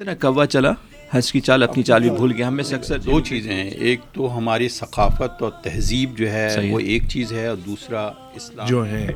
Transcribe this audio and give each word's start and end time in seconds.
اتنا 0.00 0.14
کوا 0.14 0.46
چلا؟ 0.46 0.72
ہنس 1.14 1.32
کی 1.32 1.40
چال 1.40 1.62
اپنی 1.62 1.82
چال 1.82 2.02
بھی 2.02 2.10
بھول 2.10 2.32
گیا 2.32 2.48
ہم 2.48 2.56
میں 2.56 2.64
سے 2.64 2.74
اکثر 2.74 2.98
دو 2.98 3.20
چیزیں 3.20 3.54
ہیں۔ 3.54 3.70
ایک 3.70 4.00
تو 4.12 4.36
ہماری 4.38 4.68
ثقافت 4.68 5.42
اور 5.42 5.50
تہذیب 5.62 6.18
جو 6.18 6.30
ہے 6.32 6.50
ہے۔ 6.50 6.70
وہ 6.70 6.80
ایک 6.80 7.08
چیز 7.08 7.32
ہے 7.32 7.46
اور 7.46 7.56
دوسرا 7.56 8.06
اسلام۔ 8.34 8.66
جو 8.68 8.84
ہیں 8.84 9.08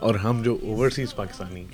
اور 0.00 0.14
ہم 0.14 0.42
جو 0.42 0.58
اوورسیز 0.62 1.14
پاکستانی 1.14 1.64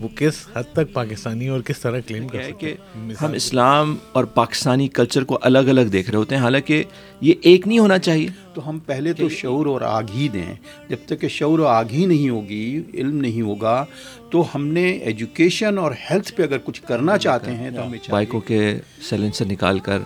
وہ 0.00 0.08
کس 0.16 0.46
حد 0.54 0.62
تک 0.72 0.92
پاکستانی 0.92 1.48
اور 1.48 1.60
کس 1.60 1.78
طرح 1.78 2.00
کلیم 2.06 2.28
کر 2.28 2.38
ہے 2.38 2.44
سکتے 2.44 2.66
کہ 2.66 2.74
ہیں 2.96 3.14
ہم 3.20 3.32
اسلام 3.32 3.96
اور 4.12 4.24
پاکستانی 4.24 4.88
کلچر 4.88 5.24
کو 5.24 5.38
الگ 5.42 5.58
الگ 5.58 5.80
دیکھ 5.80 6.10
رہے 6.10 6.18
ہوتے 6.18 6.36
ہیں۔ 6.36 6.42
حالانکہ 6.42 6.84
یہ 7.20 7.34
ایک 7.42 7.66
نہیں 7.66 7.78
ہونا 7.78 7.98
چاہیے۔ 7.98 8.28
تو 8.54 8.68
ہم 8.68 8.78
پہلے 8.78 9.12
تو 9.12 9.28
شعور 9.28 9.66
اور 9.66 9.80
آگہی 9.80 10.28
دیں۔ 10.28 10.54
جب 10.88 10.96
تک 11.06 11.20
کہ 11.20 11.28
شعور 11.28 11.58
و 11.58 11.66
آگہی 11.66 12.06
نہیں 12.06 12.30
ہوگی 12.30 12.82
علم 12.94 13.16
نہیں 13.16 13.42
ہوگا 13.42 13.84
تو 14.30 14.44
ہم 14.54 14.66
نے 14.66 14.90
ایجوکیشن 14.90 15.78
اور 15.78 15.92
ہیلتھ 16.10 16.32
پہ 16.32 16.42
اگر 16.42 16.56
کچھ 16.64 16.82
کرنا 16.82 17.18
چاہتے 17.18 17.52
ہیں 17.52 17.70
تو 17.70 17.86
ہمیں 17.86 17.98
بائکوں 18.10 18.40
کے 18.40 18.78
سیلنسر 19.02 19.44
نکال 19.46 19.78
کر 19.78 19.98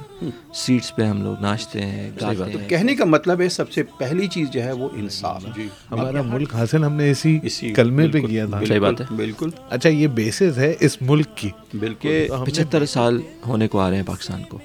سیٹس 0.54 0.96
پہ 0.96 1.02
ہم 1.02 1.22
لوگ 1.22 1.40
ناچتے 1.40 1.82
ہیں 1.82 2.10
تو 2.18 2.58
کہنے 2.68 2.94
کا 2.94 3.04
مطلب 3.04 3.40
ہے 3.40 3.48
سب 3.48 3.72
سے 3.72 3.82
پہلی 3.82 4.26
چیز 4.26 4.50
جو 4.50 4.62
ہے 4.62 4.72
وہ 4.72 4.88
انصاف۔ 4.96 5.44
جی۔ 5.56 5.68
ہمارا 5.90 6.22
ملک 6.22 6.54
حاصل 6.54 6.84
ہم 6.84 6.92
نے 6.92 7.10
اسی 7.10 7.38
کلمے 7.76 8.08
پہ 8.08 8.20
کیا 8.20 8.46
تھا۔ 8.46 8.60
صحیح 8.64 8.80
بات 8.80 9.00
ہے۔ 9.00 9.06
بالکل۔ 9.16 9.50
اچھا 9.70 9.88
یہ 9.88 10.06
بیسز 10.06 10.58
ہے 10.58 10.74
اس 10.80 11.02
ملک 11.02 11.26
کی۔ 11.34 11.50
بالکل۔ 11.74 11.98
کہ 12.00 12.28
پچہتر 12.44 12.86
سال 12.86 13.20
ہونے 13.46 13.68
کو 13.68 13.78
آ 13.78 13.90
رہے 13.90 13.96
ہیں 13.96 14.04
پاکستان 14.06 14.42
کو۔ 14.42 14.58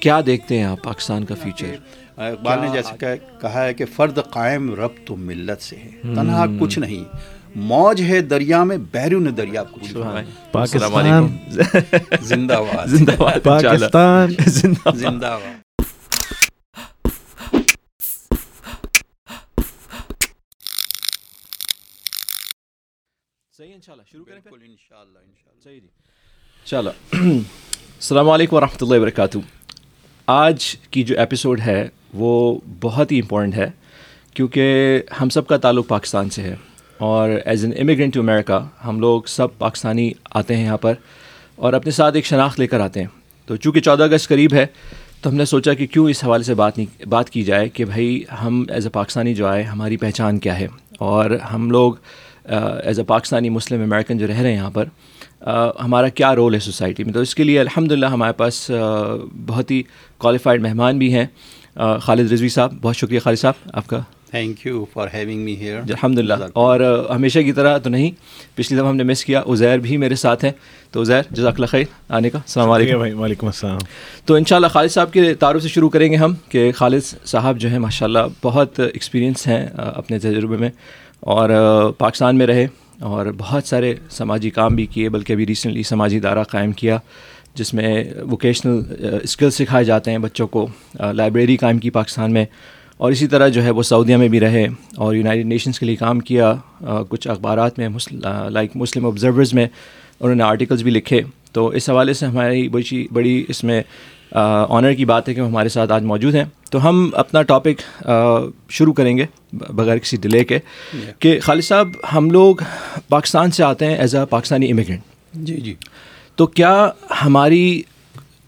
کیا 0.00 0.20
دیکھتے 0.26 0.56
ہیں 0.58 0.64
آپ 0.64 0.82
پاکستان 0.82 1.24
کا 1.24 1.34
فیوچر 1.34 1.74
اقبال 2.28 2.58
نے 2.60 2.68
جیسے 2.72 2.96
کہ- 2.98 3.40
کہا 3.40 3.64
ہے 3.64 3.74
کہ 3.74 3.84
فرد 3.86 4.18
قائم 4.30 4.74
رب 4.74 5.06
تو 5.06 5.16
ملت 5.16 5.62
سے 5.62 5.76
ہے۔ 5.76 5.90
تنہا 6.02 6.46
کچھ 6.60 6.78
نہیں۔ 6.78 7.16
موج 7.56 8.02
ہے 8.02 8.20
دریا 8.20 8.64
میں 8.64 8.76
بیرون 8.76 9.36
دریا 9.36 9.64
کچھ 9.64 9.94
پاکستان 10.52 11.38
زندہ 12.20 12.52
باد۔ 12.52 12.86
زندہ 12.86 13.12
باد 13.18 13.44
پاکستان۔ 13.44 14.34
زندہ 14.46 14.90
زندہ 14.94 15.38
باد۔ 15.44 15.60
صحیح 23.56 23.74
انشاءاللہ۔ 23.74 24.04
شروع 24.12 24.24
کریں 24.24 24.40
بالکل 24.44 24.58
انشاءاللہ 24.68 25.18
انشاءاللہ۔ 25.18 25.62
صحیح 25.64 25.80
جی۔ 25.80 25.86
چلو۔ 26.64 26.90
السلام 28.00 28.30
علیکم 28.30 28.56
ورحمۃ 28.56 28.76
اللہ 28.80 28.96
وبرکاتہ۔ 28.98 29.38
آج 30.30 30.76
کی 30.90 31.02
جو 31.02 31.18
ایپیسوڈ 31.18 31.60
ہے 31.60 31.88
وہ 32.14 32.58
بہت 32.80 33.12
ہی 33.12 33.18
امپورٹنٹ 33.18 33.54
ہے 33.54 33.70
کیونکہ 34.34 35.00
ہم 35.20 35.28
سب 35.28 35.46
کا 35.46 35.56
تعلق 35.56 35.88
پاکستان 35.88 36.30
سے 36.30 36.42
ہے 36.42 36.56
اور 36.98 37.30
as 37.44 37.64
an 37.64 37.74
immigrant 37.80 38.14
to 38.14 38.20
America 38.20 38.86
ہم 38.86 39.00
لوگ 39.00 39.22
سب 39.26 39.58
پاکستانی 39.58 40.12
آتے 40.30 40.56
ہیں 40.56 40.64
یہاں 40.64 40.76
پر 40.76 40.94
اور 41.56 41.72
اپنے 41.72 41.90
ساتھ 41.90 42.14
ایک 42.14 42.26
شناخت 42.26 42.60
لے 42.60 42.66
کر 42.66 42.80
آتے 42.80 43.00
ہیں۔ 43.00 43.06
تو 43.46 43.56
چونکہ 43.56 43.80
چودہ 43.80 44.02
اگست 44.02 44.28
قریب 44.28 44.54
ہے 44.54 44.66
تو 45.20 45.30
ہم 45.30 45.34
نے 45.34 45.44
سوچا 45.44 45.74
کہ 45.74 45.86
کیوں 45.86 46.10
اس 46.10 46.24
حوالے 46.24 46.44
سے 46.44 46.54
بات 46.54 46.78
نہیں 46.78 47.08
بات 47.08 47.30
کی 47.30 47.42
جائے 47.42 47.68
کہ 47.68 47.84
بھائی 47.84 48.22
ہم 48.42 48.64
ایز 48.68 48.86
اے 48.86 48.90
پاکستانی 48.90 49.34
جو 49.34 49.46
آئے 49.46 49.62
ہماری 49.62 49.96
پہچان 49.96 50.38
کیا 50.38 50.60
ہے 50.60 50.66
اور 50.98 51.30
ہم 51.30 51.70
لوگ 51.70 51.94
as 52.84 52.98
a 52.98 53.04
Pakistani 53.04 53.48
Muslim 53.48 53.82
American 53.82 54.18
جو 54.18 54.26
رہ 54.26 54.32
رہے 54.32 54.48
ہیں 54.48 54.56
یہاں 54.56 54.70
پر 54.70 54.84
ہمارا 55.84 56.08
کیا 56.08 56.34
رول 56.34 56.54
ہے 56.54 56.60
سوسائٹی 56.60 57.04
میں؟ 57.04 57.12
تو 57.12 57.20
اس 57.20 57.34
کے 57.34 57.44
لیے 57.44 57.60
الحمد 57.60 57.92
للہ 57.92 58.06
ہمارے 58.06 58.32
پاس 58.32 58.70
بہت 59.46 59.70
ہی 59.70 59.82
کوالیفائڈ 60.18 60.62
مہمان 60.62 60.98
بھی 60.98 61.14
ہیں۔ 61.14 61.26
خالد 62.00 62.32
رضوی 62.32 62.48
صاحب 62.48 62.72
بہت 62.82 62.96
شکریہ 62.96 63.20
خالد 63.20 63.38
صاحب 63.38 63.70
آپ 63.72 63.86
کا۔ 63.86 64.00
Thank 64.30 64.66
you 64.66 64.84
for 64.92 65.08
having 65.14 65.40
me 65.40 65.56
here 65.56 65.78
الحمد 65.78 66.18
للہ 66.18 66.34
اور 66.52 66.80
ہمیشہ 67.14 67.38
کی 67.38 67.52
طرح 67.52 67.78
تو 67.78 67.90
نہیں 67.90 68.10
پچھلی 68.54 68.78
دفعہ 68.78 68.88
ہم 68.88 68.96
نے 68.96 69.02
مس 69.02 69.24
کیا 69.24 69.42
عزیر 69.46 69.78
بھی 69.78 69.96
میرے 69.96 70.14
ساتھ 70.14 70.44
ہیں۔ 70.44 70.52
تو 70.90 71.02
عزیر 71.02 71.22
جزاک 71.30 71.54
اللہ 71.54 71.66
خیر 71.66 71.84
آنے 72.08 72.30
کا۔ 72.30 72.38
السلام 72.38 72.70
علیکم۔ 72.70 73.20
وعلیکم 73.20 73.46
السلام۔ 73.46 73.78
تو 74.24 74.34
انشاءاللہ 74.34 74.66
خالد 74.66 74.88
صاحب 74.88 75.12
کے 75.12 75.34
تعارف 75.34 75.62
سے 75.62 75.68
شروع 75.68 75.88
کریں 75.88 76.10
گے 76.10 76.16
ہم 76.16 76.34
کہ 76.48 76.72
خالد 76.72 77.26
صاحب 77.26 77.58
جو 77.58 77.68
ہیں 77.68 77.78
ماشاءاللہ 77.78 78.18
بہت 78.42 78.80
ایکسپیرینس 78.80 79.46
ہیں 79.46 79.66
اپنے 79.76 80.18
تجربے 80.18 80.56
میں۔ 80.56 80.70
اور 81.20 81.50
پاکستان 81.98 82.36
میں 82.36 82.46
رہے۔ 82.46 82.66
اور 83.00 83.26
بہت 83.38 83.64
سارے 83.64 83.94
سماجی 84.10 84.50
کام 84.50 84.74
بھی 84.74 84.86
کیے 84.86 85.08
بلکہ 85.08 85.32
ابھی 85.32 85.46
ریسنٹلی 85.46 85.82
سماجی 85.82 86.16
ادارہ 86.16 86.42
قائم 86.42 86.72
کیا 86.72 86.98
جس 87.54 87.74
میں 87.74 88.04
ووکیشنل 88.30 88.82
اسکل 89.22 89.50
سکھائے 89.50 89.84
جاتے 89.84 90.10
ہیں 90.10 90.18
بچوں 90.18 90.46
کو 90.46 90.66
لائبریری 91.12 91.56
قائم 91.56 91.78
کی 91.78 91.90
پاکستان 91.90 92.32
میں۔ 92.32 92.44
اور 92.96 93.12
اسی 93.12 93.26
طرح 93.26 93.48
جو 93.48 93.62
ہے 93.62 93.70
وہ 93.70 93.82
سعودیہ 93.82 94.16
میں 94.16 94.28
بھی 94.28 94.40
رہے 94.40 94.66
اور 94.96 95.14
یونائٹڈ 95.14 95.46
نیشنز 95.46 95.78
کے 95.78 95.86
لیے 95.86 95.96
کام 95.96 96.20
کیا۔ 96.20 96.54
آ، 96.80 97.02
کچھ 97.02 97.28
اخبارات 97.28 97.78
میں 97.78 97.88
لائک 98.50 98.70
مسلم 98.74 99.06
آبزرورز 99.06 99.54
میں 99.54 99.66
انہوں 100.20 100.34
نے 100.34 100.42
آرٹیکلز 100.42 100.82
بھی 100.82 100.90
لکھے۔ 100.90 101.20
تو 101.52 101.68
اس 101.68 101.90
حوالے 101.90 102.12
سے 102.12 102.26
ہماری 102.26 102.68
بڑی 102.68 103.06
بڑی 103.12 103.44
اس 103.48 103.64
میں 103.64 103.82
آنر 104.68 104.92
کی 104.92 105.04
بات 105.04 105.28
ہے 105.28 105.34
کہ 105.34 105.40
وہ 105.40 105.46
ہمارے 105.46 105.68
ساتھ 105.68 105.92
آج 105.92 106.02
موجود 106.02 106.34
ہیں۔ 106.34 106.44
تو 106.70 106.88
ہم 106.88 107.10
اپنا 107.14 107.42
ٹاپک 107.42 108.06
شروع 108.68 108.92
کریں 108.92 109.18
گے 109.18 109.26
بغیر 109.52 109.98
کسی 109.98 110.16
ڈیلے 110.16 110.44
کے۔ 110.44 110.58
کہ 111.18 111.40
خالد 111.40 111.62
صاحب 111.62 111.88
ہم 112.14 112.30
لوگ 112.30 112.56
پاکستان 113.08 113.50
سے 113.50 113.62
آتے 113.62 113.86
ہیں 113.86 113.96
ایز 113.96 114.14
اے 114.14 114.26
پاکستانی 114.26 114.70
امیگرینٹ 114.70 115.00
جی 115.32 115.56
جی۔ 115.56 115.74
تو 116.36 116.46
کیا 116.46 116.90
ہماری 117.24 117.82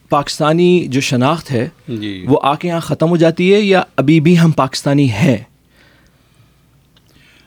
پاکستانی 0.09 0.87
جو 0.89 1.01
شناخت 1.01 1.51
ہے 1.51 1.69
جی۔ 1.89 2.25
وہ 2.29 2.41
آ 2.43 2.55
کے 2.55 2.69
یہاں 2.69 2.81
ختم 2.81 3.09
ہو 3.09 3.17
جاتی 3.17 3.55
ہے 3.55 3.61
یا 3.61 3.83
ابھی 3.97 4.21
بھی 4.21 4.39
ہم 4.39 4.51
پاکستانی 4.51 5.11
ہیں؟ 5.11 5.37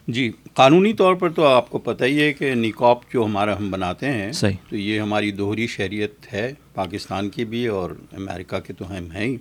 جی 0.08 0.32
قانونی 0.54 0.94
طور 0.94 1.16
پر 1.16 1.30
تو 1.30 1.46
آپ 1.46 1.70
کو 1.70 1.78
پتہ 1.78 2.04
ہی 2.04 2.22
ہے 2.22 2.34
کہ 2.34 2.54
نکاب 2.56 2.98
جو 3.14 3.26
ہمارا 3.26 3.58
ہم 3.58 3.72
بناتے 3.72 4.12
ہیں 4.12 4.32
صحیح۔ 4.32 4.56
تو 4.70 4.76
یہ 4.76 5.00
ہماری 5.00 5.32
دوہری 5.32 5.68
شہریت 5.68 6.34
ہے۔ 6.34 6.54
پاکستان 6.76 7.30
کی 7.30 7.46
بھی 7.46 7.68
اور 7.68 7.90
امریکہ 8.12 8.60
کے 8.60 8.74
تو 8.74 8.98
ہم 8.98 9.12
ہیں 9.12 9.26
ہی۔ 9.26 9.38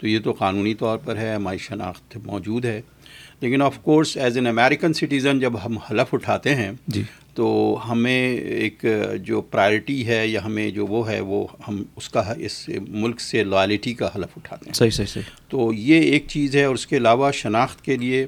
تو 0.00 0.08
یہ 0.08 0.18
تو 0.18 0.32
قانونی 0.32 0.74
طور 0.74 0.98
پر 0.98 1.16
ہے 1.16 1.34
ہماری 1.34 1.58
شناخت 1.58 2.16
موجود 2.26 2.64
ہے۔ 2.64 2.80
لیکن 3.40 3.62
of 3.62 3.78
course 3.82 4.16
as 4.16 4.36
an 4.36 4.46
American 4.46 4.92
citizen 4.92 5.40
جب 5.40 5.64
ہم 5.64 5.78
حلف 5.78 6.14
اٹھاتے 6.14 6.54
ہیں 6.54 6.72
جی۔ 6.88 7.02
تو 7.34 7.78
ہمیں 7.88 8.36
ایک 8.36 8.84
جو 9.22 9.40
پرائرٹی 9.40 10.06
ہے 10.06 10.26
یا 10.28 10.44
ہمیں 10.44 10.70
جو 10.70 10.86
وہ 10.86 11.10
ہے 11.10 11.20
وہ 11.20 11.46
ہم 11.68 11.82
اس 11.96 12.08
کا 12.08 12.34
اس 12.38 12.70
ملک 12.88 13.20
سے 13.20 13.44
لائلٹی 13.44 13.94
کا 13.94 14.08
حلف 14.16 14.28
اٹھاتے 14.36 14.66
ہیں۔ 14.66 14.74
صحیح 14.74 14.90
صحیح 14.90 15.06
صحیح۔ 15.06 15.24
تو 15.48 15.72
یہ 15.72 16.00
ایک 16.00 16.24
چیز 16.28 16.56
ہے 16.56 16.64
اور 16.64 16.74
اس 16.74 16.86
کے 16.86 16.96
علاوہ 16.96 17.30
شناخت 17.32 17.84
کے 17.84 17.96
لیے 17.96 18.26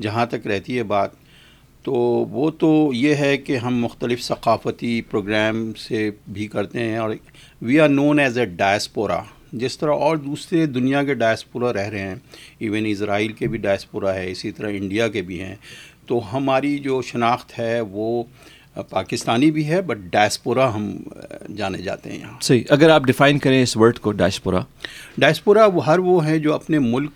جہاں 0.00 0.26
تک 0.26 0.46
رہتی 0.46 0.78
ہے 0.78 0.82
بات 0.82 1.10
تو 1.82 1.92
وہ 2.30 2.50
تو 2.50 2.90
یہ 2.94 3.14
ہے 3.14 3.36
کہ 3.36 3.56
ہم 3.56 3.78
مختلف 3.78 4.22
ثقافتی 4.22 5.00
پروگرام 5.00 5.72
سے 5.74 6.10
بھی 6.28 6.46
کرتے 6.46 6.80
ہیں 6.80 6.96
اور 6.96 7.10
we 7.62 7.80
are 7.80 7.88
known 7.88 8.18
as 8.18 8.38
a 8.38 8.44
diaspora 8.46 9.20
جس 9.52 9.78
طرح 9.78 9.92
اور 9.92 10.16
دوسرے 10.16 10.66
دنیا 10.66 11.02
کے 11.04 11.14
ڈائسپورا 11.14 11.72
رہ 11.72 11.88
رہے 11.88 12.00
ہیں. 12.00 12.14
ایون 12.58 12.86
اسرائیل 12.86 13.32
کے 13.32 13.46
بھی 13.46 13.58
ڈائسپورا 13.58 14.14
ہے 14.14 14.30
اسی 14.30 14.50
طرح 14.50 14.70
انڈیا 14.72 15.08
کے 15.08 15.22
بھی 15.22 15.40
ہیں. 15.42 15.54
تو 16.06 16.20
ہماری 16.32 16.78
جو 16.78 17.00
شناخت 17.02 17.58
ہے 17.58 17.80
وہ 17.80 18.22
پاکستانی 18.90 19.50
بھی 19.50 19.66
ہے 19.68 19.80
بٹ 19.82 19.98
ڈائسپورا 20.12 20.74
ہم 20.74 20.90
جانے 21.56 21.78
جاتے 21.78 22.10
ہیں 22.10 22.18
یہاں. 22.18 22.38
صحیح 22.40 22.62
اگر 22.68 22.90
آپ 22.90 23.02
ڈیفائن 23.02 23.38
کریں 23.38 23.62
اس 23.62 23.76
ورڈ 23.76 23.98
کو 23.98 24.12
ڈائسپورا 24.12 24.60
ڈائسپورا 25.18 25.66
وہ 25.66 25.86
ہر 25.86 25.98
وہ 25.98 26.24
ہیں 26.26 26.38
جو 26.38 26.54
اپنے 26.54 26.78
ملک 26.78 27.10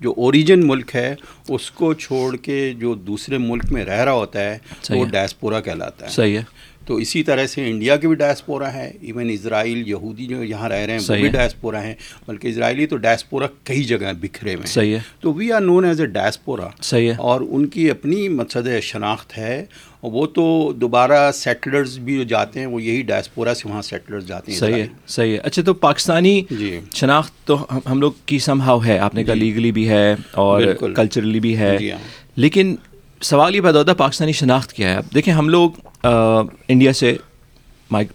جو 0.00 0.14
اوریجن 0.16 0.66
ملک 0.66 0.96
ہے 0.96 1.14
اس 1.48 1.70
کو 1.70 1.94
چھوڑ 1.94 2.36
کے 2.36 2.72
جو 2.78 2.94
دوسرے 2.94 3.38
ملک 3.38 3.72
میں 3.72 3.84
رہ 3.84 4.04
رہا 4.04 4.12
ہوتا 4.12 4.40
ہے 4.40 4.58
وہ 4.90 5.06
ہے۔ 5.06 5.10
ڈائسپورا 5.10 5.60
کہلاتا 5.60 6.06
ہے۔ 6.06 6.10
صحیح 6.10 6.38
ہے۔ 6.38 6.42
تو 6.86 6.96
اسی 6.96 7.22
طرح 7.22 7.46
سے 7.46 7.70
انڈیا 7.70 7.96
کے 7.96 8.08
بھی 8.08 8.16
ڈائسپورا 8.16 8.74
ہے 8.74 8.92
ایون 9.00 9.30
اسرائیل 9.30 9.88
یہودی 9.88 10.26
جو 10.26 10.44
یہاں 10.44 10.68
رہ 10.68 10.74
رہے 10.74 10.92
ہیں 10.92 11.00
وہ 11.08 11.14
بھی 11.14 11.24
ہے۔ 11.24 11.28
ڈائسپورا 11.28 11.82
ہیں۔ 11.82 11.94
بلکہ 12.26 12.48
اسرائیلی 12.48 12.86
تو 12.86 12.96
ڈائسپورا 12.96 13.46
کئی 13.64 13.84
جگہ 13.84 14.12
بکھرے 14.20 14.50
ہوئے 14.54 14.66
ہیں۔ 14.66 14.74
صحیح 14.74 14.94
ہے۔ 14.94 15.00
تو 15.20 15.32
we 15.32 15.52
are 15.52 15.60
known 15.60 15.84
as 15.84 16.00
a 16.00 16.06
diaspora 16.06 16.68
صحیح 16.82 17.10
ہے۔ 17.10 17.16
اور 17.16 17.40
ان 17.48 17.66
کی 17.66 17.90
اپنی 17.90 18.28
مقصد 18.28 18.68
شناخت 18.82 19.38
ہے۔ 19.38 19.64
اور 20.02 20.12
وہ 20.12 20.26
تو 20.26 20.42
دوبارہ 20.72 21.30
سیٹلرز 21.34 21.98
بھی 21.98 22.16
جو 22.16 22.22
جاتے 22.24 22.60
ہیں 22.60 22.66
وہ 22.66 22.82
یہی 22.82 23.02
ڈائسپورا 23.02 23.54
سے 23.54 23.68
وہاں 23.68 23.82
سیٹلرز 23.82 24.26
جاتے 24.26 24.52
ہیں 24.52 24.58
صحیح 24.58 24.74
ہے۔ 24.74 24.86
صحیح 25.06 25.32
ہے 25.32 25.38
اچھا 25.38 25.62
تو 25.62 25.74
پاکستانی 25.74 26.40
جی 26.50 26.78
شناخت 26.94 27.32
تو 27.46 27.56
ہم 27.86 28.00
لوگ 28.00 28.12
کی 28.26 28.38
سم 28.38 28.60
ہاؤ 28.60 28.80
ہے 28.84 28.98
آپ 28.98 29.14
نے 29.14 29.24
کہا 29.24 29.34
لیگلی 29.34 29.72
بھی 29.72 29.88
ہے 29.88 30.14
اور۔ 30.34 30.62
کلچرلی 30.94 31.40
بھی 31.40 31.56
ہے 31.58 31.76
جی 31.78 31.90
ہاں۔ 31.92 31.98
لیکن 32.36 32.74
سوال 33.22 33.54
یہ 33.54 33.60
پیدا 33.60 33.78
ہوتا 33.78 33.92
ہے 33.92 33.96
پاکستانی 33.96 34.32
شناخت 34.32 34.72
کیا 34.72 34.90
ہے 34.90 34.96
اب 34.96 35.14
دیکھیں 35.14 35.32
ہم 35.34 35.48
لوگ 35.48 35.70
انڈیا 36.04 36.92
سے 36.92 37.16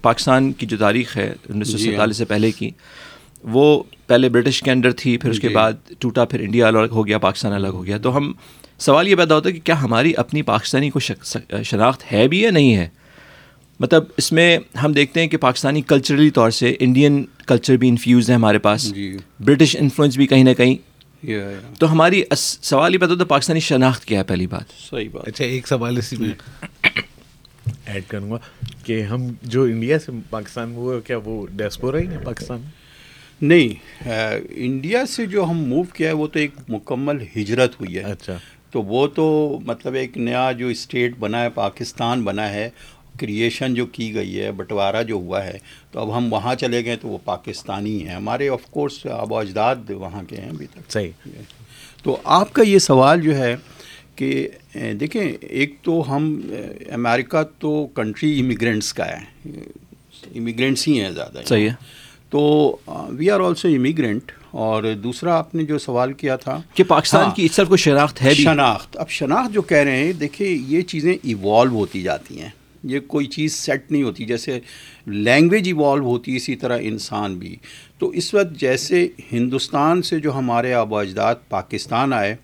پاکستان 0.02 0.52
کی 0.52 0.66
جو 0.66 0.76
تاریخ 0.76 1.16
ہے 1.16 1.32
انیس 1.48 1.70
سو 1.70 1.76
جی 1.76 1.84
ہاں۔ 1.84 1.90
سینتالیس 1.90 2.16
سے 2.16 2.24
پہلے 2.24 2.50
کی 2.50 2.70
وہ 3.44 3.82
پہلے 4.06 4.28
برٹش 4.28 4.62
کے 4.62 4.70
انڈر 4.70 4.92
تھی 4.92 5.16
پھر 5.18 5.30
اس 5.30 5.40
کے 5.40 5.48
جی۔ 5.48 5.54
بعد 5.54 5.72
ٹوٹا 5.98 6.24
پھر 6.24 6.40
انڈیا 6.40 6.68
الگ 6.68 6.92
ہو 6.92 7.06
گیا 7.06 7.18
پاکستان 7.18 7.52
الگ 7.52 7.66
ہو 7.68 7.84
گیا 7.86 7.98
تو 7.98 8.16
ہم 8.16 8.32
سوال 8.78 9.08
یہ 9.08 9.14
پیدا 9.16 9.34
ہوتا 9.34 9.48
ہے 9.48 9.54
کہ 9.54 9.60
کیا 9.60 9.82
ہماری 9.82 10.12
اپنی 10.16 10.42
پاکستانی 10.42 10.90
کو 10.90 11.00
شناخت 11.64 12.12
ہے 12.12 12.28
بھی 12.28 12.40
یا 12.42 12.50
نہیں 12.50 12.76
ہے؟ 12.76 12.88
مطلب 13.80 14.04
اس 14.16 14.32
میں 14.32 14.58
ہم 14.82 14.92
دیکھتے 14.92 15.20
ہیں 15.20 15.26
کہ 15.26 15.36
پاکستانی 15.36 15.82
کلچرلی 15.82 16.30
طور 16.30 16.50
سے 16.50 16.74
انڈین 16.80 17.24
کلچر 17.46 17.76
بھی 17.76 17.88
انفیوز 17.88 18.30
ہے 18.30 18.34
ہمارے 18.34 18.58
پاس 18.58 18.94
جی۔ 18.94 19.16
برٹش 19.40 19.76
انفلوئنس 19.80 20.16
بھی 20.16 20.26
کہیں 20.26 20.44
نہ 20.44 20.50
کہیں۔ 20.50 20.76
تو 21.78 21.92
ہماری 21.92 22.22
سوال 22.36 22.94
یہ 22.94 22.98
پیدا 22.98 23.12
ہوتا 23.12 23.24
ہے 23.24 23.28
پاکستانی 23.28 23.60
شناخت 23.60 24.04
کیا 24.04 24.18
ہے 24.18 24.24
پہلی 24.24 24.46
بات؟ 24.46 24.90
صحیح 24.90 25.08
بات۔ 25.12 25.28
اچھا 25.28 25.44
ایک 25.44 25.68
سوال 25.68 25.96
اسی 25.96 26.16
میں 26.16 26.28
ایڈ 27.86 28.02
کروں 28.08 28.30
گا 28.30 28.36
کہ 28.84 29.02
ہم 29.02 29.32
جو 29.42 29.62
انڈیا 29.62 29.98
سے 29.98 30.12
پاکستان 30.30 30.68
میں 30.68 30.76
ہوئے 30.76 31.00
کیا 31.00 31.18
وہ 31.24 31.46
ڈیسپورا 31.56 31.98
ہی 31.98 32.06
ہے 32.06 32.18
پاکستان 32.18 32.60
میں؟ 32.60 32.70
نہیں 33.42 33.74
انڈیا 34.50 35.06
سے 35.06 35.26
جو 35.26 35.44
ہم 35.44 35.56
موو 35.58 35.82
کیا 35.82 36.08
ہے 36.08 36.12
وہ 36.12 36.26
تو 36.26 36.38
ایک 36.38 36.50
مکمل 36.68 37.24
ہجرت 37.36 37.80
ہوئی 37.80 37.94
ہے۔ 37.96 38.00
اچھا۔ 38.00 38.36
تو 38.70 38.82
وہ 38.82 39.06
تو 39.06 39.58
مطلب 39.66 39.94
ایک 39.94 40.18
نیا 40.18 40.52
جو 40.52 40.66
اسٹیٹ 40.66 41.14
بنا 41.18 41.42
ہے 41.42 41.48
پاکستان 41.48 42.24
بنا 42.24 42.52
ہے 42.52 42.70
کریشن 43.20 43.74
جو 43.74 43.86
کی 43.86 44.14
گئی 44.14 44.40
ہے 44.40 44.52
بٹوارہ 44.52 45.02
جو 45.02 45.14
ہوا 45.14 45.44
ہے 45.44 45.58
تو 45.90 46.00
اب 46.00 46.16
ہم 46.16 46.32
وہاں 46.32 46.54
چلے 46.54 46.84
گئے 46.84 46.96
تو 46.96 47.08
وہ 47.08 47.18
پاکستانی 47.24 48.08
ہیں۔ 48.08 48.14
ہمارے 48.14 48.48
آف 48.48 48.66
کورس 48.70 49.06
آب 49.06 49.32
و 49.32 49.38
اجداد 49.38 49.90
وہاں 49.90 50.22
کے 50.28 50.36
ہیں 50.36 50.48
ابھی 50.48 50.66
تک۔ 50.66 50.92
صحیح۔ 50.92 51.10
تو 52.02 52.16
آپ 52.24 52.52
کا 52.52 52.62
یہ 52.62 52.78
سوال 52.78 53.20
جو 53.20 53.36
ہے 53.38 53.56
کہ 54.16 54.48
دیکھیں 54.74 55.32
ایک 55.40 55.74
تو 55.82 56.16
ہم 56.16 56.40
امریکہ 56.92 57.42
تو 57.58 57.86
کنٹری 57.86 58.40
امیگرینٹس 58.40 58.94
کا 58.94 59.06
ہے۔ 59.06 59.48
امیگرینٹس 60.36 60.88
ہی 60.88 61.00
ہیں 61.00 61.10
زیادہ۔ 61.10 61.38
صحیح 61.44 61.68
ہے۔ 61.68 61.74
تو 62.30 62.76
وی 63.08 63.30
آر 63.30 63.40
آلسو 63.40 63.68
امیگرینٹ 63.68 64.32
اور 64.56 64.82
دوسرا 65.04 65.36
آپ 65.36 65.54
نے 65.54 65.62
جو 65.62 65.78
سوال 65.78 66.12
کیا 66.12 66.36
تھا 66.36 66.62
کہ 66.74 66.84
پاکستان 66.84 67.24
ہاں، 67.24 67.30
کی 67.30 67.44
اس 67.44 67.56
طرف 67.56 67.68
کوئی 67.68 67.78
شناخت 67.78 68.22
ہے 68.22 68.34
شناخت۔ 68.34 68.96
اب 68.96 69.10
شناخت 69.10 69.54
جو 69.54 69.62
کہہ 69.62 69.76
رہے 69.76 69.96
ہیں 69.96 70.12
دیکھیے 70.12 70.48
یہ 70.48 70.82
چیزیں 70.82 71.16
ایوالو 71.22 71.70
ہوتی 71.70 72.02
جاتی 72.02 72.40
ہیں۔ 72.40 72.48
یہ 72.84 73.00
کوئی 73.00 73.26
چیز 73.26 73.52
سیٹ 73.54 73.92
نہیں 73.92 74.02
ہوتی 74.02 74.24
جیسے 74.24 74.60
لینگویج 75.06 75.66
ایوالو 75.66 76.04
ہوتی 76.04 76.32
ہے 76.32 76.36
اسی 76.36 76.56
طرح 76.56 76.78
انسان 76.82 77.34
بھی۔ 77.34 77.56
تو 77.98 78.08
اس 78.08 78.34
وقت 78.34 78.60
جیسے 78.60 79.08
ہندوستان 79.32 80.02
سے 80.02 80.20
جو 80.20 80.34
ہمارے 80.38 80.72
آب 80.72 80.92
و 80.92 80.96
اجداد 80.98 81.34
پاکستان 81.48 82.12
آئے 82.12 82.36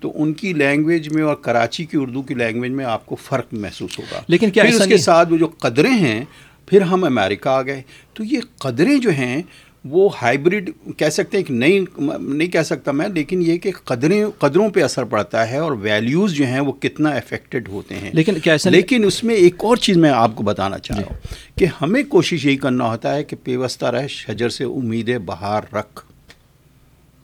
تو 0.00 0.12
ان 0.22 0.32
کی 0.32 0.52
لینگویج 0.52 1.08
میں 1.08 1.22
اور 1.22 1.34
کراچی 1.34 1.84
کی 1.84 1.96
اردو 2.00 2.22
کی 2.22 2.34
لینگویج 2.34 2.72
میں 2.72 2.84
آپ 2.84 3.06
کو 3.06 3.14
فرق 3.14 3.46
محسوس 3.52 3.98
ہوگا۔ 3.98 4.22
لیکن 4.28 4.50
کیا 4.50 4.64
پھر 4.64 4.74
اس 4.74 4.86
کے 4.86 4.96
ساتھ 4.96 5.32
وہ 5.32 5.36
جو 5.36 5.46
قدریں 5.58 5.98
ہیں 5.98 6.24
پھر 6.66 6.80
ہم 6.80 7.04
امریکہ 7.04 7.48
آ 7.48 7.62
گئے۔ 7.62 7.82
تو 8.14 8.24
یہ 8.24 8.38
قدریں 8.58 8.98
جو 8.98 9.10
ہیں 9.10 9.42
وہ 9.90 10.08
ہائیبریڈ 10.22 10.70
کہہ 10.96 11.08
سکتے 11.08 11.36
ہیں 11.36 11.44
کہ 11.44 11.54
نہیں 11.54 11.80
نہیں 12.18 12.48
کہہ 12.48 12.62
سکتا 12.62 12.92
میں 12.92 13.08
لیکن 13.08 13.42
یہ 13.42 13.56
کہ 13.58 13.70
قدریں 13.84 14.24
قدروں 14.38 14.70
پہ 14.70 14.82
اثر 14.82 15.04
پڑتا 15.04 15.50
ہے 15.50 15.58
اور 15.58 15.72
ویلیوز 15.72 16.32
جو 16.32 16.46
ہیں 16.46 16.60
وہ 16.60 16.72
کتنا 16.72 17.08
افیکٹڈ 17.08 17.68
ہوتے 17.68 17.94
ہیں۔ 17.94 18.10
لیکن 18.12 18.38
کیا 18.38 18.56
لیکن 18.64 19.04
اس 19.04 19.24
میں 19.24 19.34
ایک 19.34 19.54
اور 19.58 19.76
چیز 19.76 19.96
میں 19.96 20.10
آپ 20.10 20.30
کو 20.34 20.42
بتانا 20.42 20.78
چاہ 20.78 20.98
رہا 20.98 21.06
ہوں 21.06 21.16
کہ 21.58 21.66
ہمیں 21.80 22.02
کوشش 22.02 22.46
یہی 22.46 22.56
کرنا 22.56 22.88
ہوتا 22.90 23.14
ہے 23.14 23.24
کہ 23.24 23.36
پیوستہ 23.44 23.86
رہ 23.86 24.06
شجر 24.06 24.48
سے 24.48 24.64
امید 24.64 25.18
بہار 25.24 25.62
رکھ 25.74 26.04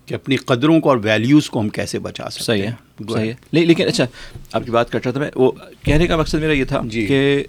کہ 0.06 0.14
اپنی 0.14 0.36
قدروں 0.36 0.80
کو 0.80 0.88
اور 0.88 0.98
ویلیوز 1.02 1.50
کو 1.50 1.60
ہم 1.60 1.68
کیسے 1.68 1.98
بچا 1.98 2.30
سکتے 2.30 2.44
صحیح 2.44 2.62
ہیں۔ 2.62 3.02
صحیح 3.12 3.30
ہے۔ 3.30 3.34
لیکن 3.52 3.86
اچھا 3.86 4.04
آپ 4.52 4.64
کی 4.64 4.70
بات 4.70 4.90
کر 4.90 4.98
رہا 5.04 5.10
تھا 5.10 5.20
میں 5.20 5.30
وہ 5.34 5.52
کہنے 5.84 6.06
کا 6.06 6.16
مقصد 6.16 6.34
میرا 6.34 6.52
یہ 6.52 6.64
تھا 6.64 6.80
جی۔ 6.84 7.06
کہ 7.06 7.44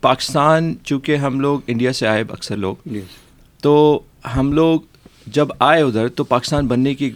پاکستان 0.00 0.74
چونکہ 0.84 1.16
ہم 1.16 1.40
لوگ 1.40 1.60
انڈیا 1.66 1.92
سے 1.92 2.06
آئے 2.06 2.24
اکثر 2.30 2.56
لوگ 2.56 2.76
جی۔ 2.86 3.00
تو 3.62 4.00
ہم 4.36 4.52
لوگ 4.52 4.80
جب 5.26 5.48
آئے 5.58 5.82
ادھر 5.82 6.08
تو 6.08 6.24
پاکستان 6.24 6.66
بننے 6.66 6.94
کی 6.94 7.10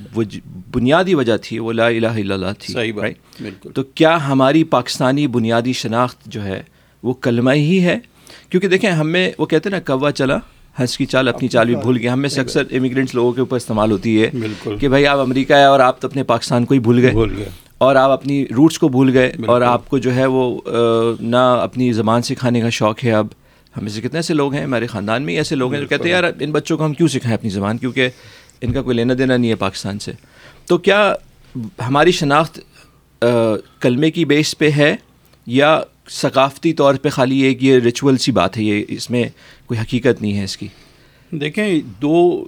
بنیادی 0.71 1.15
وجہ 1.15 1.37
تھی 1.37 1.59
وہ 1.59 1.73
لا 1.73 1.87
الہ 1.87 2.07
الا 2.07 2.35
اللہ 2.35 2.47
تھی 2.59 2.75
صحیح 2.75 2.93
بات 2.93 3.03
right؟ 3.05 3.19
بالکل۔ 3.41 3.71
تو 3.71 3.83
کیا 3.83 4.29
ہماری 4.29 4.65
پاکستانی 4.65 5.27
بنیادی 5.27 5.73
شناخت 5.73 6.25
جو 6.27 6.45
ہے 6.45 6.63
وہ 7.03 7.15
کلمہ 7.15 7.51
ہی 7.51 7.85
ہے؟ 7.85 7.99
کیونکہ 8.49 8.69
دیکھیں 8.69 8.91
ہمیں 8.91 9.31
وہ 9.39 9.47
کہتے 9.47 9.71
ہیں 9.71 9.77
نا 9.77 9.97
کوا 9.97 10.13
چلا 10.13 10.37
ہنس 10.81 10.99
کی 10.99 11.07
چال 11.07 11.29
اپنی 11.29 11.49
چال 11.49 11.67
بھی 11.67 11.77
بھول 11.77 11.99
گئے۔ 12.01 12.09
ہم 12.09 12.21
میں 12.21 12.29
سے 12.29 12.41
اکثر 12.41 12.63
امیگرینٹس 12.71 13.15
لوگوں 13.15 13.33
کے 13.33 13.41
اوپر 13.41 13.57
استعمال 13.57 13.91
ہوتی 13.91 14.23
ہے 14.23 14.31
بالکل۔ 14.41 14.77
کہ 14.77 14.89
بھائی 14.89 15.07
آپ 15.07 15.19
امریکہ 15.19 15.53
آئے 15.53 15.65
اور 15.65 15.81
آپ 15.81 16.01
تو 16.01 16.09
اپنے 16.09 16.23
پاکستان 16.23 16.65
کو 16.65 16.75
ہی 16.75 16.81
بھول 16.81 16.99
گئے۔ 16.99 17.13
اور 17.79 17.97
آپ 17.97 18.11
اپنی 18.11 18.45
روٹس 18.57 18.79
کو 18.79 18.89
بھول 18.89 19.13
گئے۔ 19.13 19.33
اور۔ 19.47 19.61
آپ 19.61 19.89
کو 19.89 19.99
جو 19.99 20.15
ہے 20.15 20.27
وہ 20.27 20.61
نہ 21.21 21.59
اپنی 21.63 21.93
زبان 21.93 22.23
سکھانے 22.23 22.61
کا 22.61 22.69
شوق 22.69 23.05
ہے 23.05 23.13
اب۔ 23.13 23.27
ہمیں 23.77 23.91
سے 23.91 24.01
کتنے 24.01 24.19
ایسے 24.19 24.35
لوگ 24.35 24.55
ہیں 24.55 24.65
ہمارے 24.65 24.87
خاندان 24.87 25.23
میں 25.23 25.33
ہی 25.33 25.39
ایسے 25.39 25.55
لوگ 25.55 25.73
ہیں 25.73 25.81
جو 25.81 25.87
کہتے 25.87 26.05
ہیں 26.05 26.11
یار 26.11 26.25
ان 26.41 26.51
بچوں 26.51 26.77
کو 26.79 26.85
ہم 26.85 26.95
کیوں 26.95 27.09
سکھائیں 27.09 27.37
اپنی 27.39 27.51
زبان؟ 27.51 27.79
کیونکہ 27.79 28.09
ان 28.61 28.73
کا 28.73 28.83
کوئی 28.83 28.97
لینا 28.97 29.15
دینا 29.19 29.37
نہیں 29.37 29.51
ہے 29.51 29.55
پاکستان 29.55 29.99
سے۔ 29.99 30.13
تو 30.67 30.79
کیا 30.79 31.15
ہماری 31.89 32.11
شناخت 32.11 32.61
کلمے 33.81 34.11
کی 34.11 34.25
بیس 34.25 34.59
پہ 34.59 34.71
ہے 34.71 34.97
یا 35.47 35.81
ثقافتی 36.11 36.73
طور 36.73 36.95
پہ 36.95 37.09
خالی 37.09 37.41
ایک 37.43 37.65
یہ 37.65 37.79
ریچول 37.79 38.17
سی 38.17 38.33
بات 38.33 38.57
ہے 38.57 38.63
یہ 38.63 38.85
اس 38.89 39.11
میں 39.11 39.25
کوئی 39.67 39.81
حقیقت 39.81 40.23
نہیں 40.23 40.39
ہے 40.39 40.45
اس 40.45 40.57
کی؟ 40.57 40.69
دیکھیں 41.31 41.81
دو 42.03 42.47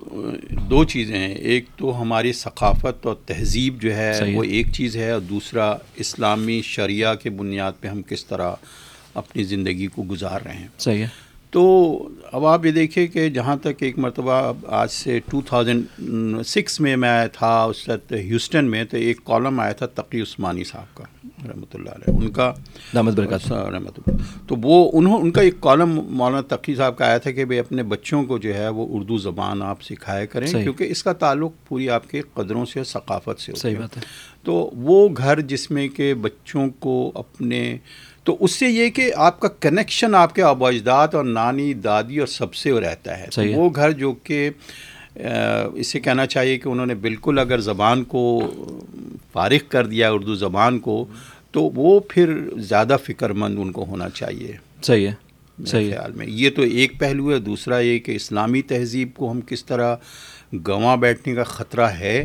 دو 0.70 0.84
چیزیں 0.84 1.18
ہیں۔ 1.18 1.34
ایک 1.34 1.64
تو 1.76 2.02
ہماری 2.02 2.32
ثقافت 2.32 3.06
اور 3.06 3.14
تہذیب 3.26 3.82
جو 3.82 3.96
ہے۔ 3.96 4.20
وہ 4.34 4.44
ایک 4.44 4.72
چیز 4.72 4.96
ہے 4.96 5.10
اور 5.10 5.20
دوسرا 5.20 5.76
اسلامی 5.96 6.60
شریعہ 6.64 7.14
کے 7.14 7.30
بنیاد 7.30 7.72
پہ 7.80 7.88
ہم 7.88 8.02
کس 8.02 8.26
طرح 8.26 8.54
اپنی 9.16 9.44
زندگی 9.44 9.86
کو 9.86 10.04
گزار 10.10 10.40
رہے 10.44 10.54
ہیں۔ 10.54 10.68
صحیح 10.78 11.02
ہے۔ 11.02 11.08
تو 11.50 12.08
اب 12.32 12.46
آپ 12.46 12.66
یہ 12.66 12.70
دیکھیں 12.70 13.06
کہ 13.06 13.28
جہاں 13.28 13.56
تک 13.56 13.82
ایک 13.82 13.98
مرتبہ 13.98 14.52
آج 14.66 14.90
سے 14.90 15.20
ٹو 15.30 15.40
تھاؤزینڈ 15.40 15.84
سکس 16.46 16.80
میں 16.80 16.96
میں 16.96 17.26
تھا 17.32 17.62
اس 17.62 17.88
وقت 17.88 18.12
ہیوسٹن 18.12 18.64
میں 18.64 18.84
تو 18.84 18.96
ایک 18.96 19.24
کالم 19.24 19.60
آیا 19.60 19.72
تھا 19.72 19.86
تقی 19.86 20.20
عثمانی 20.20 20.64
صاحب 20.64 20.96
کا 20.96 21.04
رحمۃ 21.48 21.74
اللہ 21.74 21.90
علیہ۔ 21.90 22.16
ان 22.16 22.30
کا 22.30 22.54
دامت 22.94 23.14
برکات۔ 23.14 23.52
رحمۃ 23.52 23.98
اللہ۔ 23.98 24.16
تو 24.46 24.54
وہ 24.62 24.90
انہوں 24.94 25.20
ان 25.20 25.30
کا 25.30 25.40
ایک 25.40 25.54
کالم 25.60 26.00
مولانا 26.08 26.56
تقی 26.56 26.74
صاحب 26.74 26.98
کا 26.98 27.06
آیا 27.06 27.18
تھا 27.18 27.30
کہ 27.30 27.44
بھائی 27.44 27.60
اپنے 27.60 27.82
بچوں 27.82 28.24
کو 28.24 28.38
جو 28.38 28.54
ہے 28.54 28.68
وہ 28.68 28.86
اردو 28.90 29.18
زبان 29.18 29.62
آپ 29.62 29.82
سکھایا 29.82 30.24
کریں 30.24 30.46
صحیح۔ 30.46 30.62
کیونکہ 30.62 30.84
اس 30.84 31.02
کا 31.02 31.12
تعلق 31.12 31.52
پوری 31.68 31.90
آپ 31.90 32.10
کے 32.10 32.20
قدروں 32.34 32.64
سے 32.64 32.84
ثقافت 32.84 33.40
سے 33.40 33.52
صحیح 33.56 33.78
بات 33.78 33.96
ہے۔ 33.96 34.02
تو 34.44 34.70
وہ 34.74 35.08
گھر 35.16 35.40
جس 35.40 35.70
میں 35.70 35.88
کہ 35.88 36.14
بچوں 36.14 36.68
کو 36.70 37.12
اپنے 37.14 37.78
تو 38.26 38.36
اس 38.40 38.52
سے 38.52 38.66
یہ 38.66 38.90
کہ 38.90 39.12
آپ 39.16 39.40
کا 39.40 39.48
کنیکشن 39.48 40.14
آپ 40.14 40.34
کے 40.34 40.42
آبا 40.42 40.68
اجداد 40.68 41.08
اور 41.12 41.24
نانی 41.24 41.74
دادی 41.74 42.18
اور 42.18 42.26
سب 42.26 42.54
سے 42.54 42.72
رہتا 42.72 43.18
ہے۔ 43.18 43.26
تو۔ 43.30 43.60
وہ 43.60 43.70
گھر 43.76 43.90
جو 43.90 44.12
کہ 44.12 44.50
اسے 45.74 46.00
کہنا 46.00 46.26
چاہیے 46.26 46.58
کہ 46.58 46.68
انہوں 46.68 46.86
نے 46.86 46.94
بالکل 46.94 47.38
اگر 47.38 47.58
زبان 47.58 48.04
کو 48.04 48.52
فارغ 49.32 49.58
کر 49.68 49.86
دیا 49.86 50.10
اردو 50.10 50.34
زبان 50.34 50.78
کو 50.78 51.04
تو 51.50 51.62
وہ 51.62 52.00
پھر 52.08 52.48
زیادہ 52.56 52.96
فکر 53.04 53.30
مند 53.30 53.58
ان 53.58 53.72
کو 53.72 53.84
ہونا 53.84 54.08
چاہیے۔ 54.08 54.52
صحیح 54.82 55.08
ہے۔ 55.08 55.14
صحیح 55.66 55.90
خیال 55.90 56.12
میں 56.12 56.26
یہ 56.28 56.50
تو 56.50 56.62
ایک 56.62 56.92
پہلو 56.98 57.32
ہے۔ 57.32 57.38
دوسرا 57.38 57.78
یہ 57.78 57.98
کہ 57.98 58.12
اسلامی 58.12 58.62
تہذیب 58.62 59.08
کو 59.14 59.30
ہم 59.30 59.40
کس 59.40 59.64
طرح 59.64 59.96
گنواں 60.52 60.96
بیٹھنے 60.96 61.34
کا 61.34 61.44
خطرہ 61.44 61.86
ہے 61.86 62.24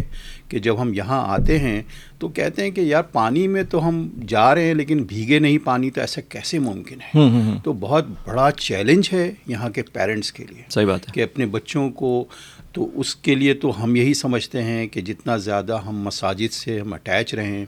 کہ 0.52 0.60
جب 0.60 0.82
ہم 0.82 0.94
یہاں 0.94 1.24
آتے 1.28 1.60
ہیں 1.60 1.82
تو 2.20 2.28
کہتے 2.28 2.64
ہیں 2.64 2.72
کہ 2.72 2.82
یار 2.82 3.04
پانی 3.04 3.48
میں 3.48 3.64
تو 3.64 3.88
ہم 3.88 4.10
جا 4.28 4.56
رہے 4.56 4.66
ہیں 4.66 4.74
لیکن 4.74 5.04
بھیگے 5.04 5.40
نہیں 5.40 5.58
پانی 5.64 5.92
تو 5.92 6.02
ایسا 6.02 6.22
کیسے 6.22 6.60
ممکن 6.60 7.02
ہے؟ 7.02 7.20
تو 7.64 7.74
بہت 7.74 8.06
بڑا 8.28 8.52
چیلنج 8.52 9.10
ہے 9.14 9.32
یہاں 9.48 9.70
کے 9.70 9.82
پیرنٹس 9.82 10.32
کے 10.32 10.46
لیے۔ 10.50 10.64
صحیح 10.70 10.86
بات 10.86 11.08
ہے۔ 11.08 11.14
کہ 11.14 11.24
اپنے 11.24 11.46
بچوں 11.46 11.90
کو 11.90 12.26
تو 12.74 12.90
اس 12.94 13.16
کے 13.16 13.36
لیے 13.36 13.54
تو 13.54 13.84
ہم 13.84 13.96
یہی 13.96 14.14
سمجھتے 14.14 14.64
ہیں 14.64 14.88
کہ 14.88 15.02
جتنا 15.02 15.38
زیادہ 15.38 15.80
ہم 15.88 16.02
مساجد 16.02 16.54
سے 16.54 16.80
ہم 16.80 16.94
اٹیچ 16.94 17.34
رہیں 17.34 17.66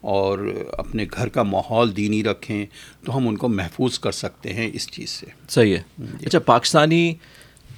اور 0.00 0.54
اپنے 0.72 1.04
گھر 1.16 1.28
کا 1.28 1.42
ماحول 1.42 1.96
دینی 1.96 2.24
رکھیں 2.24 2.66
تو 3.04 3.16
ہم 3.16 3.28
ان 3.28 3.36
کو 3.36 3.48
محفوظ 3.48 3.98
کر 3.98 4.12
سکتے 4.12 4.52
ہیں 4.52 4.70
اس 4.74 4.90
چیز 4.90 5.10
سے۔ 5.10 5.26
صحیح 5.48 5.76
ہے۔ 5.76 5.82
اچھا 6.26 6.38
پاکستانی 6.38 7.14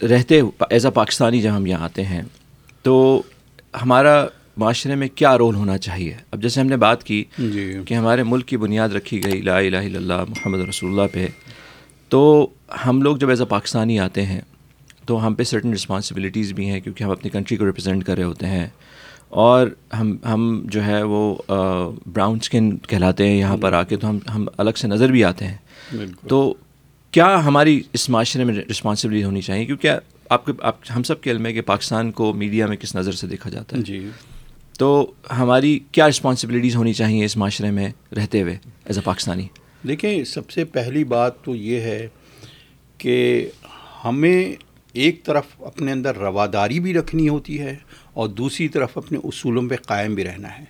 رہتے 0.03 0.41
ایز 0.71 0.87
اے 0.87 0.93
پاکستانی 0.93 1.43
جب 1.43 1.57
ہم 1.57 1.67
یہاں 1.67 1.85
آتے 1.85 2.05
ہیں 2.05 2.23
تو 2.83 3.23
ہمارا 3.83 4.27
معاشرے 4.57 4.95
میں 4.95 5.09
کیا 5.15 5.39
رول 5.39 5.55
ہونا 5.55 5.79
چاہیے؟ 5.79 6.15
اب 6.31 6.43
جیسے 6.43 6.61
ہم 6.61 6.67
نے 6.67 6.77
بات 6.77 7.05
کی 7.05 7.25
جی۔ 7.39 7.75
کہ 7.87 7.95
ہمارے 7.95 8.23
ملک 8.23 8.47
کی 8.47 8.57
بنیاد 8.57 8.89
رکھی 8.89 9.25
گئی 9.25 9.41
لا 9.41 9.59
الہ 9.59 9.77
الا 9.77 9.97
اللہ 9.97 10.25
محمد 10.29 10.69
رسول 10.69 10.91
اللہ 10.91 11.03
پہ 11.13 11.27
تو 12.09 12.49
ہم 12.87 13.03
لوگ 13.03 13.17
جب 13.17 13.29
ایز 13.29 13.41
اے 13.41 13.47
پاکستانی 13.47 13.99
آتے 13.99 14.27
ہیں 14.27 14.41
تو 15.07 15.27
ہم 15.27 15.35
پہ 15.35 15.43
سرٹن 15.43 15.73
رسپانسبلٹیز 15.73 16.53
بھی 16.53 16.71
ہیں 16.71 16.81
کیونکہ 16.81 17.05
ہم 17.05 17.11
اپنی 17.11 17.31
کنٹری 17.31 17.57
کو 17.57 17.67
ریپرزینٹ 17.67 18.05
کر 18.05 18.17
رہے 18.17 18.25
ہوتے 18.25 18.47
ہیں۔ 18.47 18.67
اور 19.29 19.67
ہم 20.01 20.17
ہم 20.33 20.63
جو 20.65 20.85
ہے 20.85 21.03
وہ 21.03 21.35
براؤن 22.07 22.39
اسکن 22.43 22.77
کہلاتے 22.77 23.29
ہیں 23.29 23.39
یہاں 23.39 23.57
پر 23.57 23.73
آ 23.73 23.83
کے 23.83 23.97
تو 23.97 24.11
ہم 24.11 24.19
ہم 24.35 24.47
الگ 24.57 24.71
سے 24.77 24.89
نظر 24.89 25.09
بھی 25.09 25.25
آتے 25.25 25.47
ہیں۔ 25.47 25.57
تو 26.29 26.55
کیا 27.11 27.45
ہماری 27.45 27.83
اس 27.93 28.09
معاشرے 28.09 28.45
میں 28.45 28.55
رسپانسبلٹی 28.55 29.25
ہونی 29.25 29.41
چاہیے؟ 29.41 29.65
کیونکہ 29.65 29.91
آپ 30.29 30.47
کے 30.47 30.53
آپ 30.61 30.77
ہم 30.97 31.03
سب 31.03 31.21
کے 31.21 31.31
علم 31.31 31.47
ہے 31.47 31.53
کہ 31.53 31.61
پاکستان 31.61 32.11
کو 32.13 32.33
میڈیا 32.33 32.67
میں 32.67 32.77
کس 32.77 32.97
نظر 32.97 33.13
سے 33.13 33.27
دیکھا 33.27 33.51
جاتا 33.51 33.77
ہے۔ 33.77 33.83
جی۔ 33.83 34.09
تو 34.83 35.13
ہماری 35.39 35.81
کیا 35.93 36.09
رسپانسبلٹیز 36.09 36.77
ہونی 36.77 36.93
چاہیے 36.93 37.25
اس 37.25 37.37
معاشرے 37.37 37.71
میں 37.71 37.89
رہتے 38.17 38.43
ہوئے 38.43 38.59
ایز 38.85 38.99
اے 38.99 39.03
پاکستانی؟ 39.05 39.47
دیکھیں، 39.89 40.25
سب 40.25 40.51
سے 40.51 40.65
پہلی 40.65 41.05
بات 41.05 41.45
تو 41.45 41.55
یہ 41.55 41.81
ہے 41.81 42.09
کہ 42.99 43.49
ہمیں 44.05 44.53
ایک 44.93 45.25
طرف 45.25 45.45
اپنے 45.61 45.93
اندر 45.93 46.17
رواداری 46.17 46.81
بھی 46.81 46.95
رکھنی 46.95 47.29
ہوتی 47.29 47.61
ہے 47.61 47.77
اور 48.13 48.29
دوسری 48.29 48.69
طرف 48.69 48.99
اپنے 48.99 49.19
اصولوں 49.25 49.69
پہ 49.69 49.77
قائم 49.77 50.15
بھی 50.15 50.25
رہنا 50.25 50.59
ہے۔ 50.59 50.65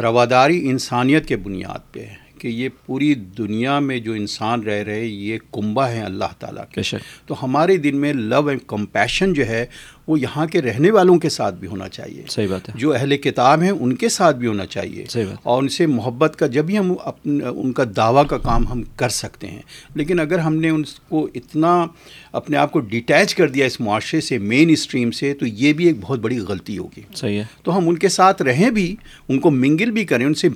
رواداری 0.00 0.70
انسانیت 0.70 1.28
کے 1.28 1.36
بنیاد 1.36 1.92
پہ 1.92 2.00
ہے۔ 2.00 2.25
کہ 2.38 2.48
یہ 2.48 2.68
پوری 2.86 3.14
دنیا 3.14 3.78
میں 3.78 3.98
جو 3.98 4.12
انسان 4.12 4.62
رہ 4.62 4.82
رہے 4.82 5.06
یہ 5.06 5.38
کنبہ 5.52 5.88
ہیں 5.88 6.02
اللہ 6.02 6.24
تعالیٰ 6.38 6.64
کے۔ 6.74 6.80
تو 7.26 7.44
ہمارے 7.44 7.76
دل 7.76 7.92
میں 7.92 8.12
لو 8.12 8.46
اینڈ 8.46 8.60
کمپیشن 8.66 9.32
جو 9.32 9.46
ہے 9.46 9.66
وہ 10.06 10.20
یہاں 10.20 10.46
کے 10.46 10.62
رہنے 10.62 10.90
والوں 10.90 11.18
کے 11.18 11.28
ساتھ 11.28 11.54
بھی 11.54 11.68
ہونا 11.68 11.88
چاہیے۔ 11.88 12.22
صحیح 12.28 12.48
بات 12.48 12.68
ہے۔ 12.68 12.74
جو 12.78 12.94
اہل 12.94 13.16
کتاب 13.16 13.62
ہیں 13.62 13.70
ان 13.70 13.96
کے 13.96 14.08
ساتھ 14.08 14.36
بھی 14.36 14.46
ہونا 14.46 14.66
چاہیے۔ 14.66 15.04
صحیح 15.08 15.24
بات۔ 15.24 15.36
اور 15.42 15.62
ان 15.62 15.68
سے 15.68 15.86
محبت 15.86 16.36
کا 16.38 16.46
جب 16.46 16.66
ہی 16.68 16.78
ہم 16.78 16.94
اپنا 17.04 17.48
ان 17.48 17.72
کا 17.72 17.84
دعویٰ 17.96 18.26
کا 18.26 18.38
کام 18.38 18.68
ہم 18.68 18.82
کر 18.96 19.08
سکتے 19.08 19.46
ہیں۔ 19.46 19.62
لیکن 19.94 20.20
اگر 20.20 20.38
ہم 20.38 20.56
نے 20.56 20.68
ان 20.68 20.82
کو 21.08 21.28
اتنا 21.34 21.86
اپنے 22.32 22.56
آپ 22.56 22.72
کو 22.72 22.80
ڈیٹیچ 22.80 23.34
کر 23.34 23.48
دیا 23.48 23.66
اس 23.66 23.80
معاشرے 23.80 24.20
سے 24.20 24.38
مین 24.38 24.70
اسٹریم 24.70 25.10
سے 25.10 25.34
تو 25.34 25.46
یہ 25.46 25.72
بھی 25.72 25.86
ایک 25.86 25.96
بہت 26.00 26.18
بڑی 26.18 26.38
غلطی 26.38 26.78
ہوگی۔ 26.78 27.00
صحیح 27.14 27.38
ہے۔ 27.38 27.44
تو 27.62 27.78
ہم 27.78 27.88
ان 27.88 27.98
کے 27.98 28.08
ساتھ 28.08 28.42
رہیں 28.42 28.70
بھی 28.70 28.96
ان 29.28 29.38
کو 29.38 29.50
منگل 29.50 29.90
بھی 29.90 30.04
کریں 30.04 30.26
ان 30.26 30.34
سے 30.34 30.48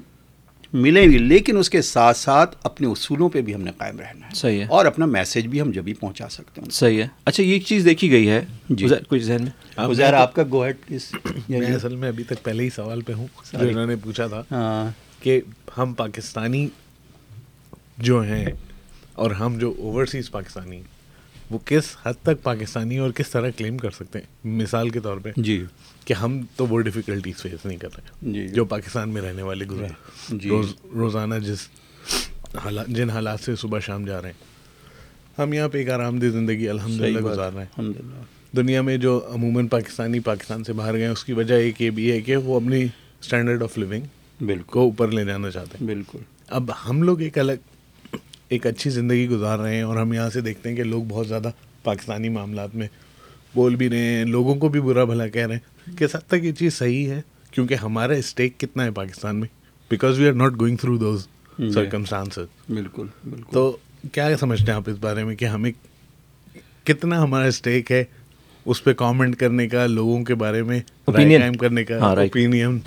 ملیں 0.73 1.07
بھی 1.07 1.19
لیکن 1.19 1.57
اس 1.57 1.71
کے 1.71 1.83
ساتھ 1.83 2.17
ساتھ 2.17 2.57
اپنے 2.63 2.87
اصولوں 2.87 3.29
پہ 3.29 3.41
بھی 3.41 3.55
ہم 3.55 3.61
نے 3.61 3.71
قائم 3.79 3.99
رہنا 3.99 4.27
ہے۔ 4.27 4.35
صحیح 4.35 4.61
ہے۔ 4.61 4.67
اور 4.67 4.87
اپنا 4.87 5.07
میسج 5.07 5.47
بھی 5.47 5.61
ہم 5.61 5.71
جب 5.71 5.85
بھی 5.85 5.95
پہنچا 5.95 6.29
سکتے 6.29 6.61
ہیں۔ 6.61 6.71
صحیح 6.71 7.03
ہے۔ 7.03 7.09
اچھا 7.25 7.43
یہ 7.43 7.53
ایک 7.53 7.65
چیز 7.65 7.85
دیکھی 7.85 8.11
گئی 8.11 8.29
ہے۔ 8.29 8.45
جی۔ 8.69 8.87
کچھ 9.09 9.23
ذہن 9.23 9.43
میں؟ 9.43 9.51
تو- 9.75 10.15
آپ 10.15 10.35
کا 10.35 10.43
گو 10.51 10.65
ہیڈ 10.65 10.77
پلیز 10.87 11.13
میں 11.49 11.75
اصل 11.75 11.97
میں 11.97 12.09
ابھی 12.09 12.25
تک 12.25 12.43
پہلے 12.43 12.65
ہی 12.65 12.71
سوال 12.71 13.01
پہ 13.01 13.13
ہوں۔ 13.13 13.27
جو 13.53 13.69
انہوں 13.69 13.87
نے 13.87 13.97
پوچھا 13.97 14.27
تھا 14.27 14.43
ہاں۔ 14.51 14.91
کہ 15.25 15.41
ہم 15.79 15.95
پاکستانی 15.97 16.69
جو 17.99 18.21
ہیں 18.21 18.47
اور 19.13 19.31
ہم 19.31 19.59
جو 19.59 19.75
اوورسیز 19.79 20.31
پاکستانی 20.31 20.83
وہ 21.51 21.59
کس 21.65 21.83
حد 22.03 22.13
تک 22.23 22.43
پاکستانی 22.43 22.99
اور 22.99 23.11
کس 23.11 23.31
طرح 23.31 23.51
کلیم 23.57 23.79
کر 23.79 23.91
سکتے 23.91 24.19
ہیں؟ 24.19 24.57
مثال 24.57 24.91
کے 24.91 25.01
طور 25.01 25.17
پہ۔ 25.17 25.31
جی۔ 25.37 25.65
کہ 26.05 26.15
ہم 26.15 26.41
تو 26.57 26.67
وہ 26.67 26.81
ڈیفیکلٹیز 26.81 27.37
فیس 27.37 27.67
نہیں 27.67 27.79
کر 27.79 27.89
رہے۔ 27.97 28.33
جی 28.33 28.49
جو 28.49 28.65
پاکستان 28.65 29.09
میں 29.09 29.23
رہنے 29.23 29.43
والے 29.43 29.65
گزرے۔ 29.65 29.87
جی۔ 30.29 30.49
روز 30.49 30.75
روزانہ 30.95 31.35
جس 31.35 31.59
حالات 32.65 32.87
جن 32.87 33.11
حالات 33.11 33.41
سے 33.41 33.57
صبح 33.57 33.79
شام 33.79 34.05
جا 34.05 34.23
رہے 34.23 34.29
ہیں 34.29 34.49
ہم 35.41 35.53
یہاں 35.53 35.69
پہ 35.69 35.79
ایک 35.79 35.91
آرام 35.91 36.19
دہ 36.19 36.27
زندگی 36.27 36.69
الحمد 36.69 37.01
للہ 37.01 37.21
گزار 37.21 37.53
رہے 37.53 37.65
ہیں۔ 37.79 37.91
دنیا 38.57 38.83
میں 38.83 38.97
جو 38.97 39.21
عموماً 39.35 39.67
پاکستانی 39.67 40.21
پاکستان 40.21 40.65
سے 40.65 40.73
باہر 40.73 40.93
گئے 40.93 41.05
ہیں 41.05 41.11
اس 41.11 41.25
کی 41.25 41.33
وجہ 41.33 41.55
ایک 41.55 41.83
یہ 41.83 41.91
بھی 41.91 42.13
ہے 42.13 42.21
کہ 42.21 42.37
وہ 42.37 42.57
اپنی 42.57 42.85
اسٹینڈرڈ 43.21 43.63
آف 43.63 43.79
لیونگ 43.79 44.03
بالکل۔ 44.45 44.63
کو 44.63 44.81
اوپر 44.81 45.09
لے 45.09 45.25
جانا 45.25 45.51
چاہتے 45.51 45.79
ہیں۔ 45.81 45.87
بالکل۔ 45.87 46.19
اب 46.49 46.71
ہم 46.89 47.03
لوگ 47.03 47.21
ایک 47.21 47.39
الگ 47.39 48.15
ایک 48.49 48.67
اچھی 48.67 48.91
زندگی 48.91 49.29
گزار 49.29 49.59
رہے 49.59 49.75
ہیں 49.75 49.83
اور 49.83 49.97
ہم 49.97 50.13
یہاں 50.13 50.31
سے 50.31 50.41
دیکھتے 50.41 50.69
ہیں 50.69 50.77
کہ 50.77 50.85
لوگ 50.85 51.05
بہت 51.09 51.29
زیادہ 51.29 51.51
پاکستانی 51.83 52.29
معاملات 52.29 52.75
میں 52.75 52.89
بول 53.55 53.77
بھی 53.77 53.89
رہے 53.89 53.99
ہیں 53.99 54.25
لوگوں 54.25 54.55
کو 54.55 54.69
بھی 54.69 54.81
برا 54.81 55.05
بھلا 55.05 55.29
کہہ 55.29 55.47
رہے 55.47 55.55
ہیں۔ 55.55 55.70
کس 55.99 56.17
حد 56.17 56.27
تک 56.27 56.45
یہ 56.45 56.53
چیز 56.53 56.75
صحیح 56.75 57.09
ہے 57.11 57.21
کیونکہ 57.51 57.75
ہمارا 57.75 58.13
اسٹیک 58.13 58.59
کتنا 58.61 58.85
ہے 58.85 58.91
پاکستان 58.91 59.37
میں 59.37 59.49
because 59.91 60.19
we 60.19 60.29
are 60.29 60.33
not 60.33 60.53
going 60.61 60.77
through 60.77 60.97
those. 60.97 61.27
Circumstances 61.75 62.73
بالکل 62.75 63.07
بالکل 63.25 63.53
تو 63.53 63.77
کیا 64.13 64.37
سمجھتے 64.41 64.65
ہیں 64.65 64.77
آپ 64.77 64.83
اس 64.87 64.97
بارے 65.01 65.25
میں 65.25 65.37
کہ 65.37 65.45
ہمیں 65.45 65.73
کتنا 66.85 67.23
ہمارا 67.23 67.45
اسٹیک 67.45 67.93
ہے 67.93 68.05
اس 68.65 68.85
پہ 68.85 68.93
کامنٹ 68.93 69.37
کرنے 69.37 69.69
کا 69.69 69.87
لوگوں 69.87 70.25
کے 70.25 70.35
بارے 70.35 70.63
میں. 70.63 70.81
قائم 71.07 71.53
کرنے 71.55 71.85
کا 71.85 71.99
ہاں. 71.99 72.17
اوپینین 72.17 72.79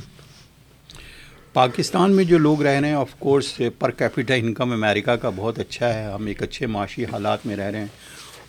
پاکستان 1.53 2.12
میں 2.12 2.23
جو 2.23 2.38
لوگ 2.38 2.62
رہ 2.62 2.79
رہے 2.79 2.88
ہیں 2.88 2.95
آف 2.95 3.13
کورس 3.19 3.62
پر 3.79 3.91
کیپیٹل 3.91 4.33
انکم 4.33 4.71
امریکہ 4.71 5.12
کا 5.12 5.29
بہت 5.35 5.59
اچھا 5.59 5.93
ہے 5.93 6.12
ہم 6.12 6.25
ایک 6.25 6.43
اچھے 6.43 6.65
معاشی 6.65 7.05
حالات 7.05 7.45
میں 7.45 7.55
رہ 7.55 7.69
رہے 7.71 7.79
ہیں 7.79 7.88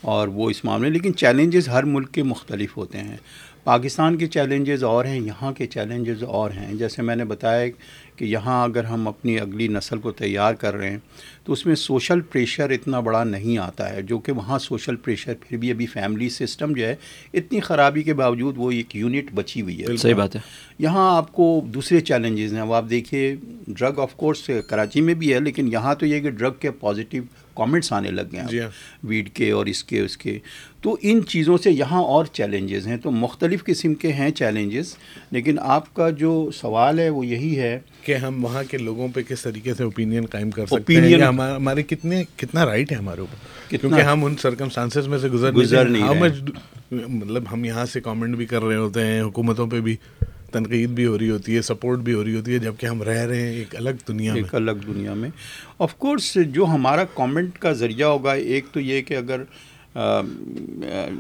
اور 0.01 0.29
وہ 0.29 0.51
اس 0.51 0.65
معاملے 0.65 0.91
لیکن 0.91 1.15
چیلنجز 1.15 1.69
ہر 1.69 1.83
ملک 1.83 2.13
کے 2.13 2.23
مختلف 2.23 2.77
ہوتے 2.77 2.99
ہیں 2.99 3.17
پاکستان 3.65 4.17
کے 4.17 4.27
چیلنجز 4.27 4.85
اور 4.85 5.05
ہیں 5.05 5.21
یہاں 5.21 5.53
کے 5.53 5.67
چیلنجز 5.67 6.23
اور 6.23 6.51
ہیں۔ 6.51 6.75
جیسے 6.75 7.03
میں 7.03 7.17
نے 7.17 7.25
بتایا 7.25 7.67
کہ 8.17 8.25
یہاں 8.25 8.65
اگر 8.65 8.85
ہم 8.85 9.09
اپنی 9.09 9.39
اگلی 9.41 9.69
نسل 9.69 9.99
کو 9.99 10.13
تیار 10.13 10.55
کر 10.55 10.75
رہے 10.75 10.91
ہیں 10.91 10.99
تو 11.45 11.53
اس 11.53 11.67
میں 11.67 11.75
سوشل 11.75 12.21
پریشر 12.21 12.71
اتنا 12.71 13.01
بڑا 13.01 13.25
نہیں 13.25 13.59
آتا 13.59 13.93
ہے 13.93 14.03
جو 14.03 14.19
کہ 14.19 14.33
وہاں 14.33 14.59
سوشل 14.59 14.97
پریشر 14.97 15.33
پھر 15.41 15.57
بھی 15.57 15.71
ابھی 15.71 15.87
فیملی 15.87 16.29
سسٹم 16.29 16.73
جو 16.73 16.87
ہے 16.87 16.97
اتنی 17.35 17.61
خرابی 17.61 18.03
کے 18.03 18.15
باوجود 18.15 18.55
وہ 18.57 18.71
ایک 18.71 18.97
یونٹ 18.97 19.33
بچی 19.35 19.63
ہوئی 19.63 19.83
ہے۔ 19.83 19.97
صحیح 19.97 20.15
بات 20.15 20.37
ہے۔ 20.37 20.41
یہاں 20.79 21.17
آپ 21.17 21.33
کو 21.33 21.65
دوسرے 21.67 22.01
چیلنجز 22.01 22.55
ہیں۔ 22.55 22.61
اب 22.61 22.73
آپ 22.73 22.85
دیکھیے 22.91 23.37
ڈرگ 23.69 23.99
آف 23.99 24.15
کورس 24.15 24.51
کراچی 24.69 25.01
میں 25.01 25.15
بھی 25.15 25.35
ہے 25.35 25.41
لیکن 25.41 25.73
یہاں 25.73 25.95
تو 25.95 26.07
یہ 26.07 26.21
کہ 26.21 26.31
ڈرگ 26.31 26.53
کے 26.61 26.71
پازیٹیو 26.71 27.23
کامنٹس 27.55 27.93
آنے 27.93 28.11
لگ 28.11 28.23
گئے 28.33 28.43
جی 28.51 28.57
ہیں 28.59 28.65
ہاں۔ 28.65 28.71
ویڈ 29.05 29.31
کے 29.31 29.51
اور 29.51 29.67
اس 29.67 29.85
کے 29.85 30.01
اس 30.01 30.17
کے۔ 30.17 30.39
تو 30.81 30.97
ان 31.03 31.21
چیزوں 31.29 31.57
سے 31.59 31.71
یہاں 31.71 32.03
اور 32.03 32.25
چیلنجز 32.25 32.87
ہیں۔ 32.87 32.97
تو 32.97 33.11
مختلف 33.11 33.65
قسم 33.65 33.95
کے 33.95 34.13
ہیں 34.13 34.31
چیلنجز 34.31 34.95
لیکن 35.31 35.59
آپ 35.61 35.95
کا 35.95 36.11
جو 36.11 36.51
سوال 36.55 36.99
ہے 36.99 37.09
وہ 37.09 37.27
یہی 37.27 37.59
ہے 37.59 37.81
کہ 38.03 38.15
ہم 38.15 38.45
وہاں 38.45 38.63
کے 38.71 38.79
لوگوں 38.79 39.09
پہ 39.15 39.21
کس 39.29 39.43
طریقے 39.43 39.75
سے 39.75 39.85
اوپینین 39.85 40.27
قائم 40.27 40.51
کر 40.51 40.67
سکتے 40.67 40.97
ہیں؟ 40.97 41.15
ہمارے 41.23 41.83
کتنے 41.83 42.23
کتنا 42.37 42.67
رائٹ 42.67 42.93
ہے 42.93 42.97
ہمارے 42.97 43.21
اوپر؟ 43.21 43.71
کیونکہ 43.71 44.01
ہم 44.01 44.25
ان 44.25 44.37
سرکمسٹانسز 44.37 45.09
میں 45.09 45.19
سے 45.19 45.29
گزر 45.29 45.53
گزر 45.53 45.89
نہیں 45.89 46.05
مطلب 46.91 47.45
ہم 47.53 47.65
یہاں 47.65 47.87
سے 47.87 48.01
کامنٹ 48.01 48.37
بھی 48.37 48.47
کر 48.47 48.63
رہے 48.63 48.77
ہوتے 48.77 49.07
ہیں 49.07 49.21
حکومتوں 49.21 49.67
پہ 49.67 49.81
بھی۔ 49.81 49.97
تنقید 50.55 50.91
بھی 50.91 51.07
ہو 51.07 51.19
رہی 51.19 51.31
ہوتی 51.31 51.57
ہے 51.57 51.63
سپورٹ 51.63 51.99
بھی 51.99 52.15
ہو 52.15 52.25
رہی 52.25 52.35
ہوتی 52.37 52.53
ہے 52.53 52.59
جبکہ 52.59 52.87
ہم 52.87 53.03
رہ 53.03 53.27
رہے 53.27 53.41
ہیں 53.41 53.55
ایک 53.55 53.77
الگ 53.77 53.91
دنیا 54.09 54.35
میں۔ 54.35 54.43
ایک 54.43 54.55
الگ 54.55 54.85
دنیا 54.87 55.15
میں۔ 55.15 55.31
آف 55.79 55.95
کورس 55.95 56.39
جو 56.47 56.65
ہمارا 56.65 57.05
کامنٹ 57.05 57.59
کا 57.59 57.73
ذریعہ 57.73 58.09
ہوگا 58.09 58.33
ایک 58.33 58.65
تو 58.73 58.81
یہ 58.81 59.03
کہ 59.03 59.15
اگر 59.17 59.43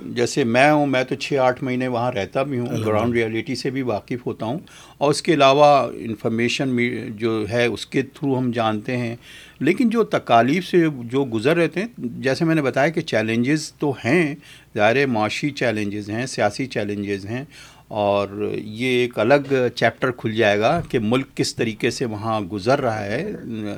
جیسے 0.07 0.45
میں 0.45 0.71
ہوں 0.73 0.87
میں 0.87 1.05
تو 1.05 1.14
چھ 1.14 1.35
آٹھ 1.35 1.64
مہینے 1.64 1.88
وہاں 1.88 2.12
رہتا 2.12 2.43
بھی 2.43 2.59
ہوں 2.59 2.67
گراؤنڈ 2.87 3.14
ریئلٹی 3.14 3.55
سے 3.55 3.71
بھی 3.71 3.83
واقف 3.83 4.26
ہوتا 4.26 4.47
ہوں۔ 4.47 4.59
اور 4.99 5.11
اس 5.11 5.23
کے 5.23 5.35
علاوہ 5.35 5.87
انفارمیشن 5.97 6.76
جو 7.17 7.45
ہے 7.50 7.67
اس 7.67 7.87
کے 7.87 8.03
تھرو 8.03 8.38
ہم 8.38 8.50
جانتے 8.50 8.97
ہیں۔ 8.97 9.17
لیکن 9.61 9.88
جو 9.88 10.05
تکالیف 10.05 10.67
سے 10.67 10.85
جو 11.05 11.25
گزر 11.25 11.57
رہتے 11.57 11.81
ہیں 11.81 11.88
جیسے 11.97 12.45
میں 12.45 12.55
نے 12.55 12.62
بتایا 12.62 12.88
کہ 12.88 13.00
چیلنجز 13.00 13.73
تو 13.73 13.91
ہیں۔ 13.91 14.35
ظاہر 14.76 15.07
معاشی 15.07 15.50
چیلنجز 15.50 16.11
ہیں 16.11 16.26
سیاسی 16.26 16.67
چیلنجز 16.67 17.26
ہیں۔ 17.26 17.45
اور 17.88 18.53
یہ 18.64 18.87
ایک 18.87 19.19
الگ 19.19 19.53
چیپٹر 19.75 20.11
کھل 20.11 20.35
جائے 20.35 20.59
گا 20.61 20.81
کہ 20.88 20.99
ملک 20.99 21.26
کس 21.35 21.57
طریقے 21.57 21.91
سے 21.91 22.05
وہاں 22.05 22.41
گزر 22.41 22.81
رہا 22.81 23.05
ہے۔ 23.05 23.33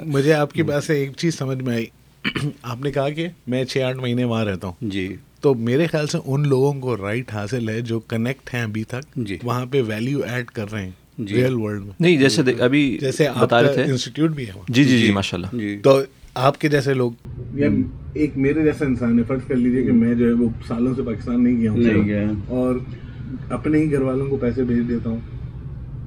مجھے 0.07 0.33
آپ 0.33 0.53
کی 0.53 0.63
بات 0.63 0.85
سے 0.85 0.95
ایک 0.95 1.13
چیز 1.17 1.39
سمجھ 1.39 1.63
میں 1.63 1.75
آئی۔ 1.75 1.87
آپ 2.63 2.81
نے 2.85 2.91
کہا 2.91 3.11
کہ 3.11 3.29
میں 3.47 3.65
چھ 3.65 3.79
آٹھ 3.79 3.97
مہینے 3.97 4.25
وہاں 4.25 4.45
رہتا 4.45 4.67
ہوں۔ 4.67 4.75
جی۔ 4.81 5.17
تو 5.41 5.55
میرے 5.55 5.87
خیال 5.87 6.07
سے 6.07 6.19
ان 6.27 6.49
لوگوں 6.49 6.73
کو 6.73 6.97
رائٹ 6.97 7.33
حاصل 7.33 7.69
ہے 7.69 7.81
جو 7.81 8.01
کنیکٹ 8.01 8.55
ہیں 8.55 8.63
ابھی 8.63 8.85
تک۔ 8.85 9.17
جی۔ 9.17 9.39
وہاں 9.43 9.67
پہ 9.67 9.83
ویلیو 9.83 10.21
ایڈ 10.23 10.47
کر 10.47 10.73
رہے 10.73 10.83
ہیں 10.83 10.91
جی۔ 11.19 11.35
ریئل 11.35 11.55
ورلڈ 11.55 11.81
میں۔ 11.83 11.93
نہیں 12.01 12.17
جیسے 12.17 12.43
ابھی 12.61 12.99
جیسے 13.01 13.27
آپ 13.27 13.39
بتا 13.39 13.63
رہے 13.63 13.73
تھے۔ 13.73 13.83
انسٹیٹیوٹ 13.83 14.31
بھی 14.31 14.47
ہے 14.47 14.53
جی 14.69 14.85
جی 14.85 14.99
جی 14.99 15.13
ماشاء 15.13 15.39
اللہ 15.39 15.57
جی۔ 15.57 15.79
تو 15.83 16.01
آپ 16.35 16.61
کے 16.61 16.69
جیسے 16.69 16.95
لوگ 16.95 17.13
یا 17.55 17.69
ایک 18.15 18.31
میرے 18.37 18.63
جیسا 18.65 18.85
انسان 18.85 19.19
ہے 19.19 19.25
فرض 19.25 19.41
کر 19.49 19.55
لیجیے 19.55 19.83
کہ 19.83 19.93
میں 19.93 20.15
جو 20.15 20.27
ہے 20.29 20.33
وہ 20.33 20.49
سالوں 20.69 20.95
سے 20.95 21.03
پاکستان 21.03 21.45
نہیں 21.45 21.61
گیا 21.61 21.73
نہیں 21.73 21.95
ہوں 21.95 22.09
گیا۔ 22.09 22.31
اور 22.49 22.75
اپنے 23.51 23.79
ہی 23.79 23.93
گھر 23.93 24.03
والوں 24.03 24.27
کو 24.27 24.37
پیسے 24.37 24.65
بھیج 24.65 24.89
دیتا 24.89 25.11
ہوں 25.11 25.21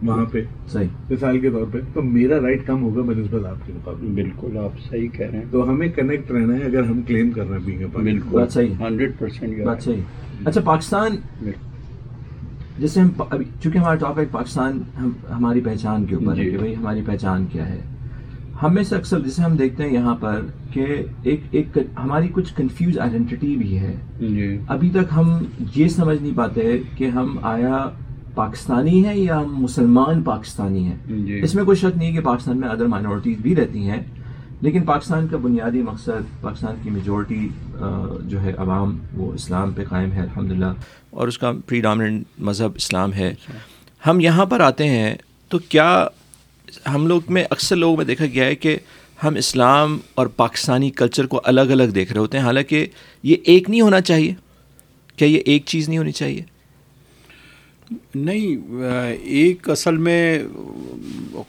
وہاں 0.04 0.26
پہ۔ 0.26 0.42
صحیح۔ 0.68 0.88
مثال 1.10 1.40
کے 1.40 1.50
طور 1.50 1.66
پہ 1.72 1.78
تو 1.94 2.02
میرا 2.02 2.42
رائٹ 2.42 2.68
کم 2.68 2.84
ہوگا 2.84 3.02
بنسبت 3.02 3.46
آپ 3.46 3.68
کے 3.68 3.74
مقابلے 3.76 4.10
بالکل 4.10 4.58
آپ 4.58 4.90
صحیح 4.90 5.08
کہہ 5.08 5.28
رہے 5.28 5.38
ہیں۔ 5.38 5.46
تو 5.52 5.70
ہمیں 5.70 5.88
کنیکٹ 5.88 6.32
رہنا 6.32 6.56
ہے 6.56 6.64
اگر 6.64 6.84
ہم 6.84 7.02
کلیم 7.02 7.32
کر 7.32 7.50
رہے 7.50 7.72
ہیں. 7.72 7.86
بالکل 8.04 8.30
بات 8.30 8.52
صحیح 8.52 8.74
ہے۔ 8.80 8.86
ہنڈریڈ 8.86 9.12
پرسینٹ 9.20 9.66
بات 9.66 9.84
صحیح 9.84 10.02
اچھا 10.46 10.62
پاکستان 10.62 11.12
جیسے 12.80 13.00
ہم 13.00 13.10
ابھی 13.30 13.46
چونکہ 13.64 13.78
ہمارا 13.78 13.96
ٹاپک 13.96 14.32
پاکستان 14.32 14.82
ہم 15.00 15.10
ہماری 15.38 15.62
پہچان 15.62 16.06
کے 16.06 16.16
اوپر 16.16 16.38
ہے 16.38 16.46
جی۔ 16.46 16.52
کہ 16.52 16.58
بھائی 16.58 16.76
ہماری 16.76 17.02
پہچان 17.06 17.46
کیا 17.52 17.70
ہے۔ 17.70 17.80
ہم 18.62 18.74
میں 18.74 18.84
سے 18.84 18.96
اکثر 18.96 19.20
جیسے 19.20 19.42
ہم 19.42 19.56
دیکھتے 19.56 19.84
ہیں 19.84 19.94
یہاں 19.94 20.16
پر 20.16 20.42
کہ 20.72 20.86
ایک 21.24 21.42
ایک 21.52 21.78
ہماری 22.04 22.28
کچھ 22.32 22.54
کنفیوز 22.54 23.00
آئیڈینٹی 23.00 23.56
بھی 23.56 23.80
ہے۔ 23.80 23.96
جی۔ 24.20 24.58
ابھی 24.68 24.90
تک 24.90 25.14
ہم 25.16 25.44
یہ 25.76 25.88
سمجھ 25.88 26.22
نہیں 26.22 26.38
پاتے 26.38 26.78
کہ 26.98 27.08
ہم 27.08 27.38
آیا 27.42 27.90
پاکستانی 28.36 29.06
ہیں 29.06 29.16
یا 29.16 29.40
ہم 29.40 29.64
مسلمان 29.64 30.22
پاکستانی 30.22 30.84
ہیں۔ 30.84 30.98
جی۔ 31.06 31.40
اس 31.40 31.56
میں 31.56 31.64
کوئی 31.64 31.78
شک 31.78 31.98
نہیں 31.98 32.12
کہ 32.12 32.20
پاکستان 32.20 32.58
میں 32.58 32.70
ادر 32.70 32.86
مائنورٹیز 32.86 33.38
بھی 33.42 33.56
رہتی 33.56 33.90
ہیں 33.90 34.00
لیکن 34.62 34.84
پاکستان 34.84 35.28
کا 35.28 35.38
بنیادی 35.38 35.82
مقصد 35.82 36.42
پاکستان 36.42 36.76
کی 36.84 36.90
میجورٹی 36.90 37.50
جو 38.26 38.42
ہے 38.42 38.54
عوام 38.58 38.98
وہ 39.14 39.34
اسلام 39.34 39.72
پہ 39.72 39.84
قائم 39.84 40.12
ہے 40.12 40.20
الحمدللہ۔ 40.20 40.74
اور 41.10 41.28
اس 41.28 41.38
کا 41.38 41.52
پری 41.66 41.82
ڈامننٹ 41.82 42.24
مذہب 42.38 42.72
اسلام 42.76 43.14
ہے۔ 43.14 43.34
ہم 44.08 44.20
یہاں 44.20 44.46
پر 44.46 44.60
آتے 44.60 44.88
ہیں 44.88 45.16
تو 45.48 45.60
کیا 45.60 46.08
ہم 46.88 47.08
لوگ 47.08 47.22
میں 47.30 47.44
اکثر 47.50 47.76
لوگوں 47.76 47.98
میں 47.98 48.06
دیکھا 48.06 48.26
گیا 48.26 48.46
ہے 48.46 48.56
کہ 48.56 48.78
ہم 49.24 49.36
اسلام 49.36 50.00
اور 50.16 50.28
پاکستانی 50.28 50.90
کلچر 50.90 51.26
کو 51.26 51.42
الگ 51.44 51.62
الگ 51.62 51.84
دیکھ 51.84 52.14
رہے 52.14 52.20
ہوتے 52.20 52.38
ہیں۔ 52.38 52.46
حالانکہ 52.46 52.86
یہ 53.24 53.36
ایک 53.44 53.70
نہیں 53.70 53.82
ہونا 53.82 54.02
چاہیے۔ 54.02 54.34
کیا 55.16 55.28
یہ 55.28 55.40
ایک 55.46 55.64
چیز 55.66 55.90
نہیں 55.90 55.98
ہونی 55.98 56.12
چاہیے؟ 56.12 56.42
نہیں، 58.16 58.58
ایک 59.24 59.70
اصل 59.70 59.98
میں 59.98 60.44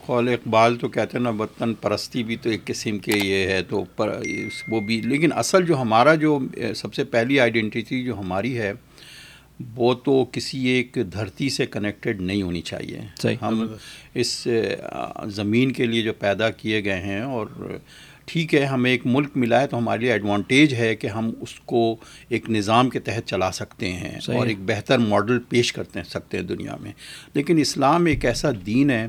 قول 0.05 0.29
اقبال 0.29 0.75
تو 0.75 0.87
کہتے 0.87 1.17
ہیں 1.17 1.23
نا، 1.23 1.29
وطن 1.29 1.73
پرستی 1.73 2.23
بھی 2.23 2.35
تو 2.35 2.49
ایک 2.49 2.65
قسم 2.65 2.97
کے 2.97 3.11
یہ 3.23 3.47
ہے، 3.47 3.63
تو 3.63 3.83
پر 3.95 4.19
وہ 4.67 4.79
بھی۔ 4.79 5.01
لیکن 5.01 5.29
اصل 5.33 5.65
جو 5.65 5.81
ہمارا 5.81 6.15
جو 6.15 6.39
سب 6.75 6.93
سے 6.93 7.03
پہلی 7.03 7.39
آئیڈینٹی 7.39 8.03
جو 8.03 8.19
ہماری 8.19 8.57
ہے 8.57 8.73
وہ 9.75 9.93
تو 9.93 10.25
کسی 10.31 10.67
ایک 10.67 10.97
دھرتی 11.13 11.49
سے 11.49 11.65
کنیکٹڈ 11.65 12.21
نہیں 12.21 12.41
ہونی 12.41 12.61
چاہیے۔ 12.61 12.99
صحیح۔ 13.21 13.35
ہم 13.41 13.67
اس 14.13 14.47
زمین 15.27 15.71
کے 15.71 15.85
لیے 15.85 16.01
جو 16.01 16.13
پیدا 16.13 16.49
کیے 16.49 16.83
گئے 16.83 17.01
ہیں 17.01 17.21
اور 17.21 17.47
ٹھیک 18.25 18.55
ہے 18.55 18.65
ہمیں 18.65 18.91
ایک 18.91 19.01
ملک 19.05 19.29
ملا 19.35 19.61
ہے 19.61 19.67
تو 19.67 19.77
ہمارے 19.77 20.01
لیے 20.01 20.11
ایڈوانٹیج 20.11 20.73
ہے 20.73 20.95
کہ 20.95 21.07
ہم 21.07 21.31
اس 21.41 21.59
کو 21.59 21.95
ایک 22.29 22.49
نظام 22.49 22.89
کے 22.89 22.99
تحت 22.99 23.27
چلا 23.27 23.51
سکتے 23.51 23.93
ہیں 23.93 24.19
اور 24.27 24.47
ایک 24.47 24.57
بہتر 24.59 24.97
ماڈل 24.97 25.39
پیش 25.39 25.73
کرتے 25.73 25.99
سکتے 26.09 26.37
ہیں 26.37 26.43
دنیا 26.43 26.75
میں۔ 26.81 26.91
لیکن 27.33 27.57
اسلام 27.57 28.05
ایک 28.05 28.25
ایسا 28.25 28.49
دین 28.65 28.89
ہے 28.89 29.07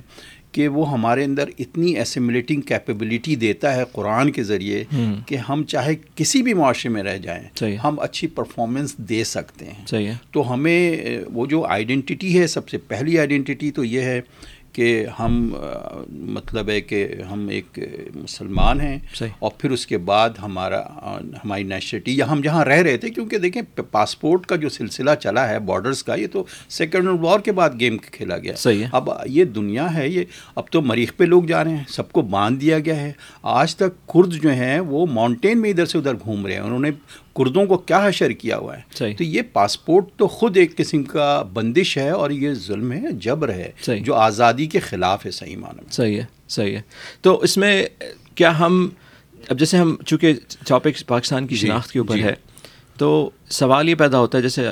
کہ 0.53 0.69
وہ 0.69 0.93
ہمارے 0.93 1.25
اندر 1.25 1.49
اتنی 1.59 1.93
ایسیملیٹنگ 1.93 2.61
کیپیبلٹی 2.61 3.37
دیتا 3.37 3.77
ہے 3.77 3.83
قرآن 3.93 4.33
کے 4.33 4.43
ذریعے 4.43 4.85
کہ 5.27 5.35
ہم 5.35 5.65
چاہے 5.65 5.95
کسی 6.15 6.43
بھی 6.43 6.55
معاشرے 6.55 6.91
میں 6.91 7.03
رہ 7.03 7.19
جائیں 7.19 7.49
ہم 7.85 8.01
اچھی 8.01 8.27
پرفارمنس 8.27 8.99
دے 8.99 9.25
سکتے 9.25 9.65
ہیں۔ 9.65 9.85
تو 10.31 10.55
ہمیں 10.55 10.99
وہ 11.33 11.47
جو 11.47 11.65
آئیڈینٹی 11.65 12.41
ہے 12.41 12.47
سب 12.47 12.69
سے 12.69 12.79
پہلی 12.79 13.19
آئیڈینٹی 13.19 13.71
تو 13.71 13.85
یہ 13.85 14.01
ہے 14.01 14.21
کہ 14.73 15.07
ہم 15.19 15.55
مطلب 16.09 16.69
ہے 16.69 16.81
کہ 16.81 17.15
ہم 17.31 17.49
ایک 17.49 17.79
مسلمان 18.15 18.81
ہیں 18.81 18.99
اور 19.39 19.51
پھر 19.59 19.71
اس 19.71 19.87
کے 19.87 19.99
بعد 19.99 20.31
ہمارا 20.43 20.81
ہماری 21.45 21.63
نیشنلٹی 21.63 22.17
یا 22.17 22.31
ہم 22.33 22.41
جہاں 22.41 22.65
رہ 22.65 22.83
رہے 22.83 22.97
تھے 22.97 23.11
کیونکہ 23.11 23.39
دیکھیں 23.39 23.63
پاسپورٹ 23.91 24.47
کا 24.47 24.57
جو 24.57 24.69
سلسلہ 24.69 25.11
چلا 25.21 25.49
ہے 25.49 25.59
بارڈرز 25.59 26.03
کا 26.03 26.15
یہ 26.15 26.27
تو 26.33 26.45
سیکنڈ 26.69 27.09
ورلڈ 27.09 27.21
وار 27.21 27.41
کے 27.41 27.53
بعد 27.53 27.71
گیم 27.81 27.97
کھیلا 27.99 28.39
گیا۔ 28.39 28.55
صحیح 28.55 28.85
اب 28.93 29.11
یہ 29.27 29.45
دنیا 29.45 29.95
ہے 29.95 30.09
یہ 30.09 30.25
اب 30.55 30.65
تو 30.71 30.83
مریخ 30.83 31.17
پہ 31.17 31.25
لوگ 31.25 31.43
جا 31.43 31.65
رہے 31.65 31.77
ہیں 31.77 31.85
سب 31.89 32.13
کو 32.13 32.23
باندھ 32.23 32.61
دیا 32.61 32.79
گیا 32.79 32.97
ہے۔ 32.97 33.13
آج 33.43 33.77
تک 33.77 34.07
کرد 34.07 34.33
جو 34.33 34.51
ہیں 34.51 34.81
وہ 34.81 35.07
ماؤنٹین 35.07 35.61
میں 35.61 35.71
ادھر 35.71 35.87
سے 35.87 35.99
ادھر 35.99 36.15
گھوم 36.15 36.47
رہے 36.47 36.55
ہیں۔ 36.55 36.61
انہوں 36.61 36.79
نے 36.79 36.91
کردوں 37.37 37.67
کو 37.67 37.77
کیا 37.79 38.09
حشر 38.09 38.31
کیا 38.31 38.57
ہوا 38.57 38.77
ہے؟ 38.77 39.13
تو 39.15 39.25
یہ 39.25 39.43
پاسپورٹ 39.53 40.05
تو 40.17 40.29
خود 40.29 40.57
ایک 40.57 40.77
قسم 40.77 41.03
کا 41.03 41.43
بندش 41.53 41.99
ہے 41.99 42.11
اور 42.11 42.31
یہ 42.31 42.55
ظلم 42.55 42.93
ہے 42.93 43.13
جبر 43.13 43.53
ہے 43.53 43.99
جو 43.99 44.15
آزادی 44.15 44.67
کے 44.67 44.81
خلاف 44.81 45.27
ہے 45.27 45.31
صحیح 45.31 45.57
معنی 45.57 45.81
میں۔ 45.83 45.93
صحیح 45.93 46.19
ہے 46.21 46.25
صحیح 46.49 46.77
ہے۔ 46.77 46.83
تو 47.21 47.41
اس 47.41 47.57
میں 47.57 47.87
کیا 48.35 48.59
ہم 48.59 48.89
اب 49.49 49.59
جیسے 49.59 49.77
ہم 49.77 49.97
چونکہ 50.07 50.35
ٹاپک 50.69 51.07
پاکستان 51.07 51.47
کی 51.47 51.57
جی، 51.57 51.67
شناخت 51.67 51.93
کے 51.93 51.99
اوپر 51.99 52.17
جی۔ 52.17 52.23
ہے 52.23 52.35
تو 52.99 53.31
سوال 53.51 53.89
یہ 53.89 53.95
پیدا 53.95 54.19
ہوتا 54.19 54.39
ہے 54.39 54.43
جیسے 54.43 54.69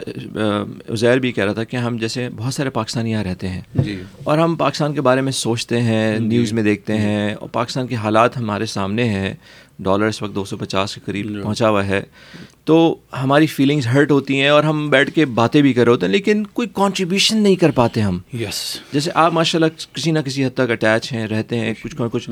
عزیر 0.88 1.18
بھی 1.18 1.32
کہہ 1.32 1.44
رہا 1.44 1.52
تھا 1.52 1.64
کہ 1.64 1.76
ہم 1.76 1.96
جیسے 1.96 2.28
بہت 2.36 2.54
سارے 2.54 2.70
پاکستانی 2.70 3.10
یہاں 3.10 3.24
رہتے 3.24 3.48
ہیں۔ 3.48 3.60
جی۔ 3.74 4.02
اور 4.24 4.38
ہم 4.38 4.54
پاکستان 4.54 4.94
کے 4.94 5.00
بارے 5.00 5.20
میں 5.20 5.32
سوچتے 5.32 5.80
ہیں 5.80 6.18
جی۔ 6.18 6.24
نیوز 6.24 6.52
میں 6.52 6.62
دیکھتے 6.62 6.96
ہیں 6.96 7.34
اور 7.34 7.48
پاکستان 7.48 7.86
کے 7.86 7.94
حالات 7.94 8.36
ہمارے 8.36 8.66
سامنے 8.66 9.04
ہیں۔ 9.04 9.34
ڈالر 9.82 10.06
اس 10.06 10.22
وقت 10.22 10.34
دو 10.34 10.44
سو 10.44 10.56
پچاس 10.56 10.94
کے 10.94 11.00
قریب 11.04 11.42
پہنچا 11.42 11.68
ہوا 11.68 11.86
ہے۔ 11.86 12.02
تو 12.64 12.96
ہماری 13.22 13.46
فیلنگس 13.46 13.86
ہرٹ 13.86 14.10
ہوتی 14.10 14.40
ہیں 14.40 14.48
اور 14.48 14.64
ہم 14.64 14.88
بیٹھ 14.90 15.10
کے 15.14 15.24
باتیں 15.24 15.62
بھی 15.62 15.72
کر 15.72 15.84
رہے 15.84 15.92
ہوتے 15.92 16.06
ہیں 16.06 16.12
لیکن 16.12 16.44
کوئی 16.52 16.68
کانٹریبیوشن 16.74 17.38
نہیں 17.38 17.56
کر 17.56 17.70
پاتے 17.70 18.00
ہم۔ 18.00 18.18
یس 18.32 18.78
جیسے 18.92 19.10
آپ 19.14 19.32
ماشاء 19.32 19.58
اللہ 19.58 19.94
کسی 19.94 20.10
نہ 20.10 20.18
کسی 20.18 20.44
حد 20.44 20.50
تک 20.54 20.70
اٹیچ 20.70 21.12
ہیں 21.12 21.26
رہتے 21.26 21.58
ہیں 21.60 21.74
کچھ 21.82 22.00
نہ 22.00 22.06
کچھ۔ 22.12 22.30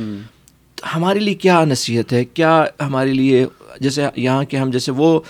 ہمارے 0.95 1.19
لیے 1.19 1.35
کیا 1.35 1.64
نصیحت 1.64 2.12
ہے؟ 2.12 2.25
کیا 2.25 2.64
ہمارے 2.81 3.12
لیے 3.12 3.47
جیسے 3.81 4.02
یہاں 4.17 4.45
کے 4.45 4.57
ہم 4.57 4.71
جیسے 4.71 4.93
وہ 4.93 5.21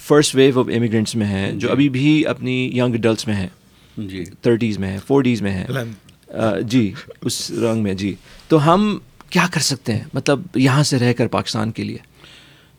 فرسٹ 0.00 0.34
ویو 0.34 0.60
آف 0.60 0.66
امیگرینٹس 0.76 1.14
میں 1.16 1.26
ہیں 1.26 1.52
جو۔ 1.52 1.70
ابھی 1.70 1.88
بھی 1.88 2.26
اپنی 2.26 2.70
ینگ 2.74 2.94
اڈلٹس 2.94 3.26
میں 3.26 3.34
ہیں۔ 3.34 3.48
جی. 3.96 4.24
تھرٹیز 4.40 4.78
میں 4.78 4.88
ہیں 4.88 4.98
فورٹیز 5.06 5.42
میں 5.42 5.50
ہیں۔ 5.50 5.66
جی 6.62 6.92
اس 7.22 7.50
رنگ 7.50 7.82
میں 7.82 7.94
جی۔ 7.94 8.14
تو 8.48 8.74
ہم 8.74 8.98
کیا 9.30 9.46
کر 9.52 9.60
سکتے 9.60 9.92
ہیں؟ 9.92 10.04
مطلب 10.14 10.40
یہاں 10.54 10.82
سے 10.82 10.98
رہ 10.98 11.12
کر 11.12 11.26
پاکستان 11.26 11.70
کے 11.70 11.84
لیے۔ 11.84 11.98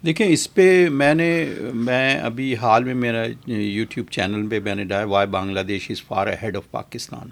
دیکھیں، 0.06 0.28
اس 0.28 0.54
پہ 0.54 0.90
میں 0.90 1.14
نے، 1.14 1.46
میں 1.74 2.20
ابھی 2.20 2.56
حال 2.56 2.84
میں 2.84 2.94
میرا 2.94 3.52
یوٹیوب 3.52 4.10
چینل 4.10 4.48
پہ 4.50 4.60
میں 4.60 4.76
نے 4.76 4.84
dia 4.84 5.06
Y 5.06 5.28
Bangladesh 5.60 5.92
is 5.92 6.04
far 6.04 6.28
ahead 6.44 6.56
of 6.56 6.72
Pakistan. 6.72 7.30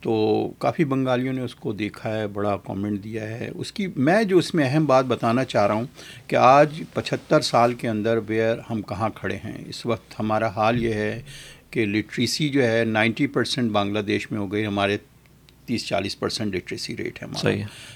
تو 0.00 0.52
کافی 0.58 0.84
بنگالیوں 0.84 1.32
نے 1.32 1.40
اس 1.40 1.54
کو 1.54 1.72
دیکھا 1.72 2.18
ہے، 2.18 2.26
بڑا 2.26 2.56
کامنٹ 2.56 3.04
دیا 3.04 3.22
ہے۔ 3.22 3.50
اس 3.54 3.72
کی، 3.72 3.86
میں 3.96 4.24
جو 4.24 4.38
اس 4.38 4.54
میں 4.54 4.70
اہم 4.70 4.84
بات 4.84 5.04
بتانا 5.04 5.44
چاہ 5.44 5.66
رہا 5.66 5.74
ہوں 5.74 5.86
کہ 6.26 6.36
آج 6.36 6.82
پچہتر 6.94 7.40
سال 7.40 7.74
کے 7.74 7.88
اندر 7.88 8.18
ویئر 8.28 8.56
ہم 8.70 8.82
کہاں 8.82 9.08
کھڑے 9.14 9.36
ہیں۔ 9.36 9.58
اس 9.66 9.86
وقت 9.86 10.20
ہمارا 10.20 10.48
حال 10.48 10.84
یہ 10.84 10.94
ہے 10.94 11.22
کہ 11.70 11.86
لٹریسی 11.86 12.48
جو 12.48 12.68
ہے، 12.68 12.84
نائنٹی 12.84 13.26
پرسینٹ 13.26 13.72
بنگلہ 13.72 13.98
دیش 13.98 14.30
میں 14.30 14.40
ہو 14.40 14.52
گئی، 14.52 14.66
ہمارے 14.66 14.98
تیس 15.70 15.86
چالیس 15.86 16.18
پرسینٹ 16.18 16.54
لٹریسی 16.54 16.96
ریٹ 16.96 17.22
ہے 17.22 17.26
ہمارا۔ 17.26 17.54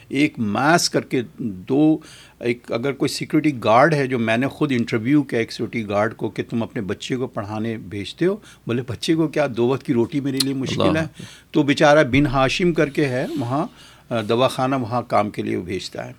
ایک 0.09 0.38
میس 0.38 0.90
کر 0.90 1.00
کے 1.00 1.23
دو 1.38 1.99
ایک 2.40 2.73
اگر 2.73 2.93
کوئی 2.93 3.09
سیکورٹی 3.09 3.52
گارڈ 3.64 3.95
ہے 3.95 4.07
جو 4.07 4.19
میں 4.19 4.37
نے 4.37 4.49
خود 4.49 4.73
انٹرویو 4.73 5.23
کیا 5.23 5.38
ایک 5.38 5.52
سیکورٹی 5.52 5.88
گارڈ 5.88 6.14
کو 6.14 6.28
کہ 6.31 6.43
تم 6.50 6.62
اپنے 6.62 6.83
بچے 6.83 7.16
کو 7.16 7.26
پڑھانے 7.26 7.76
بھیجتے 7.76 8.26
ہو 8.26 8.37
بولے 8.66 8.83
بچے 8.88 9.14
کو 9.14 9.28
کیا 9.28 9.47
دو 9.57 9.66
وقت 9.69 9.87
کی 9.87 9.93
روٹی 9.93 10.21
میرے 10.21 10.38
لیے 10.45 10.54
مشکل 10.54 10.97
ہے؟ 10.97 11.07
تو 11.50 11.63
بیچارہ 11.63 12.04
بن 12.04 12.26
ہاشم 12.26 12.73
کر 12.73 12.89
کے 12.89 13.04
ہے 13.04 13.26
وہاں 13.41 13.67
دوا 14.28 14.49
خانہ 14.49 14.75
وہاں 14.75 15.02
کام 15.02 15.30
کے 15.30 15.43
لیے 15.43 15.58
بھیجتا 15.58 16.06
ہے۔ 16.06 16.13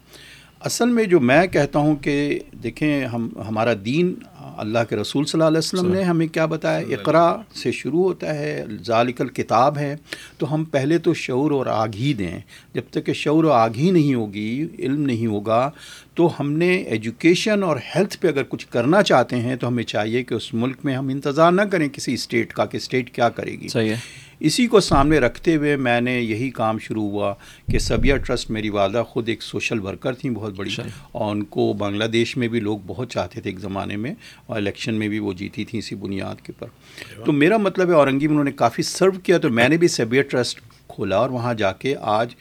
اصل 0.59 0.89
میں 0.89 1.03
جو 1.03 1.19
میں 1.19 1.47
کہتا 1.47 1.79
ہوں 1.79 1.95
کہ 1.95 2.39
دیکھیں 2.63 3.05
ہم 3.05 3.29
ہمارا 3.47 3.73
دین 3.85 4.13
اللہ 4.57 4.79
کے 4.89 4.95
رسول 4.95 5.25
صلی 5.25 5.41
اللہ 5.41 5.47
علیہ 5.47 5.57
وسلم 5.57 5.93
نے 5.93 6.01
ہمیں 6.03 6.27
کیا 6.27 6.45
بتایا؟ 6.45 6.79
اقرا 6.91 7.35
سے 7.55 7.71
شروع 7.71 8.03
ہوتا 8.03 8.35
ہے 8.35 8.65
ذالک 8.85 9.21
الکتاب 9.21 9.77
ہے۔ 9.77 9.95
تو 10.37 10.53
ہم 10.53 10.63
پہلے 10.63 10.97
تو 10.97 11.13
شعور 11.13 11.51
اور 11.51 11.65
آگ 11.65 11.87
ہی 11.95 12.13
دیں۔ 12.13 12.39
جب 12.73 12.81
تک 12.91 13.05
کہ 13.05 13.13
شعور 13.13 13.43
و 13.43 13.51
آگ 13.51 13.69
ہی 13.77 13.91
نہیں 13.91 14.15
ہوگی 14.15 14.67
علم 14.79 15.01
نہیں 15.01 15.27
ہوگا 15.27 15.71
تو 16.13 16.29
ہم 16.39 16.51
نے 16.51 16.75
ایجوکیشن 16.75 17.63
اور 17.63 17.77
ہیلتھ 17.95 18.17
پہ 18.19 18.27
اگر 18.27 18.43
کچھ 18.43 18.67
کرنا 18.67 19.03
چاہتے 19.03 19.35
ہیں 19.35 19.55
تو 19.55 19.67
ہمیں 19.67 19.83
چاہیے 19.83 20.23
کہ 20.23 20.33
اس 20.33 20.53
ملک 20.53 20.77
میں 20.83 20.95
ہم 20.95 21.07
انتظار 21.07 21.51
نہ 21.51 21.61
کریں 21.61 21.89
کسی 21.89 22.13
اسٹیٹ 22.13 22.53
کا 22.53 22.65
کہ 22.65 22.77
اسٹیٹ 22.77 23.11
کیا 23.11 23.29
کرے 23.29 23.51
گی۔ 23.51 23.67
صحیح 23.67 23.89
ہے۔ 23.89 23.97
اسی 24.39 24.67
کو 24.67 24.79
سامنے 24.79 25.19
رکھتے 25.19 25.55
ہوئے 25.55 25.75
میں 25.75 26.01
نے 26.01 26.19
یہی 26.21 26.49
کام 26.49 26.79
شروع 26.79 27.09
ہوا 27.09 27.33
کہ 27.71 27.79
سبیہ 27.79 28.15
ٹرسٹ 28.15 28.49
میری 28.51 28.69
والدہ 28.69 29.03
خود 29.07 29.29
ایک 29.29 29.41
سوشل 29.41 29.79
ورکر 29.79 30.13
تھیں 30.13 30.31
بہت 30.31 30.53
بڑی۔ 30.55 30.69
اور 31.11 31.31
ان 31.31 31.43
کو 31.43 31.73
بنگلہ 31.73 32.03
دیش 32.03 32.37
میں 32.37 32.47
بھی 32.47 32.59
لوگ 32.59 32.79
بہت 32.87 33.09
چاہتے 33.09 33.41
تھے 33.41 33.49
ایک 33.49 33.59
زمانے 33.59 33.95
میں۔ 33.95 34.13
اور 34.45 34.57
الیکشن 34.57 34.95
میں 34.95 35.07
بھی 35.07 35.19
وہ 35.19 35.33
جیتی 35.33 35.65
تھیں 35.65 35.79
اسی 35.79 35.95
بنیاد 35.95 36.41
کے 36.43 36.53
اوپر۔ 36.53 37.23
تو 37.25 37.31
میرا 37.31 37.57
مطلب 37.57 37.89
ہے 37.89 37.93
اورنگی 37.93 38.25
انہوں 38.25 38.43
نے 38.43 38.51
کافی 38.51 38.83
سرو 38.83 39.19
کیا 39.23 39.37
تو 39.37 39.49
میں 39.49 39.69
نے 39.69 39.77
بھی 39.77 39.87
سبیہ 39.87 40.21
ٹرسٹ 40.21 40.59
کھولا 40.87 41.17
اور 41.17 41.29
وہاں 41.29 41.53
جا 41.53 41.71
کے 41.71 41.93
آج 42.01 42.35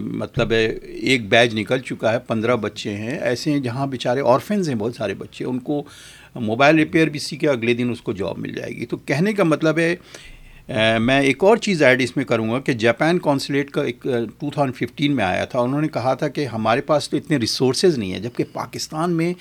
مطلب 0.00 0.52
ہے 0.52 0.64
ایک 0.66 1.28
بیچ 1.28 1.54
نکل 1.54 1.78
چکا 1.78 2.12
ہے 2.12 2.18
پندرہ 2.18 2.56
بچے 2.56 2.96
ہیں۔ 2.96 3.18
ایسے 3.18 3.50
ہیں 3.52 3.58
جہاں 3.58 3.86
بیچارے 3.86 4.20
آرفنز 4.24 4.68
ہیں 4.68 4.76
بہت 4.76 4.94
سارے 4.94 5.14
بچے۔ 5.14 5.44
ان 5.44 5.58
کو 5.58 5.82
موبائل 6.34 6.76
ریپیئر 6.76 7.08
بھی 7.08 7.20
سیکھے 7.20 7.48
اگلے 7.48 7.74
دن 7.74 7.90
اس 7.90 8.00
کو 8.02 8.12
جاب 8.12 8.38
مل 8.38 8.54
جائے 8.54 8.72
گی۔ 8.76 8.86
تو 8.86 8.96
کہنے 8.96 9.32
کا 9.32 9.44
مطلب 9.44 9.78
ہے 9.78 9.94
میں 10.98 11.20
ایک 11.20 11.44
اور 11.44 11.56
چیز 11.56 11.82
ایڈ 11.82 12.00
اس 12.02 12.16
میں 12.16 12.24
کروں 12.24 12.50
گا 12.50 12.58
کہ 12.60 12.72
جاپان 12.72 13.18
کونسلیٹ 13.18 13.70
کا 13.70 13.82
ایک 13.82 14.02
ٹو 14.02 14.50
تھاؤزنڈ 14.50 14.74
ففٹین 14.76 15.14
میں 15.16 15.24
آیا 15.24 15.44
تھا۔ 15.44 15.60
انہوں 15.60 15.80
نے 15.80 15.88
کہا 15.88 16.14
تھا 16.14 16.28
کہ 16.28 16.46
ہمارے 16.46 16.80
پاس 16.80 17.08
تو 17.10 17.16
اتنے 17.16 17.36
ریسورسز 17.36 17.98
نہیں 17.98 18.12
ہیں 18.12 18.20
جبکہ 18.20 18.44
پاکستان 18.52 19.12
میں 19.12 19.32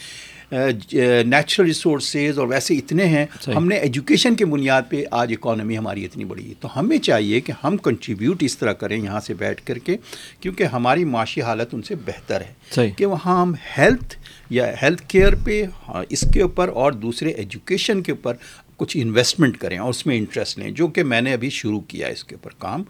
نیچرل 1.25 1.65
ریسورسز 1.65 2.39
اور 2.39 2.47
ویسے 2.47 2.73
اتنے 2.73 3.05
ہیں 3.05 3.25
ہم 3.47 3.67
نے 3.67 3.75
ایجوکیشن 3.75 4.35
کے 4.35 4.45
بنیاد 4.45 4.81
پہ 4.89 5.03
آج 5.11 5.33
اکانومی 5.33 5.77
ہماری 5.77 6.05
اتنی 6.05 6.25
بڑی 6.25 6.49
ہے۔ 6.49 6.53
تو 6.59 6.79
ہمیں 6.79 6.97
چاہیے 6.97 7.39
کہ 7.41 7.53
ہم 7.63 7.77
کنٹریبیوٹ 7.77 8.43
اس 8.43 8.57
طرح 8.57 8.73
کریں 8.73 8.97
یہاں 8.97 9.19
سے 9.19 9.33
بیٹھ 9.33 9.61
کر 9.65 9.77
کے 9.77 9.97
کیونکہ 10.39 10.63
ہماری 10.63 11.03
معاشی 11.05 11.41
حالت 11.41 11.73
ان 11.73 11.81
سے 11.81 11.95
بہتر 11.95 12.41
ہے۔ 12.41 12.53
کہ 12.97 13.05
وہاں 13.05 13.41
ہم 13.41 13.53
ہیلتھ 13.77 14.15
یا 14.49 14.73
ہیلتھ 14.81 15.01
کیئر 15.07 15.33
پہ 15.43 15.63
ہاں، 15.87 16.03
اس 16.09 16.23
کے 16.33 16.41
اوپر 16.41 16.67
اور 16.67 16.91
دوسرے 16.91 17.29
ایجوکیشن 17.29 18.01
کے 18.01 18.11
اوپر 18.11 18.33
کچھ 18.77 18.97
انویسٹمنٹ 18.97 19.57
کریں 19.57 19.77
اور 19.77 19.89
اس 19.89 20.05
میں 20.05 20.17
انٹرسٹ 20.17 20.59
لیں 20.59 20.71
جو 20.71 20.87
کہ 20.87 21.03
میں 21.03 21.21
نے 21.21 21.33
ابھی 21.33 21.49
شروع 21.49 21.79
کیا 21.79 22.07
اس 22.07 22.23
کے 22.23 22.35
اوپر 22.35 22.51
کام۔ 22.57 22.83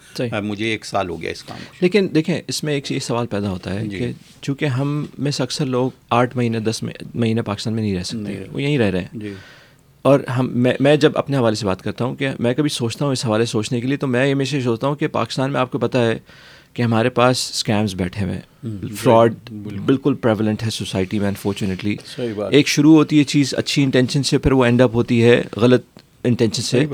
مجھے 0.43 0.65
ایک 0.65 0.86
سال 0.86 1.10
ہو 1.10 1.21
گیا 1.21 1.32
اس 1.32 1.43
کام 1.43 1.58
لیکن 1.82 2.08
دیکھیں 2.15 2.41
اس 2.48 2.63
میں 2.63 2.74
ایک 2.74 2.84
چیز 2.84 3.04
سوال 3.04 3.28
پیدا 3.28 3.50
ہوتا 3.50 3.74
ہے 3.74 3.86
جی۔ 3.88 3.98
کہ 3.98 4.12
چونکہ 4.41 4.65
ہم 4.65 5.06
میں 5.17 5.32
سے 5.32 5.43
اکثر 5.43 5.65
لوگ 5.65 5.91
آٹھ 6.10 6.38
مہینے 6.38 6.60
دس 6.60 6.84
مہینے 7.15 7.41
پاکستان 7.41 7.74
میں 7.74 7.84
نہیں 7.84 7.98
رہ 7.98 8.04
سکتے 8.04 8.43
وہ 8.52 8.62
یہیں 8.62 8.78
رہ 8.78 8.89
رہے 8.89 9.02
ہیں۔ 9.02 9.19
جی۔ 9.19 9.34
اور 10.02 10.19
ہم 10.19 10.50
میں 10.54 10.74
میں 10.80 10.95
جب 10.95 11.12
اپنے 11.15 11.38
حوالے 11.38 11.56
سے 11.56 11.65
بات 11.65 11.82
کرتا 11.82 12.06
ہوں 12.06 12.15
کہ 12.15 12.30
میں 12.39 12.54
کبھی 12.54 12.69
سوچتا 12.69 13.06
ہوں 13.06 13.12
اس 13.12 13.26
حوالے 13.26 13.45
سوچنے 13.45 13.82
کے 13.82 13.88
لیے 13.88 13.98
تو 13.98 14.08
میں 14.08 14.26
یہ 14.28 14.32
ہمیشہ 14.32 14.56
سوچتا 14.63 14.88
ہوں 14.88 14.95
کہ 14.95 15.08
پاکستان 15.08 15.52
میں 15.52 15.62
آپ 15.62 15.71
کو 15.71 15.78
پتہ 15.80 15.98
ہے 15.98 16.17
کہ 16.75 16.81
ہمارے 16.81 17.09
پاس 17.09 17.49
اسکیمز 17.53 17.95
بیٹھے 17.95 18.25
ہوئے 18.25 18.35
ہیں۔ 18.35 18.41
فراڈ 18.95 19.33
بالکل۔ 19.85 20.13
پریولنٹ 20.13 20.63
ہے 20.63 20.69
سوسائٹی 20.69 21.19
میں 21.19 21.27
انفارچونیٹلی 21.27 21.95
ایک 22.51 22.67
شروع 22.67 22.95
ہوتی 22.95 23.19
ہے 23.19 23.23
چیز 23.23 23.53
اچھی 23.57 23.83
انٹینشن 23.83 24.23
سے 24.23 24.38
پھر 24.38 24.51
وہ 24.51 24.65
اینڈ 24.65 24.81
اپ 24.81 24.95
ہوتی 24.95 25.23
ہے 25.23 25.41
غلط 25.57 25.83
انٹینشن 26.23 26.61
سے۔ 26.61 26.85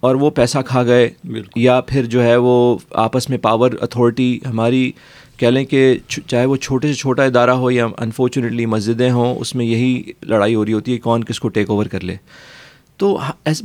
اور 0.00 0.14
وہ 0.14 0.30
پیسہ 0.30 0.58
کھا 0.66 0.82
گئے 0.82 1.10
یا 1.56 1.80
پھر 1.80 2.04
جو 2.04 2.22
ہے 2.22 2.36
وہ 2.36 2.78
آپس 2.90 3.30
میں 3.30 3.38
پاور 3.38 3.70
اتھارٹی 3.80 4.40
ہماری 4.46 4.92
کہہ 5.36 5.48
لیں 5.48 5.64
کہ 5.64 5.98
چاہے 6.26 6.46
وہ 6.46 6.56
چھوٹے 6.56 6.88
سے 6.88 6.94
چھوٹا 6.94 7.24
ادارہ 7.24 7.50
ہو 7.50 7.70
یا 7.70 7.86
انفارچونیٹلی 7.98 8.66
مسجدیں 8.66 9.10
ہوں 9.10 9.34
اس 9.38 9.54
میں 9.54 9.66
یہی 9.66 10.02
لڑائی 10.22 10.54
ہو 10.54 10.64
رہی 10.64 10.72
ہوتی 10.72 10.92
ہے 10.92 10.98
کون 10.98 11.24
کس 11.24 11.40
کو 11.40 11.48
ٹیک 11.48 11.70
اوور 11.70 11.86
کر 11.86 12.00
لے۔ 12.00 12.16
تو 13.00 13.18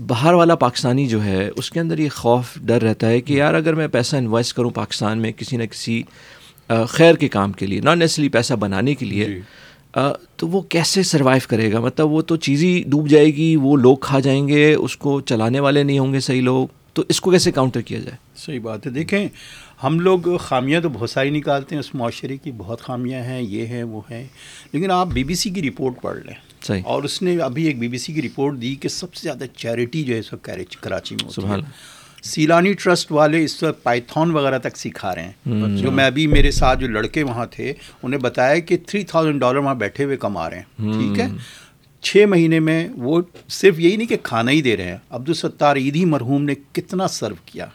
باہر 0.08 0.34
والا 0.34 0.56
پاکستانی 0.56 1.08
جو 1.08 1.24
ہے 1.24 1.50
اس 1.56 1.72
کے 1.72 1.80
اندر 1.80 1.98
یہ 1.98 2.10
خوف 2.10 2.58
ڈر 2.58 2.82
رہتا 2.82 3.08
ہے 3.10 3.22
کہ 3.22 3.34
یار 3.34 3.54
اگر 3.54 3.74
میں 3.74 3.88
پیسہ 3.88 4.16
انویسٹ 4.16 4.54
کروں 4.54 4.70
پاکستان 4.70 5.18
میں 5.18 5.32
کسی 5.32 5.58
نہ 5.58 5.64
کسی 5.64 6.04
خیر 6.88 7.16
کے 7.16 7.28
کام 7.28 7.52
کے 7.52 7.66
لیے 7.66 7.82
نان 7.82 8.00
نیسلی 8.00 8.30
پیسہ 8.30 8.54
بنانے 8.54 8.96
کے 8.96 9.06
لیے 9.06 9.26
جی۔ 9.26 9.40
تو 10.38 10.48
وہ 10.48 10.62
کیسے 10.62 11.04
سروائیو 11.04 11.42
کرے 11.50 11.72
گا؟ 11.72 11.80
مطلب 11.80 12.12
وہ 12.12 12.22
تو 12.22 12.36
چیز 12.36 12.64
ہی 12.64 12.84
ڈوب 12.88 13.10
جائے 13.10 13.26
گی 13.26 13.56
وہ 13.56 13.78
لوگ 13.78 13.98
کھا 13.98 14.20
جائیں 14.20 14.48
گے 14.48 14.74
اس 14.74 14.98
کو 14.98 15.22
چلانے 15.22 15.60
والے 15.60 15.84
نہیں 15.84 16.00
ہوں 16.00 16.14
گے 16.14 16.20
صحیح 16.20 16.42
لوگ 16.42 16.68
تو 16.94 17.04
اس 17.10 17.22
کو 17.22 17.32
کیسے 17.32 17.52
کاؤنٹر 17.52 17.82
کیا 17.82 18.00
جائے؟ 18.00 18.18
صحیح 18.36 18.60
بات 18.60 18.86
ہے۔ 18.86 18.92
دیکھیں 18.92 19.28
ہم 19.84 20.00
لوگ 20.00 20.38
خامیاں 20.40 20.82
تو 20.82 20.90
بہت 20.90 21.10
ساری 21.10 21.30
نکالتے 21.30 21.76
ہیں 21.76 21.80
اس 21.80 21.96
معاشرے 21.96 22.38
کی 22.38 22.52
بہت 22.58 22.82
خامیاں 22.82 23.24
ہیں 23.24 23.42
یہ 23.42 23.66
ہیں 23.66 23.84
وہ 23.84 24.02
ہیں۔ 24.12 24.28
لیکن 24.72 24.92
آپ 24.92 25.08
بی 25.08 25.24
بی 25.24 25.36
سی 25.36 25.50
کی 25.50 25.70
رپورٹ 25.70 26.02
پڑھ 26.02 26.18
لیں۔ 26.18 26.55
صحیح. 26.68 26.82
اور 26.86 27.04
اس 27.04 27.22
نے 27.22 27.38
ابھی 27.38 27.64
ایک 27.64 27.80
بی 27.80 27.88
بی 27.88 27.98
سی 27.98 28.14
کی 28.14 28.22
رپورٹ 28.22 28.62
دی 28.62 28.76
کہ 28.76 28.90
سب 28.90 29.14
سے 29.14 29.24
زیادہ 29.24 29.44
چیریٹی 29.58 30.04
جو 30.04 30.14
ہے 30.14 30.20
اس 30.20 30.34
وقت 30.34 30.50
کراچی 30.82 31.16
میں 31.16 31.32
ہے۔ 31.50 31.54
سیلانی 32.24 32.74
ٹرسٹ 32.74 33.12
والے 33.12 33.44
اس 33.44 33.64
وقت 33.64 33.84
پائتھون 33.84 34.32
وغیرہ 34.32 34.58
تک 34.60 34.78
سکھا 34.78 35.16
رہے 35.16 35.24
ہیں۔ 35.24 35.32
جو 35.78 35.92
میں 35.92 36.06
ابھی 36.06 36.28
میرے 36.28 36.52
ساتھ 36.52 36.80
جو 36.80 36.88
لڑکے 36.88 37.24
وہاں 37.24 37.46
تھے 37.52 37.74
انہیں 38.04 38.20
بتایا 38.20 38.60
کہ 38.60 38.78
تھری 38.88 39.04
تھاؤزینڈ 39.04 39.40
ڈالر 39.42 39.58
وہاں 39.58 39.76
بیٹھے 39.76 40.04
ہوئے 40.04 40.18
کما 40.18 40.50
رہے 40.50 40.60
ہیں۔ 40.60 40.92
ٹھیک 40.94 41.20
ہے؟ 41.20 41.28
چھ 42.02 42.26
مہینے 42.30 42.60
میں 42.60 42.90
وہ 42.98 43.22
صرف 43.50 43.80
یہی 43.80 43.96
نہیں 43.96 44.08
کہ 44.08 44.18
کھانا 44.24 44.52
ہی 44.52 44.62
دے 44.62 44.78
رہے 44.78 44.88
ہیں 44.88 44.98
عبدالستار 45.10 45.76
عیدی 45.76 46.06
مرحوم 46.06 46.44
نے 46.44 46.54
کتنا 46.72 47.08
سرو 47.08 47.36
کیا۔ 47.46 47.66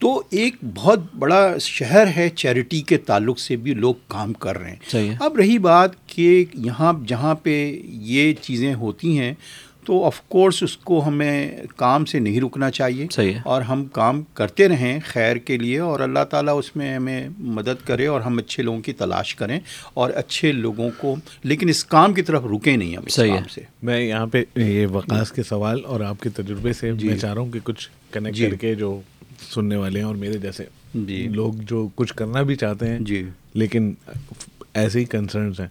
تو 0.00 0.22
ایک 0.30 0.56
بہت 0.74 0.98
بڑا 1.18 1.58
شہر 1.58 2.06
ہے 2.16 2.28
چیریٹی 2.28 2.80
کے 2.80 2.96
تعلق 2.96 3.38
سے 3.38 3.56
بھی 3.56 3.74
لوگ 3.74 3.94
کام 4.08 4.32
کر 4.32 4.58
رہے 4.58 4.74
ہیں۔ 4.94 5.14
اب 5.20 5.36
رہی 5.36 5.58
بات 5.58 6.06
کہ 6.06 6.44
یہاں 6.54 6.92
جہاں 7.06 7.34
پہ 7.34 7.54
یہ 7.84 8.32
چیزیں 8.40 8.74
ہوتی 8.74 9.18
ہیں 9.18 9.34
تو 9.84 10.04
آف 10.04 10.20
کورس 10.28 10.62
اس 10.62 10.76
کو 10.76 11.06
ہمیں 11.06 11.50
کام 11.76 12.04
سے 12.04 12.18
نہیں 12.18 12.40
رکنا 12.40 12.70
چاہیے 12.70 13.06
اور 13.44 13.62
ہم 13.62 13.84
کام 13.84 14.22
کرتے 14.34 14.68
رہیں 14.68 14.98
خیر 15.06 15.36
کے 15.36 15.56
لیے 15.56 15.78
اور 15.78 16.00
اللہ 16.00 16.24
تعالیٰ 16.30 16.58
اس 16.58 16.76
میں 16.76 16.94
ہمیں 16.94 17.28
مدد 17.38 17.86
کرے 17.86 18.06
اور 18.06 18.20
ہم 18.20 18.38
اچھے 18.38 18.62
لوگوں 18.62 18.80
کی 18.80 18.92
تلاش 18.92 19.34
کریں 19.34 19.58
اور 19.94 20.10
اچھے 20.10 20.52
لوگوں 20.52 20.90
کو 20.98 21.14
لیکن 21.42 21.68
اس 21.68 21.84
کام 21.84 22.14
کی 22.14 22.22
طرف 22.22 22.44
رکیں 22.44 22.76
نہیں 22.76 22.96
ہم 22.96 23.08
صحیح 23.08 23.32
کام 23.32 23.48
سے۔ 23.48 23.60
میں 23.82 24.00
یہاں 24.00 24.26
پہ 24.26 24.42
یہ 24.56 24.86
وقاص 24.86 25.32
کے 25.32 25.42
سوال 25.42 25.80
اور 25.84 26.00
آپ 26.00 26.20
کے 26.20 26.28
تجربے 26.30 26.72
سے 26.72 26.92
جی۔ 26.92 27.08
میں 27.08 27.16
چاہ 27.16 27.34
رہا 27.34 27.40
ہوں 27.40 27.52
کہ 27.52 27.60
کچھ 27.64 27.88
کنیکٹ 28.12 28.36
جی۔ 28.36 28.46
کر 28.46 28.54
کے 28.54 28.74
جو 28.74 29.00
سننے 29.40 29.76
والے 29.76 29.98
ہیں 29.98 30.06
اور 30.06 30.14
میرے 30.14 30.38
جیسے 30.38 30.64
جی۔ 30.94 31.28
لوگ 31.28 31.52
جو 31.54 31.88
کچھ 31.94 32.14
کرنا 32.14 32.42
بھی 32.42 32.54
چاہتے 32.54 32.88
ہیں 32.88 32.98
جی۔ 32.98 33.28
لیکن 33.54 33.94
ایسے 34.74 35.00
ہی 35.00 35.04
کنسرنس 35.04 35.60
ہیں۔ 35.60 35.68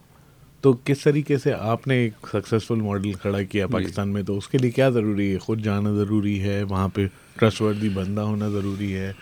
تو 0.61 0.75
کس 0.83 0.99
طریقے 1.03 1.37
سے 1.37 1.53
آپ 1.53 1.87
نے 1.87 1.95
ایک 1.95 2.27
سکسیزفل 2.33 2.75
ماڈل 2.75 3.13
کھڑا 3.13 3.41
کیا 3.41 3.65
جی۔ 3.65 3.73
پاکستان 3.73 4.09
میں؟ 4.09 4.23
تو 4.23 4.37
اس 4.37 4.47
کے 4.47 4.57
لیے 4.57 4.71
کیا 4.71 4.89
ضروری 4.89 5.33
ہے؟ 5.33 5.37
خود 5.37 5.63
جانا 5.63 5.91
ضروری 5.91 6.41
ہے 6.41 6.63
وہاں 6.63 6.87
پہ 6.87 7.07
ٹرسٹ 7.39 7.61
وردی 7.61 7.89
بندہ 7.89 8.21
ہونا 8.21 8.49
ضروری 8.49 8.93
ہے۔ 8.95 9.13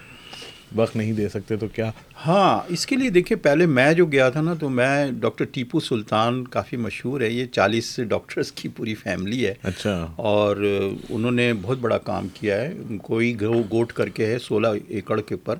وقت 0.75 0.95
نہیں 0.95 1.13
دے 1.13 1.30
سکتے 1.30 1.56
تو 1.58 1.67
کیا؟ 1.67 1.91
ہاں 2.28 2.62
اس 2.67 2.86
کے 2.86 2.95
لیے 2.95 3.10
دیکھیں 3.10 3.38
پہلے 3.38 3.65
میں 3.65 3.93
جو 3.93 4.06
گیا 4.06 4.30
تھا 4.30 4.41
نا 4.41 4.54
تو 4.54 4.69
میں 4.69 5.12
ڈاکٹر 5.12 5.45
ٹیپو 5.51 5.80
سلطان 5.80 6.47
کافی 6.47 6.78
مشہور 6.78 7.21
ہے۔ 7.21 7.30
یہ 7.30 7.45
چالیس 7.45 7.99
ڈاکٹرس 8.08 8.51
کی 8.51 8.69
پوری 8.69 8.95
فیملی 8.95 9.47
ہے۔ 9.47 9.54
اچھا۔ 9.63 10.08
اور 10.15 10.58
انہوں 11.10 11.32
نے 11.32 11.54
بہت 11.62 11.78
بڑا 11.78 11.97
کام 11.97 12.28
کیا 12.34 12.62
ہے۔ 12.62 12.73
کوئی 13.01 13.41
گرو 13.41 13.62
گوٹ 13.71 13.93
کر 13.93 14.10
کے 14.10 14.25
ہے 14.25 14.39
سولہ 14.39 14.67
ایکڑ 14.88 15.21
کے 15.21 15.36
اوپر۔ 15.36 15.56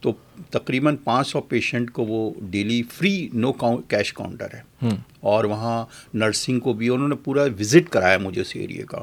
تو 0.00 0.12
تقریباً 0.50 0.96
پانچ 0.96 1.28
سو 1.28 1.40
پیشنٹ 1.40 1.90
کو 1.90 2.04
وہ 2.04 2.30
daily 2.50 2.82
free 2.82 3.28
no 3.32 3.52
cash 3.52 4.12
counter 4.12 4.46
ہے۔ 4.54 4.88
اور 5.20 5.44
وہاں 5.44 5.86
نرسنگ 6.14 6.60
کو 6.60 6.72
بھی 6.72 6.88
انہوں 6.88 7.08
نے 7.08 7.14
پورا 7.14 7.42
وزٹ 7.60 7.88
کرایا 7.88 8.18
مجھے 8.18 8.40
اس 8.40 8.50
ایریے 8.54 8.82
کا۔ 8.88 9.02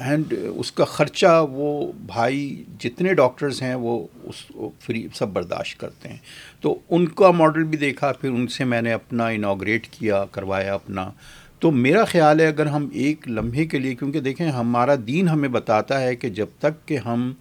اینڈ 0.00 0.34
uh, 0.34 0.52
اس 0.56 0.72
کا 0.72 0.84
خرچہ 0.84 1.46
وہ 1.50 1.92
بھائی 1.92 2.64
جتنے 2.78 3.14
ڈاکٹرز 3.14 3.62
ہیں 3.62 3.74
وہ 3.74 4.06
اس 4.22 4.52
فری 4.80 5.08
سب 5.14 5.28
برداشت 5.28 5.80
کرتے 5.80 6.08
ہیں۔ 6.08 6.16
تو 6.60 6.78
ان 6.90 7.08
کا 7.08 7.30
ماڈل 7.30 7.64
بھی 7.64 7.78
دیکھا، 7.78 8.12
پھر 8.12 8.30
ان 8.30 8.46
سے 8.46 8.64
میں 8.64 8.82
نے 8.82 8.92
اپنا 8.92 9.26
انوگریٹ 9.26 9.88
کیا، 9.88 10.24
کروایا 10.30 10.74
اپنا۔ 10.74 11.10
تو 11.58 11.70
میرا 11.70 12.04
خیال 12.04 12.40
ہے 12.40 12.46
اگر 12.46 12.66
ہم 12.66 12.88
ایک 12.92 13.28
لمحے 13.28 13.66
کے 13.66 13.78
لیے، 13.78 13.94
کیونکہ 13.94 14.20
دیکھیں 14.20 14.50
ہمارا 14.50 14.94
دین 15.06 15.28
ہمیں 15.28 15.48
بتاتا 15.48 16.00
ہے 16.00 16.16
کہ 16.16 16.28
جب 16.28 16.46
تک 16.58 16.88
کہ 16.88 16.96
ہم 16.96 17.32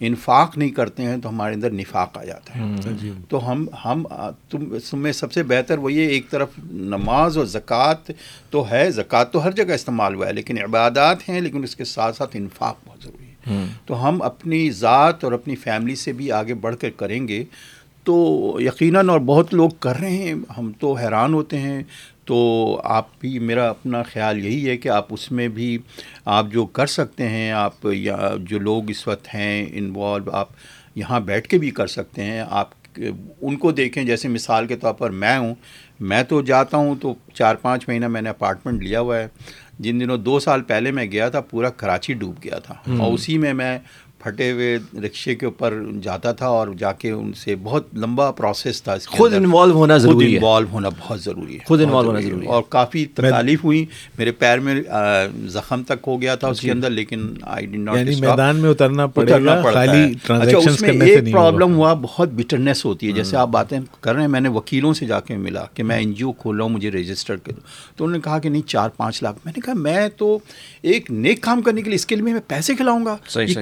انفاق 0.00 0.58
نہیں 0.58 0.70
کرتے 0.70 1.02
ہیں 1.02 1.16
تو 1.16 1.28
ہمارے 1.28 1.54
اندر 1.54 1.70
نفاق 1.70 2.18
آ 2.18 2.24
جاتا 2.24 2.54
ہے۔ 2.54 2.92
جی۔ 3.00 3.12
تو 3.28 3.52
ہم 3.52 3.66
ہم 3.84 4.04
تم 4.50 4.98
میں 4.98 5.12
سب 5.12 5.32
سے 5.32 5.42
بہتر 5.42 5.78
وہ 5.78 5.92
یہ 5.92 6.08
ایک 6.08 6.30
طرف 6.30 6.48
نماز 6.70 7.38
اور 7.38 7.46
زکوٰۃ 7.46 8.10
تو 8.50 8.70
ہے 8.70 8.90
زکوٰۃ 8.90 9.24
تو 9.32 9.44
ہر 9.44 9.50
جگہ 9.50 9.72
استعمال 9.72 10.14
ہوا 10.14 10.26
ہے 10.26 10.32
لیکن 10.32 10.58
عبادات 10.58 11.28
ہیں 11.28 11.40
لیکن 11.40 11.62
اس 11.62 11.76
کے 11.76 11.84
ساتھ 11.84 12.16
ساتھ 12.16 12.36
انفاق 12.36 12.76
بہت 12.86 13.02
ضروری 13.02 13.24
ہے۔ 13.24 13.66
تو 13.86 14.08
ہم 14.08 14.22
اپنی 14.22 14.70
ذات 14.70 15.24
اور 15.24 15.32
اپنی 15.32 15.56
فیملی 15.56 15.94
سے 15.94 16.12
بھی 16.12 16.32
آگے 16.32 16.54
بڑھ 16.54 16.76
کر 16.76 16.90
کریں 16.90 17.28
گے 17.28 17.44
تو 18.06 18.58
یقیناً 18.60 19.08
اور 19.08 19.20
بہت 19.20 19.54
لوگ 19.54 19.70
کر 19.70 19.96
رہے 19.96 20.10
ہیں 20.10 20.34
ہم 20.58 20.72
تو 20.80 20.92
حیران 20.92 21.34
ہوتے 21.34 21.58
ہیں۔ 21.58 21.82
تو 22.24 22.80
آپ 22.84 23.20
بھی 23.20 23.38
میرا 23.38 23.68
اپنا 23.68 24.02
خیال 24.02 24.44
یہی 24.44 24.68
ہے 24.68 24.76
کہ 24.76 24.88
آپ 24.88 25.06
اس 25.10 25.32
میں 25.32 25.48
بھی 25.48 25.78
آپ 26.24 26.46
جو 26.50 26.66
کر 26.66 26.86
سکتے 26.86 27.28
ہیں 27.28 27.50
آپ 27.50 27.86
یا 27.92 28.30
جو 28.38 28.58
لوگ 28.58 28.90
اس 28.90 29.08
وقت 29.08 29.34
ہیں 29.34 29.66
انوالو 29.72 30.30
آپ 30.30 30.48
یہاں 30.94 31.20
بیٹھ 31.20 31.48
کے 31.48 31.58
بھی 31.58 31.70
کر 31.70 31.86
سکتے 31.86 32.24
ہیں۔ 32.24 32.44
آپ 32.50 32.68
ان 33.40 33.56
کو 33.56 33.72
دیکھیں 33.72 34.04
جیسے 34.04 34.28
مثال 34.28 34.66
کے 34.66 34.76
طور 34.76 34.94
پر 34.94 35.10
میں 35.10 35.38
ہوں 35.38 35.54
میں 36.00 36.22
تو 36.22 36.42
جاتا 36.42 36.76
ہوں 36.76 36.94
تو 37.00 37.14
چار 37.34 37.54
پانچ 37.54 37.88
مہینہ 37.88 38.08
میں 38.08 38.22
نے 38.22 38.30
اپارٹمنٹ 38.30 38.82
لیا 38.82 39.00
ہوا 39.00 39.18
ہے۔ 39.18 39.28
جن 39.78 40.00
دنوں 40.00 40.16
دو 40.16 40.38
سال 40.38 40.62
پہلے 40.62 40.90
میں 40.90 41.04
گیا 41.04 41.28
تھا 41.28 41.40
پورا 41.40 41.70
کراچی 41.70 42.12
ڈوب 42.12 42.34
گیا 42.44 42.58
تھا۔ 42.58 42.74
اور 42.98 43.12
اسی 43.12 43.38
میں 43.38 43.54
میں 43.54 43.78
پھٹے 44.18 44.52
ہوئے 44.52 44.78
رکشے 45.02 45.34
کے 45.34 45.46
اوپر 45.46 45.74
جاتا 46.02 46.32
تھا 46.32 46.46
اور 46.46 46.68
جا 46.78 46.92
کے 46.92 47.10
ان 47.10 47.32
سے 47.32 47.54
بہت 47.62 47.86
لمبا 47.94 48.30
پروسیس 48.30 48.82
تھا 48.82 48.96
خود 49.06 49.34
انوالو 49.34 49.72
ہونا 49.72 49.96
ضروری 49.96 50.32
ہے۔ 50.32 50.36
انوالو 50.36 50.66
ہونا 50.72 50.88
بہت 50.88 51.20
ضروری 51.20 51.54
ہے۔ 51.54 51.58
خود 51.66 51.80
انوالو 51.82 52.08
ہونا 52.08 52.20
ضروری 52.20 52.46
ہے۔ 52.46 52.50
اور 52.50 52.62
کافی 52.68 53.04
تکالیف 53.06 53.64
ہوئی۔ 53.64 53.84
میرے 54.18 54.32
پیر 54.32 54.58
میں 54.58 54.74
زخم 55.48 55.82
تک 55.82 56.04
ہو 56.06 56.20
گیا 56.22 56.34
تھا 56.34 56.48
اس 56.48 56.60
کے 56.60 56.66
جی۔ 56.66 56.70
اندر 56.70 56.90
لیکن 56.90 57.34
آئی 57.42 57.66
ڈی 57.66 57.78
ناٹ 57.78 57.96
یعنی 57.96 58.14
میدان 58.20 58.56
میں 58.56 58.70
اترنا 58.70 59.06
پڑے 59.06 59.44
گا 59.44 59.62
خالی 59.72 60.12
اچھا 60.28 60.58
اس 60.58 60.80
میں 60.82 60.90
ایک 60.90 61.32
پرابلم 61.32 61.74
ہوا 61.74 61.94
بہت 62.02 62.28
بٹرنیس 62.28 62.84
ہوتی 62.84 63.06
ہے۔ 63.06 63.12
جیسے 63.12 63.36
آپ 63.36 63.48
باتیں 63.48 63.78
کر 64.00 64.12
رہے 64.12 64.20
ہیں 64.20 64.28
میں 64.28 64.40
نے 64.40 64.48
وکیلوں 64.48 64.94
سے 64.94 65.06
جا 65.06 65.20
کے 65.20 65.36
ملا 65.36 65.64
کہ 65.74 65.82
میں 65.82 65.96
این 65.96 66.12
جی 66.12 66.24
او 66.24 66.32
کھول 66.32 66.56
رہا 66.56 66.64
ہوں 66.64 66.72
مجھے 66.72 66.90
رجسٹر 66.90 67.36
کر 67.36 67.52
دو 67.52 67.60
تو 67.96 68.04
انہوں 68.04 68.16
نے 68.16 68.20
کہا 68.24 68.38
کہ 68.38 68.48
نہیں 68.48 68.68
چار 68.68 68.88
پانچ 68.96 69.22
لاکھ۔ 69.22 69.38
میں 69.44 69.52
نے 69.56 69.60
کہا 69.60 69.72
میں 69.74 70.08
تو 70.16 70.38
ایک 70.82 71.10
نیک 71.10 71.40
کام 71.40 71.62
کرنے 71.62 71.82
کے 71.82 71.90
لیے 71.90 71.94
اس 71.94 72.06
کے 72.06 72.16
لیے 72.16 72.24
میں 72.24 72.34
پیسے 72.46 72.74
کھلاؤں 72.74 73.04
گا۔ 73.04 73.16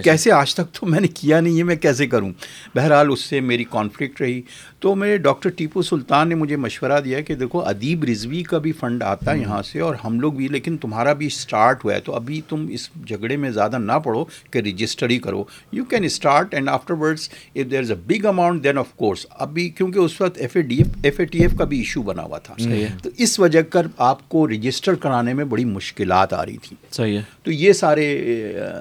کیسے 0.05 0.31
آج 0.45 0.55
تک 0.55 0.73
تو 0.73 0.87
میں 0.87 1.01
نے 1.01 1.07
کیا 1.07 1.41
نہیں 1.41 1.59
ہے، 1.59 1.63
میں 1.63 1.77
کیسے 1.77 2.07
کروں؟ 2.07 2.33
بہرحال 2.75 3.07
اس 3.11 3.21
سے 3.21 3.41
میری 3.41 3.65
کانفلکٹ 3.71 4.21
رہی۔ 4.21 4.43
تو 4.85 4.94
میرے 4.94 5.16
ڈاکٹر 5.16 5.51
ٹیپو 5.51 5.83
سلطان 5.83 6.29
نے 6.29 6.35
مجھے 6.35 6.57
مشورہ 6.57 7.01
دیا 7.01 7.20
کہ 7.20 7.35
دیکھو 7.35 7.61
ادیب 7.61 8.05
رضوی 8.05 8.42
کا 8.42 8.59
بھی 8.59 8.73
فنڈ 8.73 9.03
آتا 9.03 9.33
ہے 9.33 9.38
یہاں 9.38 9.62
سے 9.62 9.81
اور 9.81 9.94
ہم 9.94 10.20
لوگ 10.20 10.33
بھی 10.33 10.49
لیکن 10.49 10.77
تمہارا 10.77 11.12
بھی 11.12 11.27
اسٹارٹ 11.27 11.85
ہوا 11.85 11.94
ہے 11.94 12.01
تو 12.01 12.14
ابھی 12.14 12.40
تم 12.49 12.66
اس 12.70 12.88
جھگڑے 13.07 13.37
میں 13.37 13.51
زیادہ 13.51 13.79
نہ 13.79 13.92
پڑھو 13.92 14.25
کہ 14.51 14.59
رجسٹر 14.59 15.11
ہی 15.11 15.18
کرو۔ 15.18 15.44
You 15.73 15.85
can 15.85 16.05
start 16.05 16.55
and 16.55 16.68
afterwards 16.94 17.29
if 17.55 17.70
there 17.70 17.79
is 17.79 17.90
a 17.90 17.97
big 18.07 18.27
amount 18.27 18.64
then 18.64 18.79
of 18.79 18.92
course 18.97 19.27
ابھی 19.31 19.68
کیونکہ 19.68 19.99
اس 19.99 20.20
وقت 20.20 20.38
F 20.38 20.57
A 20.57 20.62
D 20.62 20.79
F 20.79 20.87
F 21.03 21.20
A 21.20 21.25
T 21.25 21.38
F 21.38 21.57
کا 21.59 21.64
بھی 21.64 21.79
ایشو 21.79 22.03
بنا 22.03 22.23
ہوا 22.23 22.38
تھا۔ 22.38 22.55
تو 23.03 23.11
اس 23.18 23.40
وجہ 23.40 23.62
کر 23.62 23.87
آپ 23.99 24.29
کو 24.29 24.49
رجسٹر 24.49 24.94
کرانے 24.94 25.35
میں 25.35 25.44
بڑی 25.44 25.64
مشکلات 25.64 26.33
آ 26.33 26.47
رہی 26.47 26.57
تھیں۔ 26.57 26.92
صحیح 26.92 27.16
ہے۔ 27.16 27.23
تو 27.42 27.51
یہ 27.51 27.73
سارے 27.73 28.07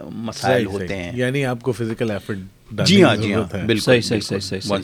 مسائل 0.09 0.65
ہوتے 0.65 0.95
ہیں۔ 0.95 1.11
یعنی 1.15 1.45
آپ 1.45 1.61
کو 1.61 1.71
فزیکل 1.71 2.11
ایفرٹ 2.11 2.37
جی 2.77 3.03
ہاں 3.03 3.15
جی 3.15 3.33
ہاں 3.33 3.43
بالکل 3.65 3.79
صحیح 3.79 4.01
صحیح 4.01 4.19
صحیح 4.21 4.39
صحیح 4.41 4.77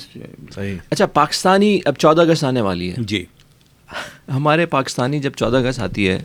صحیح۔ 0.55 0.75
اچھا 0.91 1.05
پاکستانی 1.05 1.79
اب 1.85 1.97
چودہ 1.97 2.21
اگست 2.21 2.43
آنے 2.43 2.61
والی 2.61 2.89
ہے 2.91 3.03
جی۔ 3.03 3.23
ہمارے 4.33 4.65
پاکستانی 4.65 5.19
جب 5.19 5.31
چودہ 5.35 5.57
اگست 5.57 5.79
آتی 5.79 6.07
ہے 6.09 6.17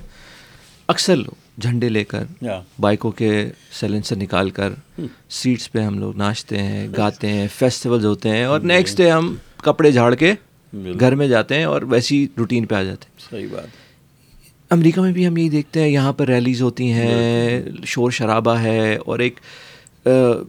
اکثر 0.88 1.16
لوگ 1.16 1.60
جھنڈے 1.60 1.88
لے 1.88 2.04
کر 2.04 2.24
بائکوں 2.80 3.10
کے 3.10 3.30
سیلنسر 3.72 4.16
نکال 4.16 4.50
کر 4.50 4.72
سیٹس 5.32 5.70
پہ 5.72 5.80
ہم 5.80 5.98
لوگ 5.98 6.16
ناچتے 6.16 6.58
ہیں 6.58 6.86
گاتے 6.96 7.28
ہیں 7.28 7.46
فیسٹیولز 7.54 8.04
ہوتے 8.04 8.28
ہیں 8.28 8.44
اور 8.44 8.60
نیکسٹ 8.62 8.96
ڈے 8.96 9.10
ہم 9.10 9.34
کپڑے 9.62 9.90
جھاڑ 9.92 10.14
کے 10.14 10.34
گھر 11.00 11.14
میں 11.14 11.28
جاتے 11.28 11.54
ہیں 11.54 11.64
اور 11.64 11.82
ویسی 11.82 12.26
روٹین 12.38 12.66
پہ 12.66 12.74
آ 12.74 12.82
جاتے 12.82 13.08
ہیں۔ 13.10 13.30
صحیح 13.30 13.46
بات۔ 13.52 13.82
امریکہ 14.70 15.00
میں 15.00 15.12
بھی 15.12 15.26
ہم 15.26 15.36
یہی 15.36 15.48
دیکھتے 15.48 15.80
ہیں 15.80 15.88
یہاں 15.88 16.12
پر 16.12 16.26
ریلیز 16.26 16.62
ہوتی 16.62 16.90
ہیں 16.92 17.62
شور 17.84 18.10
شرابہ 18.10 18.58
ہے 18.58 18.96
اور 18.96 19.18
ایک 19.18 19.40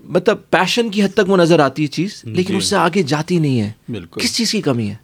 مطلب 0.04 0.38
پیشن 0.50 0.90
کی 0.90 1.04
حد 1.04 1.14
تک 1.14 1.30
وہ 1.30 1.38
نظر 1.38 1.60
آتی 1.60 1.82
ہے 1.82 1.88
چیز 1.88 2.22
لیکن 2.24 2.54
جی۔ 2.54 2.58
اس 2.58 2.66
سے 2.66 2.76
آگے 2.76 3.04
جاتی 3.04 3.40
نہیں 3.40 3.62
ہے۔ 3.62 3.72
بالکل۔ 3.90 4.22
کس 4.22 4.36
چیز 4.38 4.52
کی 4.52 4.62
کمی 4.62 4.90
ہے؟ 4.90 4.96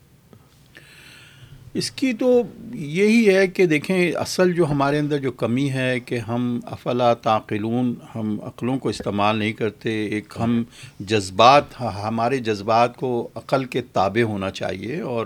اس 1.73 1.91
کی 1.91 2.13
تو 2.13 2.41
یہی 2.73 3.35
ہے 3.35 3.47
کہ 3.47 3.65
دیکھیں 3.65 4.11
اصل 4.11 4.53
جو 4.53 4.65
ہمارے 4.65 4.99
اندر 4.99 5.17
جو 5.17 5.31
کمی 5.31 5.71
ہے 5.71 5.99
کہ 5.99 6.17
ہم 6.17 6.59
افلا 6.65 7.13
تعقلون 7.13 7.95
ہم 8.15 8.37
عقلوں 8.43 8.77
کو 8.79 8.89
استعمال 8.89 9.37
نہیں 9.37 9.53
کرتے 9.53 10.05
ایک 10.05 10.33
ہم 10.39 10.63
جذبات 10.99 11.63
ہمارے 11.81 12.37
جذبات 12.37 12.97
کو 12.97 13.29
عقل 13.35 13.65
کے 13.65 13.81
تابع 13.93 14.21
ہونا 14.21 14.51
چاہیے 14.51 15.01
اور 15.01 15.25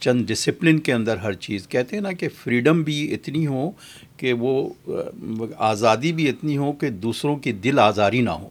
چند 0.00 0.26
ڈسپلن 0.26 0.78
کے 0.78 0.92
اندر 0.92 1.16
ہر 1.16 1.32
چیز 1.32 1.68
کہتے 1.68 1.96
ہیں 1.96 2.02
نا 2.02 2.12
کہ 2.12 2.28
فریڈم 2.44 2.82
بھی 2.82 3.14
اتنی 3.14 3.46
ہو 3.46 3.70
کہ 4.16 4.32
وہ 4.32 4.68
آزادی 5.58 6.12
بھی 6.12 6.28
اتنی 6.28 6.56
ہو 6.56 6.72
کہ 6.72 6.90
دوسروں 6.90 7.36
کی 7.36 7.52
دل 7.52 7.78
آزاری 7.78 8.20
نہ 8.20 8.30
ہو۔ 8.30 8.48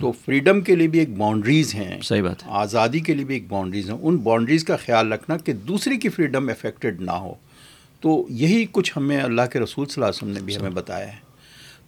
تو 0.00 0.12
فریڈم 0.12 0.60
کے 0.60 0.76
لیے 0.76 0.86
بھی 0.86 0.98
ایک 0.98 1.16
باؤنڈریز 1.16 1.74
ہیں۔ 1.74 2.00
صحیح 2.02 2.22
بات 2.22 2.36
آزادی 2.46 3.00
کے 3.00 3.14
لیے 3.14 3.24
بھی 3.24 3.34
ایک 3.34 3.44
باؤنڈریز 3.48 3.90
ہیں۔ 3.90 3.98
ان 4.02 4.16
باؤنڈریز 4.16 4.64
کا 4.64 4.76
خیال 4.76 5.12
رکھنا 5.12 5.36
کہ 5.36 5.52
دوسری 5.52 5.96
کی 5.96 6.08
فریڈم 6.08 6.48
افیکٹڈ 6.48 7.00
نہ 7.00 7.10
ہو۔ 7.10 7.34
تو 8.00 8.26
یہی 8.30 8.66
کچھ 8.70 8.92
ہمیں 8.96 9.20
اللہ 9.20 9.42
کے 9.52 9.58
رسول 9.60 9.86
صلی 9.86 10.04
اللہ 10.04 10.10
علیہ 10.10 10.32
وسلم 10.32 10.32
نے 10.32 10.40
بھی 10.40 10.56
ہمیں 10.56 10.70
بتایا 10.70 11.08
ہے۔ 11.08 11.24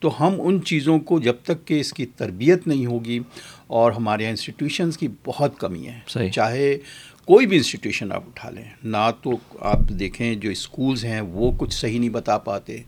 تو 0.00 0.26
ہم 0.26 0.34
ان 0.38 0.62
چیزوں 0.62 0.98
کو 0.98 1.20
جب 1.20 1.34
تک 1.44 1.66
کہ 1.66 1.80
اس 1.80 1.92
کی 1.92 2.06
تربیت 2.06 2.66
نہیں 2.66 2.86
ہوگی 2.86 3.18
اور 3.66 3.92
ہمارے 3.92 4.22
یہاں 4.22 4.30
انسٹیٹیوشنس 4.30 4.98
کی 4.98 5.08
بہت 5.24 5.58
کمی 5.58 5.86
ہے۔ 5.86 5.98
صحیح۔ 6.08 6.30
چاہے 6.30 6.78
کوئی 7.26 7.46
بھی 7.46 7.56
انسٹیٹیوشن 7.56 8.12
آپ 8.12 8.22
اٹھا 8.26 8.50
لیں 8.50 8.64
نہ 8.84 9.10
تو 9.22 9.30
آپ 9.60 9.78
دیکھیں 9.88 10.34
جو 10.34 10.50
اسکولز 10.50 11.04
ہیں 11.04 11.20
وہ 11.20 11.52
کچھ 11.58 11.74
صحیح 11.74 11.98
نہیں 11.98 12.10
بتا 12.10 12.38
پاتے۔ 12.38 12.82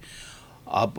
آپ 0.67 0.91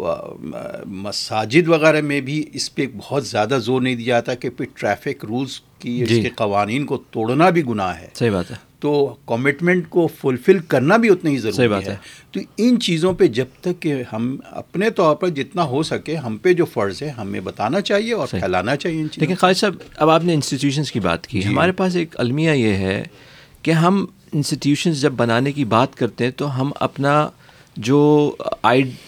مساجد 0.85 1.67
وغیرہ 1.67 2.01
میں 2.01 2.21
بھی 2.21 2.45
اس 2.53 2.75
پہ 2.75 2.85
بہت 2.97 3.27
زیادہ 3.27 3.57
زور 3.61 3.81
نہیں 3.81 3.95
دیا 3.95 4.05
جاتا 4.05 4.33
کہ 4.33 4.49
پھر 4.49 4.65
ٹریفک 4.73 5.25
رولز 5.25 5.59
کی 5.79 6.03
اس 6.03 6.09
جی۔ 6.09 6.21
کے 6.21 6.29
قوانین 6.29 6.85
کو 6.85 6.97
توڑنا 7.11 7.49
بھی 7.49 7.65
گناہ 7.65 7.99
ہے۔ 7.99 8.07
صحیح 8.13 8.31
بات 8.31 8.51
ہے۔ 8.51 8.55
تو 8.79 9.15
کمٹمنٹ 9.25 9.89
کو 9.89 10.07
فلفل 10.21 10.59
کرنا 10.59 10.97
بھی 10.97 11.09
اتنا 11.09 11.29
ہی 11.29 11.39
صحیح 11.39 11.51
ضروری 11.51 11.67
بات 11.67 11.83
ہے۔ 11.83 11.91
ہے 11.91 11.95
تو 12.31 12.39
ان 12.57 12.79
چیزوں 12.79 13.13
پہ 13.13 13.27
جب 13.27 13.45
تک 13.61 13.81
کہ 13.81 13.95
ہم 14.13 14.37
اپنے 14.45 14.89
طور 14.89 15.15
پر 15.15 15.29
جتنا 15.29 15.63
ہو 15.63 15.83
سکے 15.83 16.15
ہم 16.15 16.37
پہ 16.37 16.53
جو 16.53 16.65
فرض 16.65 17.03
ہے 17.03 17.09
ہمیں 17.09 17.39
بتانا 17.39 17.81
چاہیے 17.81 18.13
اور۔ 18.13 18.27
پھیلانا 18.27 18.75
چاہیے 18.75 19.01
ان 19.01 19.07
لیکن 19.17 19.35
خالد 19.35 19.57
صاحب 19.57 19.75
اب 19.95 20.09
آپ 20.09 20.23
نے 20.23 20.33
انسٹیٹیوشنس 20.33 20.91
کی 20.91 20.99
بات 20.99 21.27
کی۔ 21.27 21.41
جی۔ 21.41 21.47
ہمارے 21.47 21.71
پاس 21.71 21.95
ایک 21.95 22.19
المیہ 22.19 22.51
یہ 22.51 22.73
ہے 22.73 23.03
کہ 23.63 23.71
ہم 23.71 24.05
انسٹیٹیوشنس 24.33 25.01
جب 25.01 25.11
بنانے 25.11 25.51
کی 25.51 25.65
بات 25.65 25.95
کرتے 25.95 26.23
ہیں 26.23 26.31
تو 26.31 26.61
ہم 26.61 26.71
اپنا 26.79 27.29
جو 27.77 28.31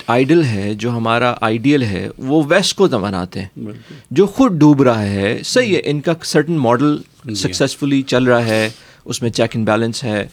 آئیڈل 0.07 0.43
ہے 0.43 0.73
جو 0.73 0.89
ہمارا 0.91 1.35
آئیڈیل 1.41 1.83
ہے 1.83 2.09
وہ 2.17 2.43
ویسٹ 2.47 2.75
کو 2.75 2.87
بناتے 2.87 3.41
ہیں۔ 3.41 3.65
جو 4.11 4.25
خود 4.27 4.51
ڈوب 4.51 4.83
رہا 4.83 5.01
ہے 5.01 5.39
صحیح 5.45 5.75
ہے 5.75 5.81
ان 5.83 6.01
کا 6.01 6.13
سرٹن 6.23 6.53
ماڈل 6.53 6.97
سکسیزفلی 7.35 8.01
چل 8.01 8.23
رہا 8.23 8.45
ہے 8.45 8.69
اس 9.05 9.21
میں 9.21 9.29
چیک 9.29 9.55
اینڈ 9.55 9.67
بیلنس 9.67 10.03
ہے۔ 10.03 10.27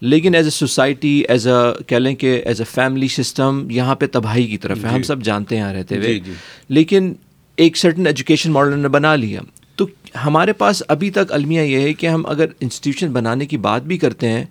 لیکن 0.00 0.34
as 0.34 0.44
a 0.44 0.50
society 0.50 1.22
as 1.28 1.46
a 1.46 1.82
کہہ 1.84 1.96
لیں 1.96 2.14
کہ 2.14 2.42
ایز 2.44 2.60
اے 2.60 2.64
فیملی 2.64 3.08
سسٹم 3.08 3.66
یہاں 3.70 3.94
پہ 3.94 4.06
تباہی 4.12 4.46
کی 4.46 4.58
طرف 4.58 4.84
ہے۔ 4.84 4.88
ہم 4.88 5.02
سب 5.02 5.22
جانتے 5.22 5.56
ہیں 5.56 5.62
یہاں 5.62 5.74
رہتے 5.74 5.96
ہوئے۔ 5.96 6.14
جی، 6.14 6.20
جی۔ 6.20 6.32
لیکن 6.68 7.14
ایک 7.56 7.76
سرٹن 7.76 8.06
ایجوکیشن 8.06 8.52
ماڈل 8.52 8.78
نے 8.78 8.88
بنا 8.88 9.16
لیا۔ 9.16 9.40
ہمارے 10.24 10.52
پاس 10.52 10.82
ابھی 10.88 11.10
تک 11.10 11.32
المیہ 11.32 11.60
یہ 11.60 11.80
ہے 11.80 11.92
کہ 11.92 12.06
ہم 12.06 12.26
اگر 12.26 12.46
انسٹیٹیوشن 12.60 13.12
بنانے 13.12 13.46
کی 13.46 13.56
بات 13.56 13.82
بھی 13.82 13.98
کرتے 13.98 14.28
ہیں 14.28 14.44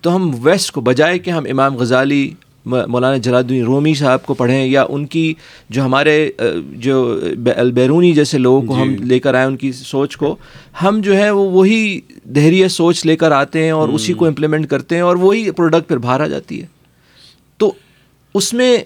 تو 0.00 0.16
ہم 0.16 0.30
ویسٹ 0.42 0.72
کو 0.72 0.80
بجائے 0.80 1.18
کہ 1.18 1.30
ہم 1.30 1.44
امام 1.50 1.76
غزالی 1.76 2.34
مولانا 2.66 3.16
جلال 3.16 3.36
الدین 3.36 3.64
رومی 3.64 3.94
صاحب 3.94 4.26
کو 4.26 4.34
پڑھیں 4.34 4.64
یا 4.64 4.86
ان 4.88 5.06
کی 5.06 5.34
جو 5.70 5.84
ہمارے 5.84 6.30
جو 6.72 7.20
البیرونی 7.56 8.12
جیسے 8.12 8.38
لوگوں 8.38 8.62
کو 8.62 8.82
ہم 8.82 8.94
لے 8.94 9.18
کر 9.18 9.34
آئیں 9.34 9.46
ان 9.46 9.56
کی 9.56 9.72
سوچ 9.72 10.16
کو 10.16 10.36
ہم 10.82 11.00
جو 11.04 11.16
ہے 11.16 11.30
وہ 11.30 11.50
وہی 11.50 12.00
دہریہ 12.24 12.68
سوچ 12.68 13.06
لے 13.06 13.16
کر 13.16 13.30
آتے 13.30 13.64
ہیں 13.64 13.70
اور 13.70 13.88
اسی 13.88 14.12
کو 14.12 14.26
امپلیمنٹ 14.26 14.68
کرتے 14.68 14.94
ہیں 14.94 15.02
اور 15.02 15.16
وہی 15.16 15.50
پروڈکٹ 15.50 15.88
پھر 15.88 15.96
باہر 15.96 16.20
آ 16.20 16.26
جاتی 16.26 16.60
ہے۔ 16.62 16.66
تو 17.56 17.72
اس 18.34 18.54
میں 18.54 18.78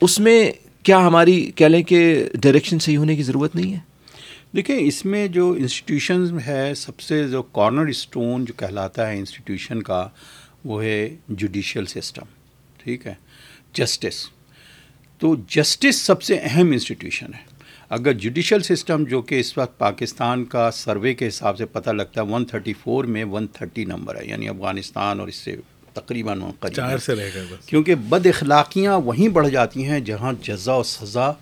اس 0.00 0.20
میں 0.20 0.52
کیا 0.82 1.06
ہماری 1.06 1.50
کہہ 1.54 1.66
لیں 1.66 1.82
کہ 1.82 2.24
ڈائریکشن 2.34 2.78
صحیح 2.78 2.98
ہونے 2.98 3.16
کی 3.16 3.22
ضرورت 3.22 3.54
نہیں 3.54 3.72
ہے؟ 3.72 3.78
دیکھیں 4.52 4.76
اس 4.78 5.04
میں 5.04 5.28
جو 5.28 5.52
انسٹیٹیوشنز 5.52 6.32
ہے 6.46 6.74
سب 6.74 7.00
سے 7.00 7.28
جو 7.28 7.42
کارنر 7.42 7.86
اسٹون 7.86 8.44
جو 8.44 8.52
کہلاتا 8.56 9.10
ہے 9.10 9.18
انسٹیٹیوشن 9.18 9.82
کا 9.82 10.08
وہ 10.64 10.84
ہے 10.84 11.16
جوڈیشل 11.28 11.86
سسٹم 11.86 12.22
ٹھیک 12.78 13.06
ہے؟ 13.06 13.14
جسٹس 13.72 14.26
تو 15.18 15.36
جسٹس 15.48 15.96
سب 15.96 16.22
سے 16.22 16.38
اہم 16.42 16.70
انسٹیٹیوشن 16.70 17.34
ہے۔ 17.34 17.56
اگر 17.88 18.12
جوڈیشل 18.12 18.62
سسٹم 18.62 19.04
جو 19.04 19.22
کہ 19.22 19.40
اس 19.40 19.58
وقت 19.58 19.78
پاکستان 19.78 20.44
کا 20.44 20.70
سروے 20.70 21.14
کے 21.14 21.28
حساب 21.28 21.58
سے 21.58 21.66
پتہ 21.66 21.90
لگتا 21.90 22.20
ہے 22.20 22.26
ون 22.26 22.44
تھرٹی 22.44 22.72
فور 22.72 23.04
میں 23.04 23.24
ون 23.24 23.46
تھرٹی 23.46 23.84
نمبر 23.84 24.16
ہے 24.16 24.26
یعنی 24.26 24.48
افغانستان 24.48 25.20
اور 25.20 25.28
اس 25.28 25.36
سے 25.36 25.56
تقریباً 25.92 26.40
قریب 26.60 26.76
چار۔ 26.76 26.98
سے 26.98 27.14
رہ 27.14 27.28
گئے 27.34 27.44
کیونکہ 27.66 27.94
بد 27.94 28.26
اخلاقیاں 28.26 28.98
وہیں 28.98 29.28
بڑھ 29.28 29.48
جاتی 29.48 29.84
ہیں 29.84 30.00
جہاں 30.00 30.32
جزا 30.42 30.74
و 30.74 30.82
سزا 30.82 31.32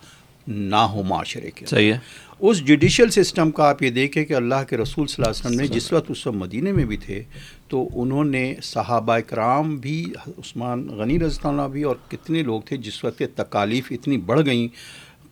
نہ 0.46 0.76
ہو 0.76 1.02
معاشرے 1.02 1.50
کے 1.50 1.66
صحیح 1.66 1.92
ہے۔ 1.92 1.98
اس 2.40 2.58
جوڈیشل 2.58 3.10
سسٹم 3.10 3.50
کا 3.50 3.68
آپ 3.68 3.82
یہ 3.82 3.90
دیکھیں 3.90 4.24
کہ 4.24 4.34
اللہ 4.34 4.64
کے 4.68 4.76
رسول 4.76 5.06
صلی 5.06 5.24
اللہ 5.24 5.30
علیہ 5.30 5.46
وسلم 5.46 5.60
نے 5.60 5.80
جس 5.80 5.92
وقت 5.92 6.10
اس 6.10 6.26
وقت 6.26 6.36
مدینہ 6.36 6.72
میں 6.72 6.84
بھی 6.84 6.96
تھے 6.96 7.22
تو 7.68 7.88
انہوں 7.94 8.24
نے 8.24 8.54
صحابہ 8.62 9.18
کرام 9.18 9.76
بھی 9.76 10.12
عثمان 10.26 10.88
غنی 10.88 11.18
رضی 11.18 11.38
اللہ 11.42 11.68
بھی 11.68 11.82
اور 11.82 11.96
کتنے 12.08 12.42
لوگ 12.42 12.60
تھے 12.60 12.76
جس 12.76 13.04
وقت 13.04 13.18
کے 13.18 13.26
تکالیف 13.26 13.86
اتنی 13.90 14.16
بڑھ 14.16 14.40
گئیں 14.46 14.68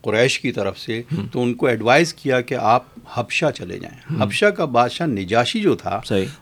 قریش 0.01 0.41
کی 0.41 0.53
طرف 0.53 0.79
سے 0.79 1.03
تو 1.33 1.43
ان 1.43 1.55
کو 1.55 1.67
ایڈوائز 1.67 2.15
کیا 2.15 2.41
کہ 2.41 2.55
آپ 2.55 2.85
حبشہ 3.13 3.47
چلے 3.55 3.79
جائیں۔ 3.79 4.23
حبشہ 4.23 4.47
کا 4.47 4.65
بادشاہ 4.65 5.07
نجاشی 5.07 5.61
جو 5.61 5.75
تھا 5.75 6.01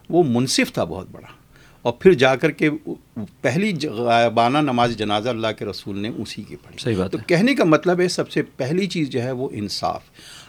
وہ 0.08 0.22
منصف 0.26 0.72
تھا 0.72 0.84
بہت 0.84 1.06
بڑا۔ 1.10 1.39
اور 1.82 1.92
پھر 1.92 2.12
جا 2.12 2.36
کر 2.36 2.50
کے 2.50 2.70
پہلی 3.40 3.72
غائبانہ 3.88 4.58
نماز 4.58 4.96
جنازہ 4.96 5.28
اللہ 5.28 5.46
کے 5.58 5.64
رسول 5.64 5.98
نے 5.98 6.10
اسی 6.18 6.42
کی 6.42 6.56
پڑھی۔ 6.56 6.76
صحیح 6.78 6.96
بات 6.96 7.12
تو 7.12 7.18
ہے۔ 7.18 7.24
کہنے 7.26 7.54
کا 7.54 7.64
مطلب 7.64 8.00
ہے 8.00 8.08
سب 8.08 8.30
سے 8.30 8.42
پہلی 8.42 8.86
چیز 8.86 9.08
جو 9.08 9.22
ہے 9.22 9.30
وہ 9.30 9.48
انصاف۔ 9.52 10.00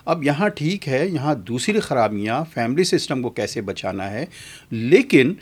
اب 0.06 0.24
یہاں 0.24 0.50
ٹھیک 0.50 0.88
ہے 0.88 1.08
یہاں 1.08 1.36
دوسری 1.36 1.80
خرابیاں 1.80 2.44
فیملی 2.54 2.84
سسٹم 2.84 3.22
کو 3.22 3.30
کیسے 3.30 3.62
بچانا 3.62 4.12
ہے 4.12 4.26
لیکن 4.72 5.34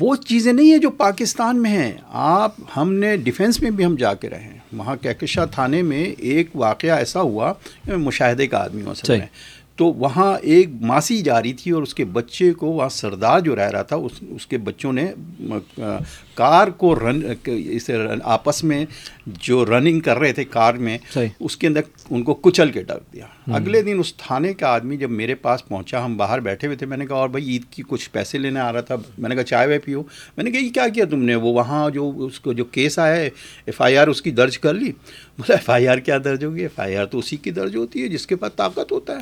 وہ 0.00 0.16
چیزیں 0.16 0.52
نہیں 0.52 0.70
ہیں 0.70 0.78
جو 0.78 0.90
پاکستان 0.90 1.62
میں 1.62 1.70
ہیں۔ 1.70 1.92
آپ 2.08 2.54
ہم 2.76 2.92
نے 2.92 3.16
ڈیفنس 3.16 3.60
میں 3.60 3.70
بھی 3.70 3.84
ہم 3.84 3.94
جا 3.94 4.14
کے 4.14 4.30
رہے 4.30 4.40
ہیں۔ 4.40 4.58
وہاں 4.72 4.96
کہکشاں 4.96 5.46
تھانے 5.46 5.82
میں 5.82 6.04
ایک 6.04 6.56
واقعہ 6.56 6.90
ایسا 6.90 7.20
ہوا 7.20 7.52
کہ 7.52 7.88
میں 7.88 7.96
مشاہدے 7.96 8.46
کا 8.46 8.58
آدمی 8.58 8.82
ہوں 8.82 8.90
اصل 8.90 9.06
صحیح۔ 9.06 9.20
تو 9.80 9.86
وہاں 9.86 10.38
ایک 10.42 10.68
ماسی 10.80 11.22
جا 11.22 11.42
رہی 11.42 11.52
تھی 11.52 11.70
اور 11.70 11.82
اس 11.82 11.94
کے 11.94 12.04
بچے 12.04 12.52
کو 12.52 12.66
وہاں 12.66 12.88
سردار 12.88 13.40
جو 13.40 13.56
رہ 13.56 13.70
رہا 13.70 13.82
تھا 13.82 13.96
اس 13.96 14.12
اس 14.30 14.46
کے 14.46 14.58
بچوں 14.58 14.92
نے 14.92 15.06
کار 16.34 16.68
کو 16.68 16.94
رن 17.00 17.20
اسے 17.46 17.96
آپس 18.24 18.64
میں 18.64 18.86
جو 19.26 19.66
رننگ 19.66 20.00
کر 20.00 20.18
رہے 20.18 20.32
تھے 20.32 20.44
کار 20.44 20.74
میں۔ 20.74 20.98
اس 21.40 21.56
کے 21.56 21.66
اندر 21.66 21.80
ان 22.10 22.22
کو 22.22 22.34
کچل 22.34 22.70
کے 22.70 22.82
ڈر 22.82 22.98
دیا۔ 23.12 23.24
اگلے 23.56 23.82
دن 23.82 23.96
اس 23.98 24.14
تھانے 24.16 24.54
کا 24.54 24.68
آدمی 24.68 24.96
جب 24.96 25.10
میرے 25.10 25.34
پاس 25.34 25.68
پہنچا 25.68 26.04
ہم 26.04 26.16
باہر 26.16 26.40
بیٹھے 26.40 26.66
ہوئے 26.68 26.76
تھے 26.76 26.86
میں 26.86 26.96
نے 26.96 27.06
کہا 27.06 27.16
اور 27.16 27.28
بھائی 27.28 27.44
عید 27.44 27.62
کی 27.70 27.82
کچھ 27.88 28.10
پیسے 28.10 28.38
لینے 28.38 28.60
آ 28.60 28.72
رہا 28.72 28.80
تھا۔ 28.80 28.96
میں 29.18 29.28
نے 29.28 29.34
کہا 29.34 29.42
چائے 29.42 29.66
وائے 29.66 29.78
پیو۔ 29.78 30.02
میں 30.36 30.44
نے 30.44 30.50
کہا 30.50 30.60
یہ 30.60 30.70
کیا 30.70 30.88
کیا 30.88 31.04
تم 31.04 31.22
نے؟ 31.22 31.34
وہ 31.34 31.52
وہاں 31.52 31.90
جو 31.90 32.12
اس 32.16 32.40
کو 32.40 32.52
جو 32.52 32.64
کیس 32.64 32.98
آیا 32.98 33.16
ہے 33.16 33.30
ایف 33.66 33.80
آئی 33.82 33.96
آر 33.96 34.08
اس 34.08 34.22
کی 34.22 34.30
درج 34.30 34.58
کر 34.58 34.74
لی۔ 34.74 34.92
بولا 35.38 35.54
ایف 35.54 35.70
آئی 35.70 35.88
آر 35.88 35.98
کیا 35.98 36.18
درج 36.24 36.44
ہوگی؟ 36.44 36.62
ایف 36.62 36.80
آئی 36.80 36.96
آر 36.96 37.06
تو 37.06 37.18
اسی 37.18 37.36
کی 37.36 37.50
درج 37.50 37.76
ہوتی 37.76 38.02
ہے 38.02 38.08
جس 38.08 38.26
کے 38.26 38.36
پاس 38.36 38.52
طاقت 38.56 38.92
ہوتا 38.92 39.16
ہے۔ 39.16 39.18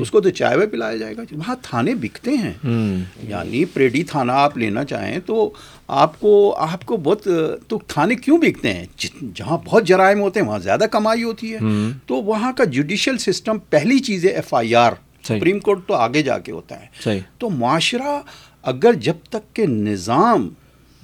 اس 0.00 0.10
کو 0.10 0.20
تو 0.20 0.30
چائے 0.30 0.56
وائے 0.56 0.68
پلایا 0.68 0.96
جائے 0.96 1.16
گا۔ 1.16 1.22
وہاں 1.32 1.56
تھانے 1.62 1.94
بکتے 1.94 2.30
ہیں۔ 2.30 2.52
یعنی 3.28 3.64
پریڈی 3.64 4.02
تھانہ 4.02 4.32
آپ 4.32 4.58
لینا 4.58 4.84
چاہیں 4.84 5.18
تو 5.26 5.50
آپ 5.88 6.20
کو 6.20 6.56
آپ 6.56 6.86
کو 6.86 6.96
بہت 6.96 7.28
تو 7.68 7.78
تھانے 7.86 8.14
کیوں 8.14 8.38
بکتے 8.38 8.74
ہیں؟ 8.74 8.86
جہاں 9.34 9.58
بہت 9.64 9.84
جرائم 9.84 10.20
ہوتے 10.20 10.40
ہیں 10.40 10.46
وہاں 10.46 10.58
زیادہ 10.58 10.84
کمائی 10.90 11.22
ہوتی 11.22 11.54
ہے۔ 11.54 11.58
تو 12.06 12.14
وہاں 12.14 12.52
کا 12.52 12.64
جوڈیشل 12.64 13.18
سسٹم 13.18 13.58
پہلی 13.70 13.98
چیز 13.98 14.24
ہے 14.24 14.30
F 14.30 14.54
I 14.54 14.74
R. 14.74 14.92
Supreme 15.22 15.58
court 15.58 15.78
تو 15.86 15.94
آگے 15.94 16.22
جا 16.22 16.38
کے 16.38 16.52
ہوتا 16.52 16.80
ہے۔ 16.80 16.86
تو 17.38 17.50
معاشرہ 17.50 18.20
اگر 18.62 18.92
جب 18.92 19.14
تک 19.30 19.56
کہ 19.56 19.66
نظام 19.66 20.48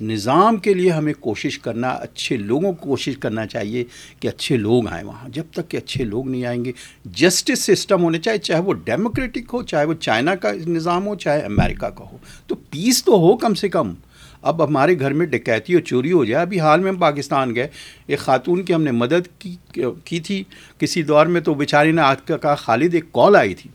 نظام 0.01 0.57
کے 0.57 0.75
لیے 0.75 0.91
ہمیں 0.91 1.15
کوشش 1.21 1.59
کرنا، 1.59 1.89
اچھے 1.89 2.37
لوگوں 2.37 2.73
کو 2.73 2.89
کوشش 2.89 3.17
کرنا 3.17 3.47
چاہیے 3.47 3.85
کہ 4.21 4.29
اچھے 4.29 4.57
لوگ 4.57 4.89
آئیں 4.89 5.05
وہاں۔ 5.05 5.29
جب 5.29 5.45
تک 5.53 5.69
کہ 5.69 5.77
اچھے 5.77 6.05
لوگ 6.05 6.29
نہیں 6.29 6.45
آئیں 6.45 6.65
گے 6.65 6.73
جسٹس 7.05 7.59
سسٹم 7.59 8.03
ہونے 8.03 8.19
چاہیے، 8.19 8.39
چاہے 8.39 8.61
وہ 8.61 8.73
ڈیموکریٹک 8.73 9.51
ہو، 9.53 9.63
چاہے 9.63 9.85
وہ 9.85 9.95
چائنا 9.95 10.35
کا 10.35 10.53
نظام 10.67 11.07
ہو، 11.07 11.15
چاہے 11.15 11.41
امریکہ 11.41 11.87
کا 11.87 12.05
ہو۔ 12.13 12.19
تو 12.47 12.55
پیس 12.55 13.05
تو 13.05 13.13
ہو 13.13 13.37
کم 13.37 13.55
سے 13.55 13.69
کم۔ 13.69 13.95
اب 14.43 14.69
ہمارے 14.69 15.01
گھر 15.01 15.13
میں 15.13 15.27
ڈکیتی 15.27 15.75
اور 15.75 15.83
چوری 15.83 16.13
ہو 16.13 16.25
جائے۔ 16.25 16.43
ابھی 16.43 16.61
حال 16.61 16.81
میں 16.81 16.91
ہم 16.91 16.97
پاکستان 16.97 17.55
گئے۔ 17.55 17.69
ایک 18.07 18.19
خاتون 18.19 18.63
کی 18.63 18.75
ہم 18.75 18.83
نے 18.83 18.91
مدد 18.91 19.41
کی 19.41 19.57
کی 20.05 20.21
تھی۔ 20.21 20.45
کسی 20.79 21.03
دور 21.03 21.27
میں 21.27 21.41
تو 21.41 21.55
بیچاری 21.55 21.93
نے 21.93 22.03
آج 22.03 22.23
کا 22.23 22.37
کہا، 22.37 22.55
خالد، 22.55 22.95
ایک 22.95 23.13
کال 23.13 23.37
آئی 23.37 23.55
تھی۔ 23.55 23.71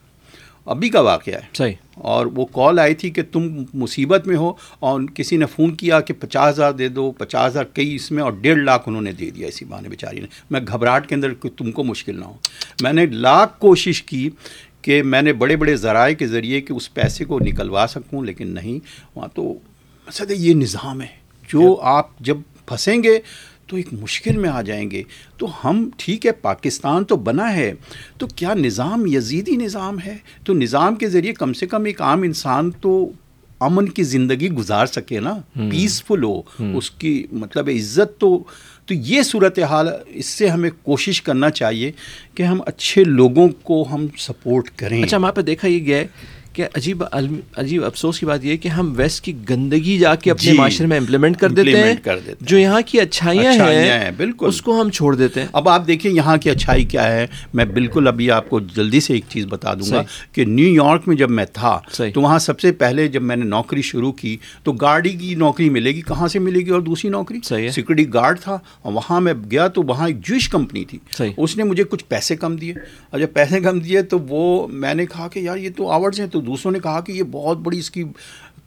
ابھی 0.65 0.89
کا 0.89 0.99
واقعہ 0.99 1.33
ہے۔ 1.33 1.39
صحیح۔ 1.53 1.73
اور 1.95 2.25
وہ 2.25 2.45
کال 2.45 2.79
آئی 2.79 2.95
تھی 2.95 3.09
کہ 3.09 3.21
تم 3.31 3.63
مصیبت 3.73 4.27
میں 4.27 4.35
ہو 4.35 4.53
اور 4.79 5.01
کسی 5.13 5.37
نے 5.37 5.45
فون 5.45 5.75
کیا 5.75 5.99
کہ 5.99 6.13
پچاس 6.19 6.53
ہزار 6.53 6.71
دے 6.71 6.87
دو 6.87 7.11
پچاس 7.11 7.51
ہزار 7.51 7.63
کئی 7.63 7.95
اس 7.95 8.11
میں 8.11 8.23
اور 8.23 8.31
ڈیڑھ 8.31 8.59
لاکھ 8.59 8.83
انہوں 8.85 9.01
نے 9.01 9.11
دے 9.11 9.29
دیا 9.29 9.47
اسی 9.47 9.65
بہانے 9.65 9.89
بیچاری 9.89 10.19
نے۔ 10.19 10.27
میں 10.49 10.61
گھبراہٹ 10.67 11.09
کے 11.09 11.15
اندر 11.15 11.33
تم 11.33 11.71
کو 11.71 11.83
مشکل 11.83 12.19
نہ 12.19 12.25
ہو۔ 12.25 12.37
میں 12.81 12.93
نے 12.93 13.05
لاکھ 13.05 13.59
کوشش 13.59 14.03
کی 14.03 14.29
کہ 14.81 15.03
میں 15.03 15.21
نے 15.21 15.33
بڑے 15.33 15.55
بڑے 15.55 15.75
ذرائع 15.75 16.15
کے 16.15 16.27
ذریعے 16.27 16.61
کہ 16.61 16.73
اس 16.73 16.93
پیسے 16.93 17.25
کو 17.25 17.39
نکلوا 17.39 17.85
سکوں 17.89 18.25
لیکن 18.25 18.47
نہیں۔ 18.47 18.79
وہاں 19.15 19.27
تو 19.35 19.43
مقصد 20.07 20.31
یہ 20.31 20.53
نظام 20.53 21.01
ہے۔ 21.01 21.21
جو 21.47 21.79
آپ 21.81 22.19
جب 22.19 22.37
پھنسیں 22.65 23.03
گے 23.03 23.19
تو 23.71 23.77
ایک 23.77 23.93
مشکل 23.93 24.37
میں 24.37 24.49
آ 24.49 24.61
جائیں 24.61 24.91
گے۔ 24.91 25.03
تو 25.37 25.47
ہم 25.63 25.89
ٹھیک 25.97 26.25
ہے 26.25 26.31
پاکستان 26.31 27.03
تو 27.03 27.15
بنا 27.15 27.55
ہے 27.55 27.73
تو 28.17 28.27
کیا 28.27 28.53
نظام 28.53 29.05
یزیدی 29.05 29.55
نظام 29.55 29.99
ہے؟ 30.05 30.17
تو 30.43 30.53
نظام 30.53 30.95
کے 30.95 31.09
ذریعے 31.09 31.33
کم 31.33 31.53
سے 31.53 31.67
کم 31.67 31.85
ایک 31.85 32.01
عام 32.01 32.21
انسان 32.21 32.71
تو 32.81 33.11
امن 33.59 33.89
کی 33.89 34.03
زندگی 34.03 34.49
گزار 34.49 34.85
سکے 34.85 35.19
نا۔ 35.19 35.37
پیسفل 35.55 36.23
ہو 36.23 36.41
اس 36.77 36.91
کی 36.91 37.27
مطلب 37.31 37.69
عزت 37.69 38.19
تو 38.19 38.43
تو 38.85 38.93
یہ 38.93 39.21
صورت 39.21 39.59
حال 39.59 39.87
اس 40.07 40.25
سے 40.25 40.47
ہمیں 40.47 40.69
کوشش 40.83 41.21
کرنا 41.21 41.49
چاہیے 41.49 41.91
کہ 42.35 42.43
ہم 42.43 42.61
اچھے 42.65 43.03
لوگوں 43.03 43.49
کو 43.63 43.85
ہم 43.91 44.05
سپورٹ 44.17 44.69
کریں۔ 44.75 45.03
اچھا 45.03 45.17
وہاں 45.17 45.31
پہ 45.31 45.41
دیکھا 45.41 45.67
یہ 45.67 45.85
گیا 45.85 45.97
ہے 45.97 46.07
کہ 46.53 46.65
عجیب 46.75 47.03
عجیب 47.55 47.85
افسوس 47.85 48.19
کی 48.19 48.25
بات 48.25 48.45
یہ 48.45 48.51
ہے 48.51 48.57
کہ 48.57 48.67
ہم 48.67 48.93
ویسٹ 48.97 49.23
کی 49.23 49.33
گندگی 49.49 49.97
جا 49.97 50.15
کے 50.15 50.31
اپنے 50.31 50.51
جی، 50.51 50.57
معاشرے 50.57 50.87
میں 50.87 50.97
امپلیمنٹ 50.97 51.37
کر 51.37 51.49
دیتے 51.49 51.77
ہیں۔ 51.77 51.95
جو 52.41 52.57
یہاں 52.57 52.81
کی 52.85 53.01
اچھائیاں 53.01 53.53
ہیں 53.53 54.11
بالکل۔ 54.17 54.45
اس 54.47 54.61
کو 54.61 54.81
ہم 54.81 54.89
چھوڑ 54.89 55.15
دیتے 55.15 55.39
ہیں 55.41 55.47
اب 55.53 55.69
آپ 55.69 55.87
دیکھیں 55.87 56.11
یہاں 56.11 56.37
کی 56.37 56.49
اچھائی 56.49 56.83
کیا 56.83 57.11
ہے 57.11 57.27
میں 57.53 57.65
بالکل 57.65 58.07
ابھی 58.07 58.31
آپ 58.31 58.49
کو 58.49 58.59
جلدی 58.59 58.99
سے 58.99 59.13
ایک 59.13 59.23
چیز 59.29 59.45
بتا 59.49 59.73
دوں 59.73 59.91
گا۔ 59.91 60.01
کہ 60.31 60.45
نیو 60.45 60.73
یارک 60.73 61.07
میں 61.07 61.15
جب 61.15 61.31
میں 61.31 61.45
تھا۔ 61.53 61.79
تو 62.11 62.21
وہاں 62.21 62.39
سب 62.39 62.59
سے 62.59 62.71
پہلے 62.71 63.07
جب 63.07 63.21
میں 63.21 63.35
نے 63.35 63.45
نوکری 63.45 63.81
شروع 63.81 64.11
کی 64.11 64.37
تو 64.63 64.71
گارڈی 64.71 65.09
کی 65.09 65.35
نوکری 65.35 65.69
ملے 65.69 65.91
گی 65.95 66.01
کہاں 66.01 66.27
سے 66.27 66.39
ملے 66.39 66.59
گی 66.59 66.69
اور 66.69 66.81
دوسری 66.81 67.09
نوکری۔ 67.09 67.39
سیکورٹی 67.71 68.13
گارڈ 68.13 68.39
تھا 68.39 68.57
اور 68.81 68.93
وہاں 68.93 69.21
میں 69.21 69.33
گیا 69.51 69.67
تو 69.67 69.81
وہاں 69.83 70.07
ایک 70.07 70.25
جوش 70.25 70.49
کمپنی 70.49 70.85
تھی۔ 70.85 70.97
اس 71.37 71.57
نے 71.57 71.63
مجھے 71.63 71.83
کچھ 71.83 72.05
پیسے 72.05 72.35
کم 72.35 72.55
دیے 72.55 72.73
اور 73.09 73.19
جب 73.19 73.27
پیسے 73.33 73.59
کم 73.59 73.79
دیے 73.79 74.01
تو 74.01 74.19
وہ 74.19 74.67
میں 74.67 74.93
نے 74.93 75.05
کہا 75.05 75.27
کہ 75.27 75.39
یار 75.39 75.57
یہ 75.57 75.69
تو 75.77 75.89
آورڈز 75.91 76.19
ہیں 76.19 76.27
تو 76.27 76.40
دوسروں 76.41 76.71
نے 76.71 76.79
کہا 76.79 76.99
کہ 76.99 77.11
یہ 77.11 77.23
بہت 77.23 77.57
بڑی 77.57 77.79
اس 77.79 77.91
کی 77.91 78.03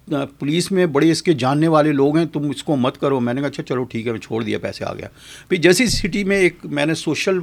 پولیس 0.09 0.71
میں 0.73 0.87
بڑے 0.87 1.11
اس 1.11 1.23
کے 1.23 1.33
جاننے 1.33 1.69
والے 1.69 1.93
لوگ 1.93 2.17
ہیں 2.17 2.25
تم 2.25 2.49
اس 2.51 2.63
کو 2.65 2.77
مت 2.77 2.99
کرو۔ 3.01 3.21
میں 3.21 3.35
نے 3.35 3.41
کہا 3.41 3.49
اچھا 3.49 3.63
چلو 3.63 3.85
ٹھیک 3.85 4.07
ہے 4.07 4.13
میں 4.13 4.21
چھوڑ 4.21 4.43
دیا 4.43 4.59
پیسے 4.59 4.85
آ 4.85 4.93
گیا۔ 4.95 5.09
پھر 5.49 5.57
جیسی 5.57 5.87
سٹی 5.87 6.25
میں 6.25 6.37
ایک 6.37 6.57
میں 6.65 6.87
نے 6.87 6.95
سوشل 6.95 7.39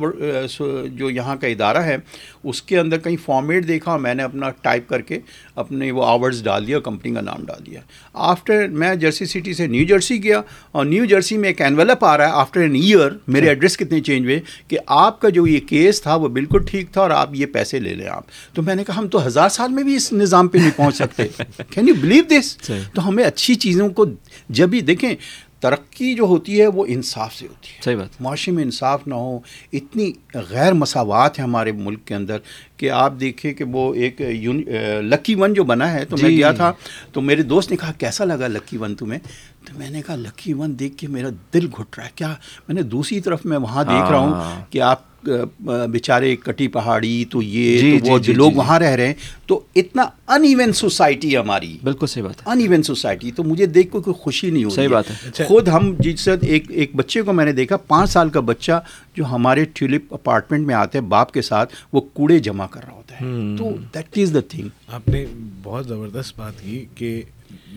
جو 0.93 1.09
یہاں 1.09 1.35
کا 1.35 1.47
ادارہ 1.47 1.77
ہے 1.77 1.97
اس 2.43 2.61
کے 2.61 2.79
اندر 2.79 2.97
کہیں 2.97 3.15
فارمیٹ 3.25 3.67
دیکھا 3.67 3.97
میں 3.97 4.13
نے 4.13 4.23
اپنا 4.23 4.49
ٹائپ 4.61 4.89
کر 4.89 5.01
کے 5.01 5.19
اپنے 5.55 5.91
وہ 5.91 6.05
آورز 6.05 6.43
ڈال 6.43 6.67
دیا 6.67 6.79
کمپنی 6.79 7.13
کا 7.13 7.21
نام 7.21 7.43
ڈال 7.45 7.65
دیا۔ 7.65 7.79
آفٹر 8.13 8.67
میں 8.67 8.93
جرسی 8.95 9.25
سٹی 9.25 9.53
سے 9.53 9.67
نیو 9.67 9.85
جرسی 9.85 10.23
گیا 10.23 10.41
اور 10.71 10.85
نیو 10.85 11.05
جرسی 11.05 11.37
میں 11.37 11.49
ایک 11.49 11.61
انویلپ 11.61 12.05
آ 12.05 12.17
رہا 12.17 12.27
ہے 12.27 12.31
آفٹر 12.31 12.59
این 12.59 12.75
ایئر 12.75 13.11
میرے 13.27 13.47
ایڈریس 13.47 13.77
کتنے 13.77 13.99
چینج 14.01 14.25
ہوئے 14.25 14.39
کہ 14.67 14.77
آپ 14.87 15.19
کا 15.21 15.29
جو 15.29 15.47
یہ 15.47 15.59
کیس 15.59 16.01
تھا 16.01 16.15
وہ 16.15 16.27
بالکل 16.29 16.65
ٹھیک 16.65 16.91
تھا 16.91 17.01
اور 17.01 17.09
آپ 17.09 17.29
یہ 17.33 17.45
پیسے 17.45 17.79
لے 17.79 17.93
لیں 17.93 18.07
آپ۔ 18.07 18.23
تو 18.53 18.61
میں 18.61 18.75
نے 18.75 18.83
کہا 18.83 18.97
ہم 18.97 19.07
تو 19.07 19.25
ہزار 19.27 19.49
سال 19.49 19.71
میں 19.71 19.83
بھی 19.83 19.95
اس 19.95 20.11
نظام 20.13 20.47
پہ 20.47 20.57
نہیں 20.57 20.71
پہنچ 20.75 20.95
سکتے۔ 20.95 21.27
کین 21.69 21.87
یو 21.87 21.93
بلیو 22.01 22.23
دس 22.29 22.50
صحیح۔ 22.61 22.81
تو 22.93 23.07
ہمیں 23.07 23.23
اچھی 23.23 23.55
چیزوں 23.55 23.89
کو 23.89 24.05
جب 24.49 24.69
بھی 24.69 24.81
دیکھیں 24.81 25.15
ترقی 25.59 26.13
جو 26.15 26.23
ہوتی 26.23 26.61
ہے 26.61 26.67
وہ 26.67 26.85
انصاف 26.87 27.33
سے 27.35 27.47
ہوتی 27.47 27.69
ہے 27.69 27.81
صحیح 27.83 27.95
بات 27.95 28.21
معاشرے 28.21 28.53
میں 28.53 28.63
انصاف 28.63 29.07
نہ 29.07 29.15
ہو 29.15 29.39
اتنی 29.73 30.11
غیر 30.33 30.73
مساوات 30.73 31.39
ہے 31.39 31.43
ہمارے 31.43 31.71
ملک 31.71 32.05
کے 32.05 32.15
اندر 32.15 32.37
کہ 32.77 32.89
آپ 32.89 33.19
دیکھیں 33.19 33.53
کہ 33.53 33.63
وہ 33.63 33.93
ایک 33.95 34.21
یون 34.21 34.63
لکی 35.01 35.35
ون 35.35 35.53
جو 35.53 35.63
بنا 35.63 35.91
ہے 35.93 36.05
تو 36.05 36.17
میں 36.21 36.29
جی۔ 36.29 36.37
گیا 36.37 36.51
تھا 36.51 36.71
تو 37.11 37.21
میرے 37.21 37.43
دوست 37.43 37.71
نے 37.71 37.77
کہا 37.77 37.91
کیسا 37.97 38.25
لگا 38.25 38.47
لکی 38.47 38.77
ون 38.77 38.95
تمہیں 38.95 39.19
تو 39.65 39.77
میں 39.77 39.89
نے 39.89 40.01
کہا 40.01 40.15
لکی 40.15 40.53
ون 40.53 40.79
دیکھ 40.79 40.97
کے 40.97 41.07
میرا 41.07 41.29
دل 41.53 41.67
گھٹ 41.67 41.97
رہا 41.97 42.05
ہے 42.05 42.11
کیا 42.15 42.33
میں 42.67 42.75
نے 42.75 42.83
دوسری 42.83 43.19
طرف 43.21 43.45
میں 43.45 43.57
وہاں 43.57 43.83
دیکھ 43.83 44.11
رہا 44.11 44.17
ہاں۔ 44.17 44.55
ہوں 44.55 44.65
کہ 44.69 44.81
آپ 44.81 45.10
بیچارے 45.23 46.35
کٹی 46.35 46.67
پہاڑی 46.67 47.23
تو 47.29 47.41
یہ 47.41 47.79
جی، 47.79 47.91
تو 47.91 48.05
وہ 48.05 48.17
جی، 48.17 48.23
جو 48.23 48.33
جی، 48.33 48.33
لوگ 48.33 48.51
جی۔ 48.51 48.57
وہاں 48.57 48.79
رہ 48.79 48.95
رہے 48.95 49.07
ہیں 49.07 49.13
تو 49.47 49.59
اتنا 49.75 50.05
ان 50.27 50.43
ایون 50.43 50.73
سوسائٹی 50.73 51.31
ہے 51.31 51.37
ہماری 51.37 51.77
بالکل 51.83 52.07
صحیح 52.07 52.23
بات 52.23 52.41
ہے 52.41 52.51
ان 52.51 52.59
ایون 52.59 52.83
سوسائٹی 52.83 53.31
تو 53.31 53.43
مجھے 53.43 53.65
دیکھ 53.67 53.91
کو 53.91 54.01
کوئی 54.01 54.15
خوشی 54.19 54.49
نہیں 54.49 54.63
ہو 54.63 54.69
رہی 54.69 54.75
صحیح 54.75 54.87
بات 54.87 55.09
ہے۔ 55.09 55.15
اچھا۔ 55.27 55.45
خود 55.45 55.67
ہم 55.67 55.93
جس 55.99 56.27
ایک 56.41 56.71
ایک 56.71 56.95
بچے 56.95 57.21
کو 57.21 57.33
میں 57.33 57.45
نے 57.45 57.51
دیکھا 57.53 57.77
پانچ 57.87 58.09
سال 58.09 58.29
کا 58.29 58.39
بچہ 58.45 58.79
جو 59.15 59.25
ہمارے 59.25 59.65
ٹیولپ 59.73 60.13
اپارٹمنٹ 60.13 60.65
میں 60.67 60.75
آتے 60.75 60.97
ہیں 60.97 61.05
باپ 61.07 61.31
کے 61.31 61.41
ساتھ 61.43 61.73
وہ 61.93 62.01
کوڑے 62.13 62.39
جمع 62.39 62.67
کر 62.67 62.83
رہا 62.85 62.93
ہوتا 62.93 63.15
ہے 63.15 63.55
تو 63.57 63.71
دیٹ 63.93 64.17
از 64.17 64.33
دا 64.33 64.39
تھنگ 64.49 64.69
آپ 64.89 65.09
نے 65.09 65.25
بہت 65.63 65.87
زبردست 65.87 66.39
بات 66.39 66.61
کی 66.61 66.85
کہ 66.95 67.21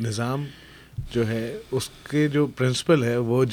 نظام 0.00 0.44
جو 1.12 1.26
ہے 1.28 1.46
اس 1.70 1.88
کے 2.10 2.26
جو 2.28 2.46
پرنسپل 2.56 3.04
ہے 3.04 3.16
وہ 3.18 3.44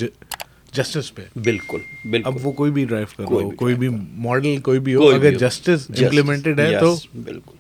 جسٹس 0.74 1.16
پہ 1.16 1.22
بالکل 1.44 1.78
بالکل 2.10 2.28
اب 2.28 2.46
وہ 2.46 2.52
کوئی 2.52 2.72
بھی 2.72 2.86
ڈرائیو 2.86 3.08
کر 3.08 3.20
رہا 3.20 3.28
کوئی 3.28 3.44
ہو 3.44 3.50
بھی 3.50 3.58
کوئی 3.58 3.76
بھی 3.76 3.88
ماڈل 4.18 4.58
کوئی 4.58 4.80
بھی 4.80 4.96
ہو 4.96 5.08
اگر۔ 5.10 5.38
جسٹس 5.38 5.90
امپلیمنٹڈ 5.90 6.60
ہے 6.60 6.80
تو 6.80 6.96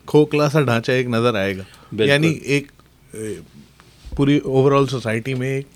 کھوکھلا 0.06 0.50
سا 0.50 0.62
ڈھانچہ 0.62 0.91
ایک 0.91 1.08
نظر 1.08 1.36
آئے 1.36 1.58
گا۔ 1.58 1.63
یعنی 2.04 2.28
ایک 2.28 2.71
پوری 4.15 4.38
اوور 4.38 4.71
آل 4.71 4.88
سوسائٹی 4.88 5.34
میں 5.34 5.50
ایک 5.50 5.67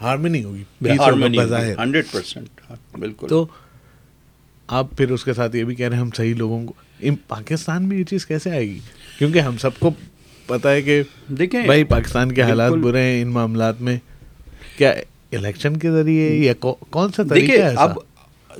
ہارمنی 0.00 0.44
ہوگی 0.44 0.64
ہنڈریڈ 1.78 2.04
پرسینٹ 2.10 2.60
بالکل 2.98 3.28
تو 3.28 3.46
آپ 4.68 4.86
پھر 4.96 5.10
اس 5.10 5.24
کے 5.24 5.32
ساتھ 5.34 5.56
یہ 5.56 5.64
بھی 5.64 5.74
کہہ 5.74 5.88
رہے 5.88 5.96
ہیں 5.96 6.02
ہم 6.02 6.10
صحیح 6.16 6.34
لوگوں 6.34 6.66
کو 6.66 6.72
ان 7.00 7.14
پاکستان 7.28 7.88
میں 7.88 7.98
یہ 7.98 8.04
چیز 8.04 8.26
کیسے 8.26 8.50
آئے 8.50 8.68
گی 8.68 8.78
کیونکہ 9.18 9.38
ہم 9.38 9.56
سب 9.56 9.70
کو 9.78 9.90
پتہ 10.46 10.68
ہے 10.68 10.82
کہ 10.82 11.02
دیکھیں 11.28 11.62
بھائی 11.62 11.84
پاکستان 11.84 12.32
کے 12.32 12.42
حالات۔ 12.42 12.72
برے 12.72 13.02
ہیں 13.02 13.22
ان 13.22 13.28
معاملات 13.28 13.80
میں 13.80 13.98
کیا 14.76 14.92
الیکشن 15.32 15.76
کے 15.76 15.90
ذریعے 15.90 16.28
یا 16.36 16.54
کو- 16.60 16.76
کون 16.90 17.12
سا 17.12 17.22
طریقہ 17.22 17.46
دیکھیے 17.46 17.62
ہے 17.62 17.74
اب 17.76 17.98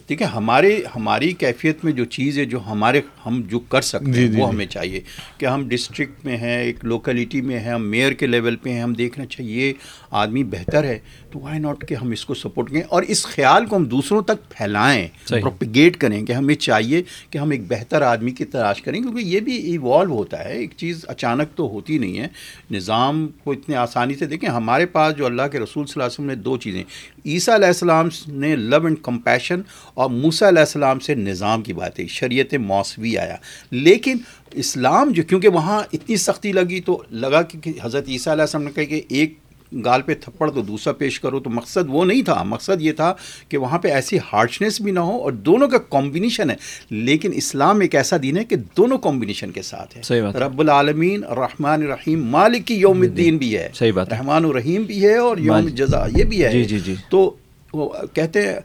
دیکھیں 0.09 0.27
ہمارے 0.27 0.71
ہماری 0.97 1.33
کیفیت 1.33 1.85
میں 1.85 1.93
جو 1.93 2.05
چیز 2.11 2.39
ہے 2.39 2.45
جو 2.45 2.59
ہمارے 2.67 3.01
ہم 3.27 3.41
جو 3.49 3.59
کر 3.69 3.81
سکتے 3.83 4.13
جی، 4.13 4.21
ہیں 4.21 4.29
جی، 4.29 4.41
وہ 4.41 4.47
جی۔ 4.47 4.53
ہمیں 4.53 4.67
چاہیے 4.67 5.01
کہ 5.39 5.47
ہم 5.47 5.69
ڈسٹرکٹ 5.69 6.25
میں 6.25 6.37
ہیں 6.37 6.57
ایک 6.59 6.85
لوکیلٹی 6.85 7.41
میں 7.41 7.59
ہیں 7.59 7.73
ہم 7.73 7.83
میئر 7.87 8.13
کے 8.13 8.27
لیول 8.27 8.57
پہ 8.57 8.71
ہیں 8.71 8.81
ہم 8.81 8.93
دیکھنا 8.95 9.27
چاہیے 9.27 9.67
یہ 9.67 9.73
آدمی 10.13 10.45
بہتر 10.51 10.85
ہے 10.85 10.99
تو 11.33 11.40
وائی 11.40 11.59
ناٹ 11.59 11.88
کہ 11.88 11.95
ہم 11.95 12.11
اس 12.11 12.25
کو 12.25 12.35
سپورٹ 12.35 12.71
کریں 12.71 12.83
اور 12.88 13.03
اس 13.03 13.27
خیال 13.27 13.66
کو 13.66 13.77
ہم 13.77 13.85
دوسروں 13.85 14.23
تک 14.23 14.51
پھیلائیں۔ 14.51 15.09
پروپیگیٹ 15.40 15.97
کریں 15.97 16.27
کہ 16.27 16.33
ہمیں 16.33 16.55
چاہیے 16.55 17.03
کہ 17.31 17.38
ہم 17.38 17.51
ایک 17.51 17.61
بہتر 17.68 18.03
آدمی 18.03 18.31
کی 18.31 18.45
تلاش 18.45 18.83
کریں 18.83 19.01
کیونکہ 19.01 19.21
یہ 19.21 19.40
بھی 19.40 19.57
ایوالو 19.57 20.14
ہوتا 20.14 20.45
ہے۔ 20.45 20.53
ایک 20.53 20.71
چیز 20.77 21.05
اچانک 21.09 21.57
تو 21.57 21.68
ہوتی 21.68 21.99
نہیں 21.99 22.18
ہے۔ 22.18 22.27
نظام 22.71 23.29
کو 23.45 23.53
اتنے 23.53 23.77
آسانی 23.77 24.14
سے 24.14 24.27
دیکھیں 24.27 24.51
ہمارے 24.51 24.87
پاس 24.87 25.16
جو 25.16 25.27
اللہ 25.27 25.42
کے 25.42 25.59
رسول 25.59 25.87
صلی 25.87 25.92
اللہ 25.92 26.03
علیہ 26.03 26.14
وسلم 26.14 26.27
نے 26.27 26.35
دو 26.35 26.57
چیزیں 26.57 26.85
عیسیٰ 27.27 27.55
علیہ 27.55 27.66
السلام 27.66 28.09
نے 28.29 28.57
لو 28.57 28.85
اینڈ 28.85 28.97
کمپیشن 29.03 29.61
اور 29.95 30.11
موسیٰ 30.11 30.49
علیہ 30.49 30.61
السلام 30.61 30.99
سے 30.99 31.14
نظام 31.14 31.62
کی 31.62 31.73
بات 31.73 32.01
ہے۔ 32.01 32.07
شریعت 32.07 32.55
موسوی 32.55 33.18
آیا۔ 33.18 33.37
لیکن 33.71 34.16
اسلام 34.53 35.12
جو 35.12 35.23
کیونکہ 35.23 35.49
وہاں 35.49 35.83
اتنی 35.92 36.16
سختی 36.16 36.53
لگی 36.53 36.81
تو 36.81 37.03
لگا 37.11 37.42
کہ 37.42 37.73
حضرت 37.83 38.05
عیسیٰ 38.09 38.33
علیہ 38.33 38.42
السلام 38.42 38.64
نے 38.64 38.71
کہا 38.75 38.85
کہ 38.85 39.03
ایک 39.09 39.42
گال 39.85 40.03
پہ 40.03 40.15
تھپڑ 40.15 40.51
تو 40.51 40.63
دوسرا 40.63 40.93
پیش 40.93 41.21
کرو 41.21 41.41
تو 41.41 41.51
مقصد 41.51 41.89
وہ 41.89 42.05
نہیں 42.05 42.23
تھا 42.23 42.43
مقصد 42.43 42.83
یہ 42.83 42.93
تھا 42.93 43.15
کہ 43.49 43.59
وہاں 43.59 43.79
پہ 43.79 43.89
ایسی 43.89 44.19
ہارشنس 44.33 44.81
بھی 44.81 44.93
نہ 44.93 45.01
ہو 45.01 45.23
اور 45.23 45.33
دونوں 45.33 45.69
کا 45.69 45.79
کمبینیشن 45.79 46.51
ہے۔ 46.51 46.57
لیکن 46.91 47.31
اسلام 47.35 47.81
ایک 47.81 47.95
ایسا 47.95 48.17
دین 48.23 48.37
ہے 48.37 48.45
کہ 48.45 48.57
دونوں 48.57 48.99
کمبینیشن 48.99 49.51
کے 49.51 49.63
ساتھ 49.63 49.97
ہے۔ 49.97 50.03
صحیح 50.03 50.23
بات۔ 50.23 50.35
ہے۔ 50.35 50.41
رب 50.41 50.61
العالمین 50.61 51.25
رحمان 51.25 51.83
الرحیم 51.83 52.25
مالک 52.25 52.67
کی 52.67 52.75
یوم 52.75 53.01
الدین 53.01 53.37
بھی 53.37 53.57
ہے۔ 53.59 53.69
صحیح 53.75 53.93
بات۔ 53.93 54.13
رحمان 54.13 54.45
الرحیم 54.45 54.83
بھی 54.83 55.05
ہے 55.07 55.17
اور 55.17 55.37
یوم 55.37 55.69
جزا 55.69 56.07
یہ 56.17 56.25
بھی 56.25 56.45
ہے۔ 56.45 56.53
جی، 56.53 56.65
جی، 56.65 56.81
جی۔ 56.81 56.95
تو 57.09 57.35
وہ 57.73 57.89
کہتے 58.13 58.49
ہیں 58.49 58.57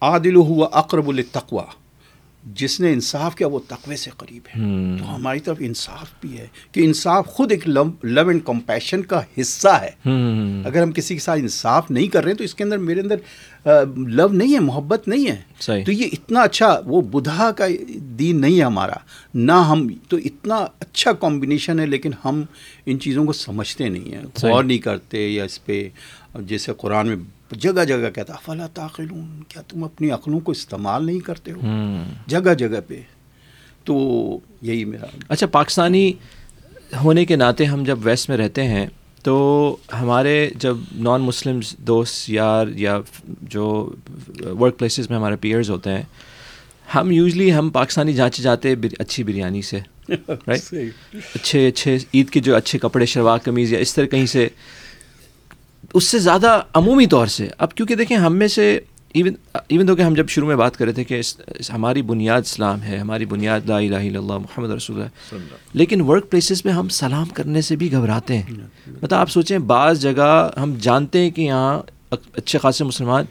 عادل 0.00 0.36
ہوا 0.36 0.68
اقرب 0.72 1.08
التقوا 1.08 1.64
جس 2.44 2.80
نے 2.80 2.92
انصاف 2.92 3.36
کیا 3.36 3.46
وہ 3.46 3.58
تقوی 3.68 3.96
سے 3.96 4.10
قریب 4.16 4.42
ہے۔ 4.56 4.60
تو 4.98 5.16
ہماری 5.16 5.40
طرف 5.40 5.56
انصاف 5.60 6.10
بھی 6.20 6.38
ہے 6.38 6.46
کہ 6.72 6.80
انصاف 6.80 7.26
خود 7.26 7.52
ایک 7.52 7.68
لو 7.68 7.84
اینڈ 8.02 8.40
کمپیشن 8.44 9.02
کا 9.02 9.20
حصہ 9.40 9.68
ہے۔ 9.68 9.90
اگر 10.64 10.82
ہم 10.82 10.92
کسی 10.92 11.14
کے 11.14 11.20
ساتھ 11.20 11.40
انصاف 11.40 11.90
نہیں 11.90 12.06
کر 12.06 12.22
رہے 12.22 12.30
ہیں 12.30 12.38
تو 12.38 12.44
اس 12.44 12.54
کے 12.54 12.64
اندر 12.64 12.78
میرے 12.78 13.00
اندر 13.00 13.16
لو 13.96 14.28
نہیں 14.28 14.54
ہے 14.54 14.58
محبت 14.58 15.08
نہیں 15.08 15.30
ہے۔ 15.30 15.42
صحیح۔ 15.60 15.84
تو 15.84 15.92
یہ 15.92 16.06
اتنا 16.12 16.40
اچھا 16.40 16.80
وہ 16.86 17.00
بدھا 17.00 17.50
کا 17.50 17.66
دین 18.18 18.40
نہیں 18.40 18.58
ہے 18.58 18.64
ہمارا۔ 18.64 18.96
نہ 19.34 19.52
ہم 19.52 19.88
تو 20.08 20.16
اتنا 20.16 20.56
اچھا 20.80 21.12
کمبینیشن 21.12 21.80
ہے 21.80 21.86
لیکن 21.86 22.10
ہم 22.24 22.42
ان 22.86 23.00
چیزوں 23.00 23.24
کو 23.24 23.32
سمجھتے 23.32 23.88
نہیں 23.88 24.12
ہیں۔ 24.12 24.22
غور 24.42 24.64
نہیں 24.64 24.78
کرتے 24.78 25.28
یا 25.28 25.44
اس 25.44 25.64
پہ 25.64 25.88
جیسے 26.40 26.72
قرآن 26.78 27.08
میں 27.08 27.16
جگہ 27.50 27.84
جگہ 27.84 28.10
کہتا 28.14 28.32
فلا 28.46 28.66
تعقلون؟ 28.66 29.42
کیا 29.48 29.62
تم 29.62 29.84
اپنی 29.84 30.10
عقلوں 30.10 30.40
کو 30.40 30.52
استعمال 30.52 31.06
نہیں 31.06 31.20
کرتے 31.20 31.52
ہو؟ 31.52 31.60
جگہ 32.26 32.54
جگہ 32.54 32.80
پہ۔ 32.86 33.00
تو 33.84 34.38
یہی 34.62 34.84
میرا۔ 34.84 35.06
اچھا 35.28 35.46
پاکستانی 35.46 36.12
ہونے 37.04 37.24
کے 37.24 37.36
ناطے 37.36 37.64
ہم 37.64 37.84
جب 37.84 37.98
ویسٹ 38.02 38.28
میں 38.28 38.36
رہتے 38.36 38.64
ہیں 38.64 38.86
تو 39.22 39.76
ہمارے 39.92 40.50
جب 40.56 40.76
نان 40.94 41.20
مسلم 41.20 41.60
دوست 41.78 42.30
یار 42.30 42.66
یا 42.74 43.00
جو 43.42 43.92
ورک 44.38 44.78
پلیسز 44.78 45.10
میں 45.10 45.18
ہمارے 45.18 45.36
پیئرز 45.36 45.70
ہوتے 45.70 45.90
ہیں 45.90 46.02
ہم 46.94 47.10
یوزلی 47.10 47.54
ہم 47.54 47.70
پاکستانی 47.70 48.12
جانچے 48.12 48.42
جاتے 48.42 48.74
اچھی 48.98 49.22
بریانی 49.24 49.62
سے 49.62 49.78
رائٹ۔ 50.28 50.74
اچھے 51.34 51.68
اچھے 51.68 51.98
عید 52.14 52.30
کے 52.30 52.40
جو 52.40 52.56
اچھے 52.56 52.78
کپڑے 52.78 53.06
شلوار 53.06 53.38
قمیض 53.38 53.72
یا 53.72 53.78
اس 53.78 53.94
طرح 53.94 54.06
کہیں 54.06 54.26
سے 54.26 54.48
اس 55.94 56.04
سے 56.04 56.18
زیادہ 56.18 56.60
عمومی 56.74 57.06
طور 57.06 57.26
سے 57.26 57.48
اب 57.58 57.74
کیونکہ 57.74 57.94
دیکھیں 57.94 58.16
ہم 58.16 58.36
میں 58.36 58.48
سے 58.48 58.80
ایون 59.14 59.34
ایون 59.68 59.88
دو 59.88 59.96
کہ 59.96 60.02
ہم 60.02 60.14
جب 60.14 60.28
شروع 60.28 60.48
میں 60.48 60.56
بات 60.56 60.76
کر 60.76 60.84
رہے 60.84 60.92
تھے 60.92 61.04
کہ 61.04 61.20
اس, 61.20 61.36
اس 61.46 61.70
ہماری 61.70 62.02
بنیاد 62.02 62.40
اسلام 62.40 62.82
ہے 62.82 62.96
ہماری 62.96 63.24
بنیاد 63.24 63.60
لا 63.66 63.76
الہ 63.76 63.96
الا 63.96 64.18
اللہ 64.18 64.38
محمد 64.38 64.70
رسول 64.70 64.96
اللہ 64.96 65.34
لیکن 65.74 66.00
ورک 66.00 66.30
پلیسز 66.30 66.64
میں 66.64 66.72
ہم 66.72 66.88
سلام 66.88 67.24
کرنے 67.24 67.60
سے 67.60 67.76
بھی 67.76 67.92
گھبراتے 67.92 68.38
ہیں۔ 68.38 68.54
مطلب 69.02 69.14
آپ 69.14 69.30
سوچیں 69.30 69.58
بعض 69.58 70.00
جگہ 70.00 70.48
ہم 70.56 70.74
جانتے 70.80 71.18
ہیں 71.18 71.30
کہ 71.30 71.42
یہاں 71.42 71.82
اچھے 72.10 72.58
خاصے 72.58 72.84
مسلمان 72.84 73.24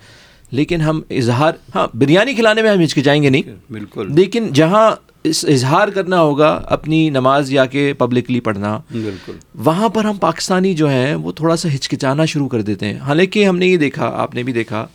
لیکن 0.51 0.81
ہم 0.81 1.01
اظہار 1.09 1.51
ہاں 1.75 1.87
بریانی 1.93 2.33
کھلانے 2.33 2.61
میں 2.61 2.69
ہم 2.69 2.83
ہچکچائیں 2.83 3.23
گے 3.23 3.29
نہیں۔ 3.29 3.41
بالکل۔ 3.69 4.07
لیکن 4.15 4.47
جہاں 4.53 4.91
اس 5.23 5.45
اظہار 5.47 5.87
کرنا 5.87 6.21
ہوگا 6.21 6.61
اپنی 6.65 7.09
نماز 7.09 7.51
یا 7.51 7.65
کے 7.65 7.93
پبلکلی 7.97 8.39
پڑھنا 8.39 8.79
بالکل۔ 8.91 9.31
وہاں 9.55 9.89
پر 9.89 10.05
ہم 10.05 10.17
پاکستانی 10.17 10.73
جو 10.73 10.89
ہیں 10.89 11.15
وہ 11.15 11.31
تھوڑا 11.31 11.55
سا 11.55 11.69
ہچکچانا 11.75 12.25
شروع 12.25 12.47
کر 12.47 12.61
دیتے 12.61 12.85
ہیں۔ 12.85 12.99
حالانکہ 12.99 13.45
ہم 13.45 13.57
نے 13.57 13.67
یہ 13.67 13.77
دیکھا 13.77 14.11
آپ 14.15 14.35
نے 14.35 14.43
بھی 14.43 14.53
دیکھا 14.53 14.87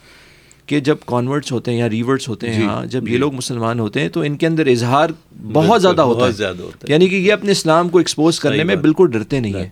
کہ 0.67 0.81
جب 0.81 0.97
کانورٹس 1.07 1.53
ہوتے 1.53 1.71
ہیں 1.71 1.79
یا 1.79 1.91
ریورٹس 1.91 2.29
ہوتے 2.29 2.51
ہیں 2.51 2.55
جی، 2.55 2.63
یہاں 2.63 2.87
جب 2.87 3.07
جی۔ 3.07 3.13
یہ 3.13 3.19
لوگ 3.19 3.35
مسلمان 3.35 3.81
ہوتے 3.81 4.01
ہیں 4.01 4.09
تو 4.09 4.21
ان 4.21 4.37
کے 4.37 4.47
اندر 4.47 4.67
اظہار 4.67 5.09
بہت 5.53 5.83
زیادہ 5.83 6.03
ہوتا 6.03 6.27
ہے۔ 6.27 6.93
یعنی 6.93 7.09
کہ 7.09 7.15
یہ 7.15 7.33
اپنے 7.33 7.53
اسلام 7.53 7.89
کو 7.89 7.99
ایکسپوز 7.99 8.41
کرنے 8.41 8.65
میں۔ 8.65 8.77
بالکل 8.77 9.09
ڈرتے 9.11 9.41
نہیں 9.41 9.55
ہیں۔ 9.55 9.69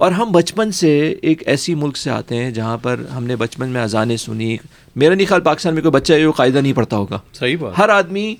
اور 0.00 0.12
ہم 0.12 0.32
بچپن 0.32 0.72
سے 0.72 1.14
ایک 1.22 1.42
ایسی 1.46 1.74
ملک 1.74 1.96
سے 1.96 2.10
آتے 2.10 2.36
ہیں 2.36 2.50
جہاں 2.50 2.78
پر 2.78 3.00
ہم 3.16 3.24
نے 3.24 3.36
بچپن 3.36 3.68
میں 3.68 3.82
اذانیں 3.82 4.16
سنی۔ 4.16 4.56
میرا 4.96 5.14
نہیں 5.14 5.26
خیال 5.26 5.40
پاکستان 5.40 5.74
میں 5.74 5.82
کوئی 5.82 5.92
بچہ 5.92 6.12
ہے 6.12 6.20
جو 6.20 6.32
قاعدہ 6.32 6.58
نہیں 6.58 6.72
پڑھتا 6.72 6.96
ہوگا۔ 6.96 7.18
صحیح 7.32 7.56
بات۔ 7.60 7.78
ہر 7.78 7.88
آدمی 7.88 8.34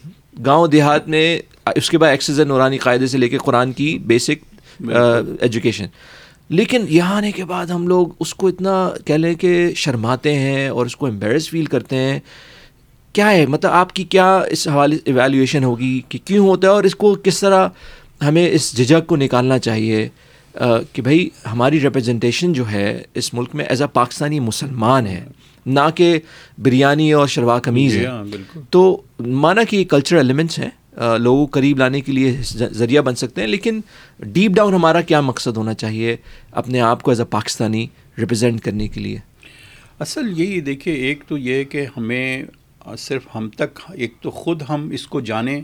گاؤں 0.46 0.68
دیہات 0.68 1.08
میں 1.08 1.38
اس 1.76 1.90
کے 1.90 1.98
بعد 1.98 2.10
ایکسیز 2.10 2.40
نورانی 2.40 2.78
قاعدے 2.78 3.06
سے 3.06 3.18
لے 3.18 3.28
کے 3.28 3.38
قرآن 3.38 3.72
کی 3.72 3.98
بیسک 3.98 4.54
ایجوکیشن 5.40 5.86
لیکن 6.48 6.84
یہاں 6.88 7.16
آنے 7.16 7.32
کے 7.32 7.44
بعد 7.44 7.66
ہم 7.66 7.88
لوگ 7.88 8.06
اس 8.20 8.34
کو 8.34 8.46
اتنا 8.46 8.90
کہہ 9.04 9.14
لیں 9.14 9.34
کہ 9.34 9.74
شرماتے 9.76 10.34
ہیں 10.34 10.68
اور 10.68 10.86
اس 10.86 10.96
کو 10.96 11.06
امبیرس 11.06 11.50
فیل 11.50 11.64
کرتے 11.64 11.96
ہیں۔ 11.96 12.20
کیا 13.12 13.30
ہے؟ 13.30 13.46
مطلب 13.46 13.70
آپ 13.70 13.92
کی 13.92 14.04
کیا 14.04 14.38
اس 14.38 14.68
حوالے 14.68 14.96
ایویلیویشن 15.04 15.64
ہوگی 15.64 16.00
کہ 16.08 16.18
کیوں 16.24 16.48
ہوتا 16.48 16.68
ہے 16.68 16.72
اور 16.72 16.84
اس 16.84 16.94
کو 16.94 17.16
کس 17.24 17.40
طرح 17.40 17.68
ہمیں 18.22 18.48
اس 18.50 18.76
جھجک 18.76 19.06
کو 19.06 19.16
نکالنا 19.16 19.58
چاہیے؟ 19.58 20.08
کہ 20.92 21.02
بھائی 21.02 21.28
ہماری 21.52 21.80
ریپرزنٹیشن 21.80 22.52
جو 22.52 22.70
ہے 22.70 23.02
اس 23.14 23.34
ملک 23.34 23.54
میں 23.54 23.64
ایز 23.64 23.82
اے 23.82 23.88
پاکستانی 23.92 24.40
مسلمان 24.40 25.06
ہے 25.06 25.24
نہ 25.66 25.80
کہ 25.94 26.18
بریانی 26.58 27.12
اور 27.12 27.26
شلوار 27.26 27.60
قمیض 27.60 27.92
جی 27.92 27.98
ہے 28.00 28.06
ہاں 28.06 28.24
بالکل۔ 28.24 28.60
تو 28.70 29.02
مانا 29.20 29.64
کہ 29.64 29.76
یہ 29.76 29.84
کلچر 29.84 30.16
ایلیمنٹس 30.16 30.58
ہیں 30.58 30.70
لوگوں 31.18 31.46
کو 31.46 31.50
قریب 31.52 31.78
لانے 31.78 32.00
کے 32.00 32.12
لیے 32.12 32.36
ذریعہ 32.72 33.02
بن 33.02 33.14
سکتے 33.14 33.40
ہیں 33.40 33.48
لیکن 33.48 33.80
ڈیپ 34.20 34.50
ڈاؤن 34.50 34.74
ہمارا 34.74 35.00
کیا 35.00 35.20
مقصد 35.20 35.56
ہونا 35.56 35.74
چاہیے 35.74 36.16
اپنے 36.52 36.80
آپ 36.80 37.02
کو 37.02 37.10
ایز 37.10 37.20
اے 37.20 37.26
پاکستانی 37.26 37.86
ریپرزینٹ 38.18 38.60
کرنے 38.60 38.88
کے 38.88 39.00
لیے؟ 39.00 39.18
اصل 39.98 40.40
یہی 40.40 40.60
دیکھیے 40.60 40.94
ایک 40.94 41.24
تو 41.28 41.38
یہ 41.38 41.64
کہ 41.64 41.86
ہمیں 41.96 42.42
صرف 42.98 43.26
ہم 43.34 43.48
تک 43.48 43.78
ایک 43.92 44.14
تو 44.20 44.30
خود 44.30 44.62
ہم 44.68 44.88
اس 44.90 45.06
کو 45.06 45.20
جانیں 45.20 45.60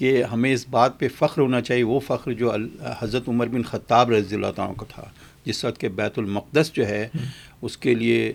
کہ 0.00 0.22
ہمیں 0.32 0.52
اس 0.52 0.66
بات 0.70 0.98
پہ 0.98 1.08
فخر 1.18 1.40
ہونا 1.42 1.60
چاہیے 1.60 1.82
وہ 1.84 1.98
فخر 2.06 2.32
جو 2.40 2.52
حضرت 3.00 3.28
عمر 3.28 3.46
بن 3.54 3.62
خطاب 3.70 4.10
رضی 4.10 4.34
اللہ 4.34 4.52
تعالیٰ 4.56 4.76
کو 4.76 4.84
تھا 4.94 5.02
جس 5.44 5.64
وقت 5.64 5.80
کہ 5.80 5.88
بیت 5.98 6.18
المقدس 6.18 6.72
جو 6.74 6.86
ہے 6.88 7.08
اس 7.62 7.76
کے 7.76 7.94
لیے 7.94 8.32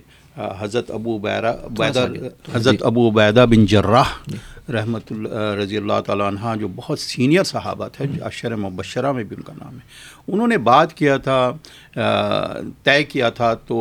حضرت 0.60 0.90
ابو 0.92 1.16
عبیدہ 1.18 2.00
آگے، 2.00 2.30
حضرت 2.54 2.84
ابو 2.86 3.08
عبیدہ 3.10 3.46
بن 3.50 3.66
جراح 3.66 4.10
رحمۃ 4.74 5.12
اللہ 5.12 5.54
رضی 5.60 5.78
اللہ 5.78 6.00
تعالیٰ 6.06 6.28
عنہ 6.28 6.56
جو 6.60 6.68
بہت 6.76 7.00
سینئر 7.00 7.44
صحابہ 7.44 7.88
تھے 7.94 8.06
اشر 8.30 8.56
مبشرہ 8.56 9.12
میں 9.12 9.24
بھی 9.24 9.36
ان 9.36 9.44
کا 9.44 9.54
نام 9.54 9.74
ہے۔ 9.74 9.84
انہوں 10.28 10.48
نے 10.48 10.58
بات 10.70 10.94
کیا 10.94 11.18
تھا 11.28 11.40
طے 12.84 13.04
کیا 13.04 13.30
تھا 13.40 13.54
تو 13.68 13.78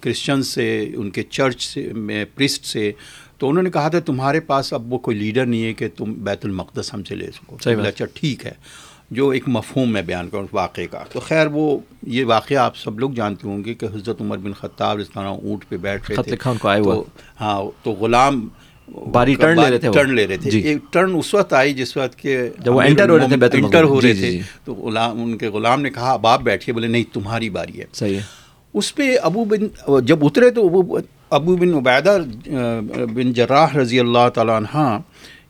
کرسچن 0.00 0.42
سے 0.42 0.68
ان 0.96 1.10
کے 1.10 1.22
چرچ 1.22 1.66
سے 1.66 1.88
میں 2.08 2.24
پرسٹ 2.34 2.64
سے 2.64 2.90
تو 3.38 3.48
انہوں 3.48 3.62
نے 3.62 3.70
کہا 3.70 3.88
تھا 3.88 4.00
تمہارے 4.00 4.40
پاس 4.40 4.72
اب 4.72 4.92
وہ 4.92 4.98
کوئی 4.98 5.16
لیڈر 5.16 5.46
نہیں 5.46 5.64
ہے 5.64 5.72
کہ 5.72 5.88
تم 5.96 6.12
بیت 6.12 6.44
المقدس 6.44 6.94
ہم 6.94 7.04
سے 7.04 7.14
لے 7.14 7.30
سکو۔ 7.30 7.56
اچھا 7.86 8.04
ٹھیک 8.14 8.46
ہے 8.46 8.52
جو 9.10 9.28
ایک 9.28 9.42
مفہوم 9.46 9.92
میں 9.92 10.02
بیان 10.02 10.28
کروں 10.28 10.42
اس 10.42 10.48
واقعے 10.52 10.86
کا 10.86 11.02
تو 11.12 11.20
خیر 11.20 11.46
وہ 11.46 11.78
یہ 12.02 12.24
واقعہ 12.24 12.56
آپ 12.56 12.76
سب 12.76 13.00
لوگ 13.00 13.10
جانتے 13.10 13.48
ہوں 13.48 13.64
گے 13.64 13.74
کہ 13.74 13.86
حضرت 13.86 14.20
عمر 14.20 14.38
بن 14.38 14.52
خطاب 14.52 14.98
اس 14.98 15.10
طرح 15.10 15.28
اونٹ 15.28 15.68
پہ 15.68 15.76
بیٹھ 15.76 16.10
رہے 16.10 16.22
تھے 16.22 16.36
کو 16.36 16.52
ہوا۔ 16.52 16.94
تو 16.94 17.04
ہاں 17.40 17.62
تو 17.82 17.90
غلام 17.90 18.48
باری 19.12 19.34
turn 19.34 19.54
لے 19.54 19.70
رہے 19.70 19.78
تھے۔ 19.78 19.90
ٹرن 19.92 20.14
لے 20.14 20.26
رہے 20.26 20.36
تھے۔ 20.36 20.58
ایک 20.60 20.78
ٹرن 20.90 21.14
اس 21.14 21.34
وقت 21.34 21.52
آئی 21.52 21.74
جس 21.74 21.96
وقت 21.96 22.18
کہ 22.18 22.50
جب 22.58 22.74
وہ 22.74 22.82
enter 22.82 23.08
ہو 23.08 23.18
رہے 23.18 23.48
تھے 23.48 23.58
enter 23.58 23.84
ہو 23.84 24.00
رہے 24.00 24.14
جی، 24.14 24.20
تھے 24.20 24.30
جی، 24.30 24.36
جی۔ 24.36 24.42
تو 24.64 24.74
غلام 24.74 25.22
ان 25.22 25.38
کے 25.38 25.48
غلام 25.48 25.82
نے 25.82 25.90
کہا 25.90 26.12
اب 26.12 26.26
آپ 26.26 26.42
بیٹھیے 26.42 26.72
بولے 26.72 26.88
نہیں 26.88 27.04
تمہاری 27.12 27.50
باری 27.50 27.80
ہے 27.80 27.84
صحیح 27.92 28.16
ہے 28.16 28.22
اس 28.74 28.94
پہ 28.94 29.16
ابو 29.22 29.44
بن 29.44 29.66
جب 30.04 30.24
اترے 30.26 30.50
تو 30.50 30.66
ابو 30.66 30.98
ابو 31.30 31.56
بن 31.56 31.74
عبیدہ 31.74 32.16
بن 33.14 33.32
جراح 33.32 33.76
رضی 33.76 34.00
اللہ 34.00 34.28
تعالیٰ 34.34 34.56
عنہ 34.56 34.98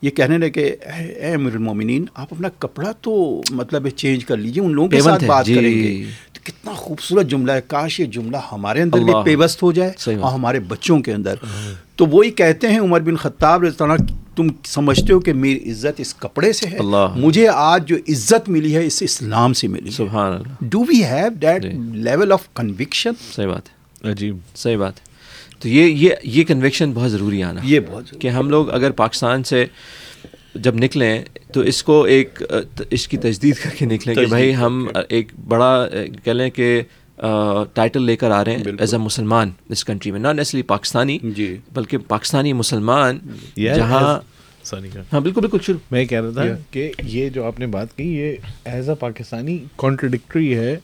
یہ 0.03 0.11
کہنے 0.11 0.39
لگے 0.39 0.51
کہ 0.51 0.65
اے 0.87 1.33
امیر 1.33 1.53
المومنین 1.53 2.05
آپ 2.15 2.27
اپنا 2.31 2.49
کپڑا 2.59 2.93
تو 3.01 3.13
مطلب 3.51 3.89
چینج 3.89 4.25
کر 4.25 4.37
لیجیے 4.37 4.63
ان 4.63 4.73
لوگوں 4.73 4.89
کے 4.89 5.01
ساتھ 5.01 5.25
بات 5.25 5.47
جی۔ 5.47 5.55
کریں 5.55 5.71
گے 5.71 6.05
تو 6.33 6.41
کتنا 6.45 6.73
خوبصورت 6.73 7.27
جملہ 7.27 7.53
ہے 7.53 7.61
کاش 7.67 7.99
یہ 8.01 8.05
جملہ 8.07 8.37
ہمارے 8.53 8.83
اندر 8.83 8.99
بھی۔ 8.99 9.13
پیوست 9.25 9.63
ہو 9.63 9.73
جائے۔ 9.73 10.15
اور 10.15 10.33
ہمارے 10.33 10.61
بچوں 10.69 11.01
کے 11.01 11.13
اندر 11.13 11.35
تو 11.97 12.07
وہی 12.07 12.31
کہتے 12.31 12.69
ہیں 12.69 12.79
عمر 12.79 13.01
بن 13.01 13.17
خطاب 13.17 13.63
رضی 13.63 13.83
اللہ 13.83 13.93
عنہ 13.93 14.07
تم 14.37 14.49
سمجھتے 14.65 15.13
ہو 15.13 15.21
کہ 15.21 15.33
میری 15.33 15.71
عزت 15.71 16.01
اس 16.01 16.15
کپڑے 16.15 16.53
سے 16.53 16.69
ہے 16.69 16.77
اللہ۔ 16.77 17.15
مجھے 17.17 17.49
آج 17.49 17.89
جو 17.89 17.97
عزت 18.09 18.49
ملی 18.49 18.75
ہے 18.77 18.87
اس 18.87 19.03
اسلام 19.03 19.53
سے 19.53 19.69
ملی 19.69 19.87
ہے 19.87 19.91
سبحان 19.91 20.33
اللہ 20.33 20.65
do 20.71 20.85
we 20.89 21.03
have 21.05 21.29
that. 21.43 21.65
Level 22.05 22.33
of 22.33 22.49
conviction 22.55 23.13
صحیح 23.35 23.47
بات 23.47 23.69
ہے 23.69 24.11
عجیب 24.11 24.37
صحیح 24.57 24.77
بات 24.77 24.97
ہے 24.97 25.06
تو 25.59 25.69
یہ 25.69 25.85
یہ 25.85 26.11
یہ 26.23 26.45
کنویکشن 26.45 26.93
بہت 26.93 27.11
ضروری 27.11 27.43
آنا۔ 27.43 27.61
یہ 27.65 27.81
بہت 27.87 28.05
کہ 28.21 28.29
ہم 28.29 28.51
لوگ 28.51 28.71
اگر 28.71 28.91
پاکستان 28.91 29.45
سے 29.45 29.65
جب 30.55 30.75
نکلیں 30.75 31.23
تو 31.53 31.61
اس 31.61 31.83
کو 31.83 32.03
ایک 32.03 32.43
اس 32.91 33.09
کی 33.09 33.17
تجدید 33.17 33.55
کر 33.57 33.71
کے 33.71 33.85
نکلیں 33.85 34.15
کہ 34.15 34.27
بھائی 34.27 34.57
ہم۔ 34.57 34.89
ایک 35.09 35.33
بڑا 35.49 35.89
کہہ 36.25 36.33
لیں 36.33 36.51
کہ 36.51 36.83
ٹائٹل 37.75 38.03
لے 38.03 38.17
کر 38.17 38.31
آ 38.31 38.45
رہے 38.45 38.57
ہیں۔ 38.57 38.65
ایز 38.79 38.95
اے 38.95 39.01
مسلمان 39.01 39.51
اس 39.69 39.85
کنٹری 39.85 40.13
میں۔ 40.13 40.21
ناٹ 40.21 40.37
نیسلی 40.37 40.63
پاکستانی 40.63 41.19
جی۔ 41.23 41.57
بلکہ 41.73 41.99
پاکستانی 41.99 42.53
مسلمان 42.53 43.19
جہاں 43.57 44.21
ہاں 45.13 45.21
بالکل 45.21 45.41
بالکل 45.41 45.59
شروع۔ 45.63 45.79
میں 45.91 46.05
کہہ 46.05 46.21
رہا 46.21 46.31
تھا. 46.31 46.45
کہ 46.71 46.93
یہ 47.05 47.29
جو 47.29 47.45
آپ 47.45 47.61
نے 47.61 47.67
بات 47.67 47.97
کی 47.97 48.17
یہ 48.17 48.37
ایز 48.65 48.89
اے 48.89 48.95
پاکستانی 48.95 49.59
کانٹرڈکٹری 49.77 50.55
ہے۔ 50.55 50.79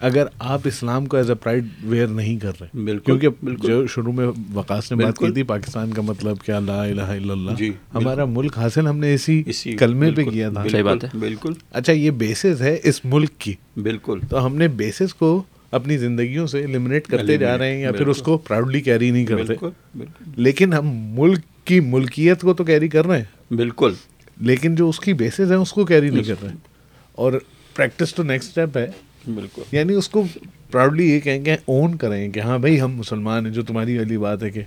اگر 0.00 0.24
آپ 0.38 0.60
اسلام 0.64 1.06
کو 1.06 1.16
ایز 1.16 1.28
اے 1.30 1.34
پرائڈ 1.34 1.64
ویئر 1.82 2.06
نہیں 2.06 2.38
کر 2.38 2.52
رہے 2.60 2.78
بالکل، 2.84 3.04
کیونکہ 3.04 3.28
بالکل۔ 3.28 3.66
جو 3.68 3.86
شروع 3.86 4.12
میں 4.12 4.26
وقاص 4.54 4.92
نے 4.92 5.04
بات۔ 5.04 5.18
کی 5.18 5.32
تھی 5.32 5.42
پاکستان 5.42 5.92
کا 5.92 6.02
مطلب 6.02 6.38
کیا 6.38 6.58
لا 6.58 6.84
الہ 6.84 7.02
الا 7.02 7.32
اللہ 7.32 7.50
جی، 7.56 7.72
ہمارا 7.94 8.24
ملک 8.24 8.58
حاصل 8.58 8.86
ہم 8.86 8.98
نے 8.98 9.14
اسی 9.14 9.42
اسی 9.46 9.76
کلمے 9.76 10.10
پہ 10.10 10.24
کیا 10.24 10.50
تھا۔ 10.50 10.68
صحیح 10.68 10.82
بات 10.82 11.04
ہے۔ 11.04 11.08
بالکل۔ 11.18 11.52
اچھا 11.70 11.92
یہ 11.92 12.10
بیسس 12.10 12.60
ہے 12.60 12.78
اس 12.84 13.04
ملک 13.04 13.30
کی۔ 13.38 13.54
بالکل۔ 13.76 14.20
تو 14.28 14.46
ہم 14.46 14.56
نے 14.56 14.68
بیسس 14.68 15.14
کو 15.14 15.42
اپنی 15.70 15.98
زندگیوں 15.98 16.46
سے 16.46 16.66
eliminate 16.66 17.00
کرتے 17.08 17.36
جا 17.36 17.58
رہے 17.58 17.72
ہیں 17.72 17.82
یا 17.82 17.92
پھر 17.92 18.06
اس 18.06 18.22
کو 18.22 18.38
پراؤڈلی 18.38 18.80
کیری 18.80 19.10
نہیں 19.10 19.26
کرتے۔ 19.26 19.42
بالکل 19.42 19.68
بالکل۔ 19.94 20.30
لیکن 20.36 20.72
ہم 20.72 20.86
ملک 20.92 21.38
کی 21.64 21.80
ملکیت 21.80 22.40
کو 22.40 22.54
تو 22.54 22.64
کیری 22.64 22.88
کر 22.88 23.06
رہے 23.06 23.18
ہیں۔ 23.18 23.54
بالکل۔ 23.54 23.92
لیکن 24.40 24.74
جو 24.74 24.88
اس 24.88 25.00
کی 25.00 25.12
بیسز 25.12 25.52
ہیں 25.52 25.58
اس 25.58 25.72
کو 25.72 25.84
کیری 25.84 26.10
نہیں 26.10 26.24
کر 26.24 26.34
رہے۔ 26.42 26.52
اور 27.12 27.32
پریکٹس 27.76 28.14
تو 28.14 28.22
نیکسٹ 28.22 28.48
اسٹیپ 28.48 28.76
ہے۔ 28.76 28.86
بالکل۔ 29.26 29.62
یعنی 29.72 29.92
اس 29.92 30.08
کو 30.08 30.24
پراؤڈلی 30.70 31.10
یہ 31.10 31.20
کہیں 31.20 31.44
کہ 31.44 31.56
اون 31.64 31.94
کریں 31.94 32.32
کہ 32.32 32.40
ہاں 32.40 32.58
بھائی 32.58 32.80
ہم 32.80 32.96
مسلمان 32.96 33.46
ہیں 33.46 33.52
جو 33.52 33.62
تمہاری 33.62 33.98
والی 33.98 34.18
بات 34.18 34.42
ہے 34.42 34.50
کہ 34.50 34.62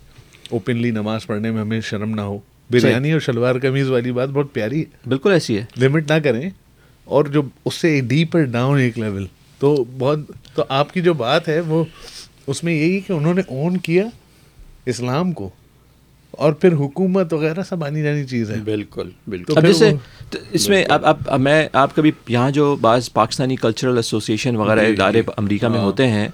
اوپنلی 0.49 0.91
نماز 0.91 1.27
پڑھنے 1.27 1.51
میں 1.51 1.61
ہمیں 1.61 1.81
شرم 1.81 2.15
نہ 2.15 2.21
ہو۔ 2.21 2.39
بریانی 2.71 3.11
اور 3.11 3.19
شلوار 3.19 3.55
قمیض 3.61 3.89
والی 3.89 4.11
بات 4.11 4.29
بہت 4.29 4.53
پیاری 4.53 4.79
ہے۔ 4.79 5.09
بالکل 5.09 5.31
ایسی 5.31 5.57
ہے۔ 5.57 5.65
لمٹ 5.77 6.11
نہ 6.11 6.19
کریں۔ 6.23 6.49
اور 7.03 7.25
جو 7.25 7.41
اس 7.65 7.73
سے 7.73 8.01
ڈیپر 8.01 8.43
ڈاؤن 8.43 8.79
ایک 8.79 8.99
لیول 8.99 9.25
تو 9.59 9.85
بہت 9.97 10.19
تو 10.55 10.63
آپ 10.69 10.93
کی 10.93 11.01
جو 11.01 11.13
بات 11.13 11.49
ہے 11.49 11.59
وہ 11.59 11.83
اس 12.47 12.63
میں 12.63 12.73
یہی 12.73 12.99
کہ 12.99 13.13
انہوں 13.13 13.33
نے 13.33 13.41
اون 13.47 13.77
کیا 13.77 14.03
اسلام 14.85 15.31
کو۔ 15.31 15.49
اور 16.38 16.53
پھر 16.53 16.73
حکومت 16.73 17.33
وغیرہ 17.33 17.63
سب 17.63 17.83
آنی 17.83 18.01
جانی 18.03 18.25
چیز 18.25 18.51
ہے 18.51 18.55
بالکل 18.63 19.09
بالکل 19.27 19.53
تو 19.53 19.59
اب 19.59 19.65
جیسے 19.65 19.91
اس 20.51 20.67
میں 20.69 20.83
اب 20.89 21.05
اب 21.05 21.39
میں 21.39 21.67
آپ 21.73 21.95
کبھی 21.95 22.11
یہاں 22.27 22.51
جو 22.51 22.75
بعض 22.81 23.11
پاکستانی 23.13 23.55
کلچرل 23.55 23.95
ایسوسیشن 23.97 24.55
وغیرہ 24.55 24.85
جی، 24.85 24.91
ادارے 24.93 25.21
جی۔ 25.21 25.31
امریکہ 25.38 25.67
میں 25.67 25.77
ہاں۔ 25.77 25.85
ہوتے 25.85 26.07
ہیں 26.07 26.27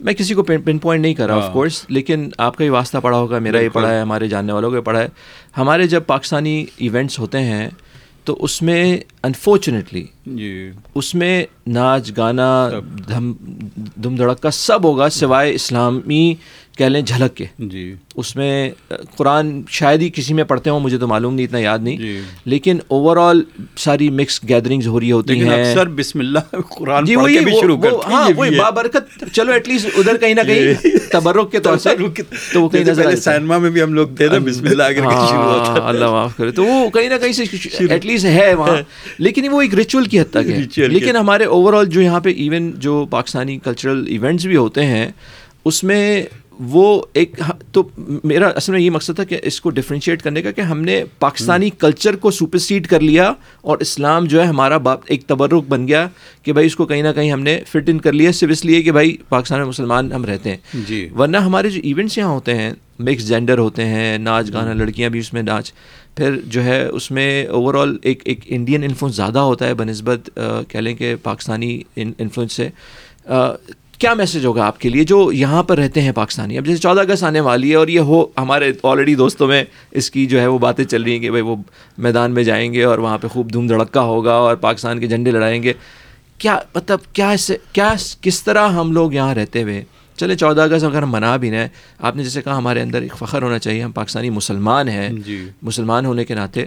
میں 0.00 0.12
کسی 0.14 0.34
کو 0.34 0.42
پن 0.42 0.78
پوائنٹ 0.78 1.02
نہیں 1.02 1.14
کر 1.14 1.26
رہا 1.26 1.36
آف 1.36 1.42
ہاں۔ 1.42 1.52
کورس 1.52 1.84
لیکن 1.88 2.28
آپ 2.38 2.56
کا 2.56 2.64
ہی 2.64 2.68
واسطہ 2.68 2.98
پڑا 2.98 3.16
ہوگا 3.18 3.38
میرا 3.38 3.60
یہ۔ 3.60 3.68
پڑھا 3.68 3.92
ہے 3.92 4.00
ہمارے 4.00 4.28
جاننے 4.28 4.52
والوں 4.52 4.70
کا 4.70 4.76
یہ 4.76 4.82
پڑھا 4.82 5.00
ہے 5.00 5.08
ہمارے 5.56 5.86
جب 5.86 6.06
پاکستانی 6.06 6.64
ایونٹس 6.76 7.18
ہوتے 7.18 7.40
ہیں 7.40 7.68
تو 8.24 8.36
اس 8.40 8.60
میں 8.62 8.96
انفارچونیٹلی 9.22 10.04
جی 10.26 10.70
اس 10.94 11.14
میں 11.14 11.44
ناچ 11.66 12.10
گانا 12.16 12.48
دھم 13.08 13.32
دم 13.96 14.16
دھڑکا 14.16 14.50
سب 14.50 14.84
ہوگا 14.84 15.08
سوائے 15.08 15.54
اسلامی 15.54 16.34
کہہ 16.78 16.86
لیں 16.86 17.00
جھلک 17.02 17.36
کے۔ 17.36 17.44
جی۔ 17.58 17.94
اس 18.16 18.36
میں 18.36 18.70
قرآن 19.16 19.62
شاید 19.68 20.02
ہی 20.02 20.10
کسی 20.14 20.34
میں 20.34 20.44
پڑھتے 20.44 20.70
ہوں 20.70 20.80
مجھے 20.80 20.98
تو 20.98 21.08
معلوم 21.08 21.34
نہیں 21.34 21.46
اتنا 21.46 21.58
یاد 21.58 21.78
نہیں۔ 21.78 21.96
جی۔ 21.96 22.20
لیکن 22.44 22.78
اوور 22.88 23.16
آل 23.16 23.42
ساری 23.76 24.10
مکس 24.10 24.40
گیدرنگز 24.48 24.86
ہو 24.86 25.00
رہی 25.00 25.12
ہوتی 25.12 25.40
ہیں۔ 25.40 25.50
اکثر 25.50 25.88
بسم 25.88 26.18
اللہ 26.18 26.38
قرآن 26.68 27.04
جی 27.04 27.16
وہی 27.16 27.38
شروع 27.60 27.76
کرتے 27.76 27.96
ہیں 27.96 28.14
ہاں 28.14 28.30
وہی۔ 28.36 28.58
بابرکت۔ 28.58 29.24
چلو 29.32 29.52
ایٹ 29.52 29.68
لیسٹ 29.68 29.86
ادھر 29.96 30.16
کہیں 30.16 30.34
نہ 30.34 30.40
کہیں 30.46 30.86
تبرک 31.10 31.52
کے 31.52 31.58
طور 31.58 31.78
سے 31.78 31.88
تو 32.52 32.62
وہ 32.62 32.68
کہیں 32.68 32.84
نظر 32.84 33.16
سینما 33.16 33.58
میں 33.58 33.70
بھی 33.70 33.82
ہم 33.82 33.94
لوگ 33.94 34.08
تھے 34.16 34.28
نا 34.28 34.38
بسم 34.38 34.66
اللہ 34.66 34.82
کر 34.82 34.94
کے 34.94 35.26
شروع 35.30 35.42
ہوتا 35.42 35.72
ہاں 35.72 35.88
اللہ 35.88 36.10
معاف 36.10 36.36
کرے۔ 36.36 36.50
تو 36.50 36.64
وہ 36.64 36.90
کہیں 36.90 37.08
نہ 37.08 37.14
کہیں 37.22 37.32
سے 37.32 37.44
ایٹ 37.88 38.06
لیسٹ 38.06 38.24
ہے 38.24 38.54
وہاں۔ 38.54 38.76
لیکن 39.18 39.48
وہ 39.48 39.60
ایک 39.62 39.74
ریچول 39.74 40.04
کی 40.04 40.20
حد 40.20 40.30
تک 40.30 40.50
ہے۔ 40.50 40.88
لیکن 40.88 41.16
ہمارے 41.16 41.44
اوور 41.44 41.72
آل 41.72 41.86
جو 41.86 42.00
یہاں 42.00 42.20
پہ 42.20 42.30
ایون 42.30 42.72
جو 42.76 43.06
پاکستانی 43.10 43.58
کلچرل 43.58 44.04
ایونٹس 44.08 44.44
بھی 44.46 44.56
ہوتے 44.56 44.84
ہیں 44.86 45.10
اس 45.64 45.84
میں 45.84 46.22
وہ 46.60 47.02
ایک 47.12 47.40
تو 47.72 47.82
میرا 48.24 48.48
اصل 48.48 48.72
میں 48.72 48.80
یہ 48.80 48.90
مقصد 48.90 49.14
تھا 49.14 49.24
کہ 49.24 49.38
اس 49.42 49.60
کو 49.60 49.70
ڈفرینشیٹ 49.70 50.22
کرنے 50.22 50.42
کا 50.42 50.50
کہ 50.50 50.60
ہم 50.60 50.80
نے 50.80 51.04
پاکستانی 51.18 51.70
کلچر 51.70 52.16
کو 52.16 52.30
سپرسیڈ 52.30 52.86
کر 52.86 53.00
لیا 53.00 53.32
اور 53.60 53.78
اسلام 53.78 54.24
جو 54.24 54.40
ہے 54.40 54.46
ہمارا 54.46 54.78
باپ 54.78 55.00
ایک 55.06 55.26
تبرک 55.26 55.64
بن 55.68 55.88
گیا 55.88 56.08
کہ 56.42 56.52
بھائی 56.52 56.66
اس 56.66 56.76
کو 56.76 56.86
کہیں 56.86 57.02
نہ 57.02 57.08
کہیں 57.14 57.32
ہم 57.32 57.40
نے 57.40 57.60
فٹ 57.68 57.88
ان 57.88 57.98
کر 57.98 58.12
لیا 58.12 58.32
صرف 58.32 58.50
اس 58.50 58.64
لیے 58.64 58.82
کہ 58.82 58.92
بھائی 58.92 59.16
پاکستان 59.28 59.58
میں 59.58 59.68
مسلمان 59.68 60.12
ہم 60.12 60.24
رہتے 60.24 60.50
ہیں۔ 60.50 60.82
جی۔ 60.88 61.08
ورنہ 61.18 61.36
ہمارے 61.36 61.70
جو 61.70 61.80
ایونٹس 61.84 62.18
یہاں 62.18 62.30
ہوتے 62.30 62.54
ہیں 62.54 62.72
مکس 62.98 63.28
جینڈر 63.28 63.58
ہوتے 63.58 63.84
ہیں 63.84 64.18
ناچ 64.18 64.52
گانا 64.52 64.72
لڑکیاں 64.72 65.10
بھی 65.10 65.20
اس 65.20 65.32
میں 65.32 65.42
ناچ۔ 65.42 65.72
پھر 66.16 66.38
جو 66.46 66.64
ہے 66.64 66.86
اس 66.86 67.10
میں 67.10 67.46
اوور 67.46 67.74
آل 67.74 67.96
ایک 68.02 68.22
ایک 68.24 68.40
انڈین 68.46 68.82
انفلوئنس 68.82 69.16
زیادہ 69.16 69.38
ہوتا 69.38 69.66
ہے 69.66 69.74
بہ 69.74 69.84
نسبت 69.84 70.30
کہہ 70.68 70.80
لیں 70.80 70.94
کہ 70.94 71.14
پاکستانی 71.22 71.82
انفلوئنس 71.96 72.52
سے۔ 72.52 72.68
کیا 74.02 74.14
میسج 74.14 74.46
ہوگا 74.46 74.66
آپ 74.66 74.80
کے 74.80 74.88
لیے 74.88 75.04
جو 75.04 75.32
یہاں 75.32 75.62
پر 75.62 75.78
رہتے 75.78 76.00
ہیں 76.00 76.12
پاکستانی؟ 76.12 76.58
اب 76.58 76.66
جیسے 76.66 76.78
چودہ 76.78 77.00
اگست 77.00 77.24
آنے 77.24 77.40
والی 77.40 77.70
ہے 77.70 77.74
اور 77.74 77.88
یہ 77.88 78.00
ہو 78.00 78.26
ہمارے 78.38 78.72
آلریڈی 78.82 79.14
دوستوں 79.14 79.48
میں 79.48 79.64
اس 79.90 80.10
کی 80.10 80.26
جو 80.26 80.40
ہے 80.40 80.46
وہ 80.46 80.58
باتیں 80.58 80.84
چل 80.84 81.02
رہی 81.02 81.12
ہیں 81.12 81.20
کہ 81.20 81.30
بھائی 81.30 81.42
وہ 81.42 81.56
میدان 81.98 82.32
میں 82.32 82.44
جائیں 82.44 82.72
گے 82.72 82.84
اور 82.84 82.98
وہاں 82.98 83.18
پہ 83.18 83.28
خوب 83.28 83.52
دھوم 83.52 83.66
دھڑکا 83.66 84.00
ہوگا 84.00 84.32
اور 84.32 84.56
پاکستان 84.56 85.00
کے 85.00 85.06
جھنڈے 85.06 85.30
لڑائیں 85.30 85.62
گے۔ 85.62 85.72
کیا 86.38 86.58
مطلب 86.74 86.98
کیا 87.12 87.30
اس 87.30 87.40
سے 87.40 87.56
کیا 87.72 87.94
کس 88.20 88.42
طرح 88.42 88.68
ہم 88.68 88.92
لوگ 88.92 89.12
یہاں 89.12 89.34
رہتے 89.34 89.62
ہوئے؟ 89.62 89.84
چلے 90.16 90.34
چودہ 90.34 90.60
اگست 90.60 90.84
اگر 90.84 91.02
ہم 91.02 91.12
منا 91.12 91.36
بھی 91.36 91.50
رہے 91.50 91.68
آپ 91.98 92.16
نے 92.16 92.24
جیسے 92.24 92.42
کہا 92.42 92.56
ہمارے 92.56 92.82
اندر 92.82 93.02
ایک 93.02 93.14
فخر 93.18 93.42
ہونا 93.42 93.58
چاہیے 93.58 93.82
ہم 93.82 93.92
پاکستانی 93.92 94.30
مسلمان 94.30 94.88
ہیں 94.88 95.08
جی۔ 95.26 95.48
مسلمان 95.62 96.06
ہونے 96.06 96.24
کے 96.24 96.34
ناطے۔ 96.34 96.66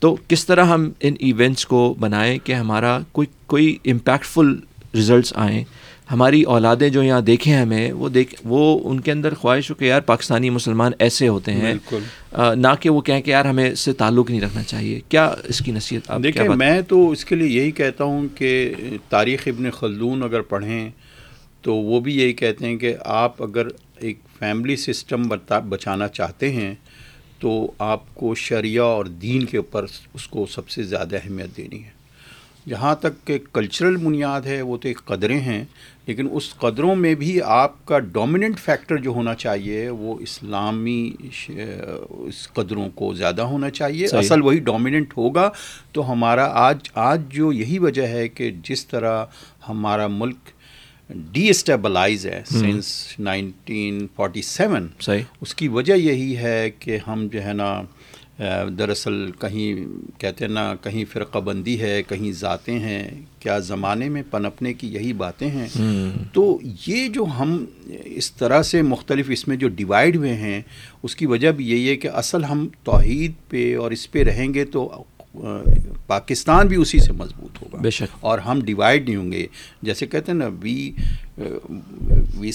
تو 0.00 0.16
کس 0.28 0.46
طرح 0.46 0.64
ہم 0.64 0.90
ان 1.00 1.14
ایونٹس 1.20 1.66
کو 1.66 1.94
بنائیں 2.00 2.38
کہ 2.44 2.52
ہمارا 2.52 2.98
کوئی 3.12 3.26
کوئی 3.46 3.76
امپیکٹفل 3.84 4.56
رزلٹس 4.94 5.32
آئیں؟ 5.36 5.64
ہماری 6.12 6.42
اولادیں 6.42 6.88
جو 6.88 7.02
یہاں 7.02 7.20
دیکھیں 7.20 7.54
ہمیں 7.54 7.92
وہ 7.92 8.08
دیکھ 8.08 8.34
وہ 8.44 8.80
ان 8.84 9.00
کے 9.00 9.12
اندر 9.12 9.34
خواہش 9.34 9.70
ہو 9.70 9.74
کہ 9.74 9.84
یار 9.84 10.00
پاکستانی 10.00 10.50
مسلمان 10.50 10.92
ایسے 10.98 11.28
ہوتے 11.28 11.52
ہیں۔ 11.52 11.74
نہ 12.54 12.68
کہ 12.80 12.90
وہ 12.90 13.00
کہیں 13.00 13.22
کہ 13.22 13.30
یار 13.30 13.44
ہمیں 13.44 13.70
اس 13.70 13.80
سے 13.80 13.92
تعلق 13.92 14.30
نہیں 14.30 14.40
رکھنا 14.40 14.62
چاہیے۔ 14.62 15.00
کیا 15.08 15.34
اس 15.44 15.58
کی 15.58 15.72
نصیحت 15.72 16.10
آپ 16.10 16.22
دیکھیں 16.22 16.48
میں 16.48 16.80
تو 16.80 17.10
اس 17.10 17.24
کے 17.24 17.34
لیے 17.34 17.62
یہی 17.62 17.70
کہتا 17.70 18.04
ہوں 18.04 18.28
کہ 18.34 18.74
تاریخ 19.08 19.42
ابن 19.46 19.70
خلدون 19.70 20.22
اگر 20.22 20.40
پڑھیں 20.40 20.90
تو 21.62 21.74
وہ 21.74 22.00
بھی 22.00 22.16
یہی 22.18 22.32
کہتے 22.32 22.66
ہیں 22.66 22.76
کہ 22.76 22.94
آپ 23.04 23.42
اگر 23.42 23.66
ایک 23.96 24.18
فیملی 24.38 24.76
سسٹم 24.76 25.22
بچانا 25.68 26.08
چاہتے 26.08 26.52
ہیں 26.52 26.74
تو 27.38 27.72
آپ 27.78 28.14
کو 28.14 28.34
شریعہ 28.34 28.84
اور 28.84 29.04
دین 29.04 29.44
کے 29.44 29.56
اوپر 29.56 29.86
اس 30.14 30.26
کو 30.26 30.46
سب 30.50 30.68
سے 30.68 30.82
زیادہ 30.82 31.16
اہمیت 31.16 31.56
دینی 31.56 31.84
ہے۔ 31.84 31.95
جہاں 32.68 32.94
تک 32.94 33.26
کہ 33.26 33.38
کلچرل 33.52 33.96
بنیاد 33.96 34.40
ہے 34.40 34.62
وہ 34.62 34.76
تو 34.76 34.88
ایک 34.88 35.00
قدریں 35.04 35.40
ہیں 35.40 35.64
لیکن 36.06 36.28
اس 36.32 36.54
قدروں 36.54 36.96
میں 36.96 37.14
بھی 37.14 37.40
آپ 37.44 37.86
کا 37.86 37.98
ڈومیننٹ 37.98 38.58
فیکٹر 38.58 38.96
جو 38.96 39.10
ہونا 39.10 39.34
چاہیے 39.34 39.88
وہ 39.88 40.18
اسلامی 40.20 41.12
اس 42.10 42.52
قدروں 42.52 42.90
کو 42.94 43.14
زیادہ 43.14 43.42
ہونا 43.42 43.70
چاہیے۔ 43.70 44.06
اصل 44.18 44.42
وہی 44.42 44.58
ڈومیننٹ 44.58 45.16
ہوگا۔ 45.16 45.50
تو 45.92 46.12
ہمارا 46.12 46.46
آج 46.46 46.78
آج 46.94 47.20
جو 47.28 47.52
یہی 47.52 47.78
وجہ 47.78 48.06
ہے 48.06 48.28
کہ 48.28 48.50
جس 48.64 48.86
طرح 48.86 49.24
ہمارا 49.68 50.06
ملک 50.06 50.36
ڈی 51.32 51.48
اسٹیبلائز 51.48 52.26
ہے 52.26 52.42
سنس 52.50 53.14
نائنٹین 53.18 54.06
فورٹی 54.16 54.42
سیون 54.42 54.88
اس 55.40 55.54
کی 55.54 55.68
وجہ 55.68 55.92
یہی 55.92 56.36
ہے 56.36 56.70
کہ 56.78 56.98
ہم 57.06 57.28
جو 57.32 57.42
ہے 57.42 57.52
نا 57.52 57.82
دراصل 58.78 59.30
کہیں 59.40 59.74
کہتے 60.20 60.44
ہیں 60.44 60.52
نا 60.52 60.74
کہیں 60.82 61.04
فرقہ 61.12 61.38
بندی 61.38 61.80
ہے 61.80 62.02
کہیں 62.02 62.32
ذاتیں 62.32 62.78
ہیں 62.78 63.08
کیا 63.38 63.58
زمانے 63.58 64.08
میں 64.08 64.22
پنپنے 64.30 64.74
کی 64.74 64.86
یہی 64.86 65.12
باتیں 65.12 65.48
ہیں؟ 65.48 65.66
تو 66.32 66.58
یہ 66.86 67.08
جو 67.08 67.24
ہم 67.24 67.64
اس 68.04 68.32
طرح 68.32 68.62
سے 68.62 68.82
مختلف 68.82 69.26
اس 69.28 69.48
میں 69.48 69.56
جو 69.56 69.68
ڈیوائڈ 69.68 70.16
ہوئے 70.16 70.34
ہیں 70.34 70.62
اس 71.02 71.16
کی 71.16 71.26
وجہ 71.26 71.52
بھی 71.52 71.70
یہی 71.70 71.88
ہے 71.88 71.96
کہ 71.96 72.08
اصل 72.08 72.44
ہم 72.44 72.68
توحید 72.84 73.32
پہ 73.48 73.76
اور 73.76 73.90
اس 73.90 74.12
پہ 74.12 74.22
رہیں 74.22 74.54
گے 74.54 74.64
تو 74.64 75.04
پاکستان 76.06 76.68
بھی 76.68 76.76
اسی 76.76 76.98
سے 76.98 77.12
مضبوط 77.12 77.62
ہوگا۔ 77.62 77.78
بے 77.82 77.90
شک۔ 77.90 78.16
اور 78.20 78.38
ہم 78.38 78.60
ڈیوائڈ 78.60 79.04
نہیں 79.04 79.16
ہوں 79.16 79.32
گے۔ 79.32 79.46
جیسے 79.82 80.06
کہتے 80.06 80.32
ہیں 80.32 80.38
نا 80.38 80.48
وی 80.62 80.92
وی 82.34 82.50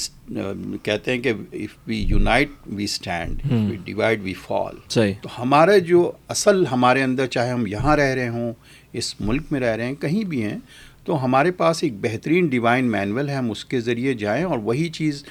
کہتے 0.83 1.11
ہیں 1.11 1.19
کہ 1.19 1.33
if 1.53 1.77
we 1.87 1.97
unite 1.97 2.49
we 2.67 2.83
stand 2.83 3.41
we 3.69 3.77
divide 3.83 4.21
we 4.23 4.33
fall 4.33 4.75
تو 5.21 5.29
ہمارے 5.39 5.79
جو 5.79 6.11
اصل 6.27 6.65
ہمارے 6.65 7.03
اندر 7.03 7.25
چاہے 7.25 7.49
ہم 7.49 7.67
یہاں 7.67 7.95
رہ 7.95 8.15
رہے 8.15 8.29
ہوں 8.29 8.53
اس 8.93 9.21
ملک 9.21 9.43
میں 9.51 9.59
رہ 9.59 9.75
رہے 9.75 9.85
ہیں 9.85 9.95
کہیں 9.95 10.23
بھی 10.23 10.43
ہیں 10.43 10.57
تو 11.05 11.25
ہمارے 11.25 11.51
پاس 11.51 11.83
ایک 11.83 11.93
بہترین 12.01 12.47
ڈیوائن 12.47 12.85
مینول 12.85 13.29
ہے۔ 13.29 13.35
ہم 13.35 13.51
اس 13.51 13.65
کے 13.65 13.79
ذریعے 13.79 14.13
جائیں 14.13 14.43
اور 14.43 14.59
وہی 14.59 14.89
چیز 14.89 15.23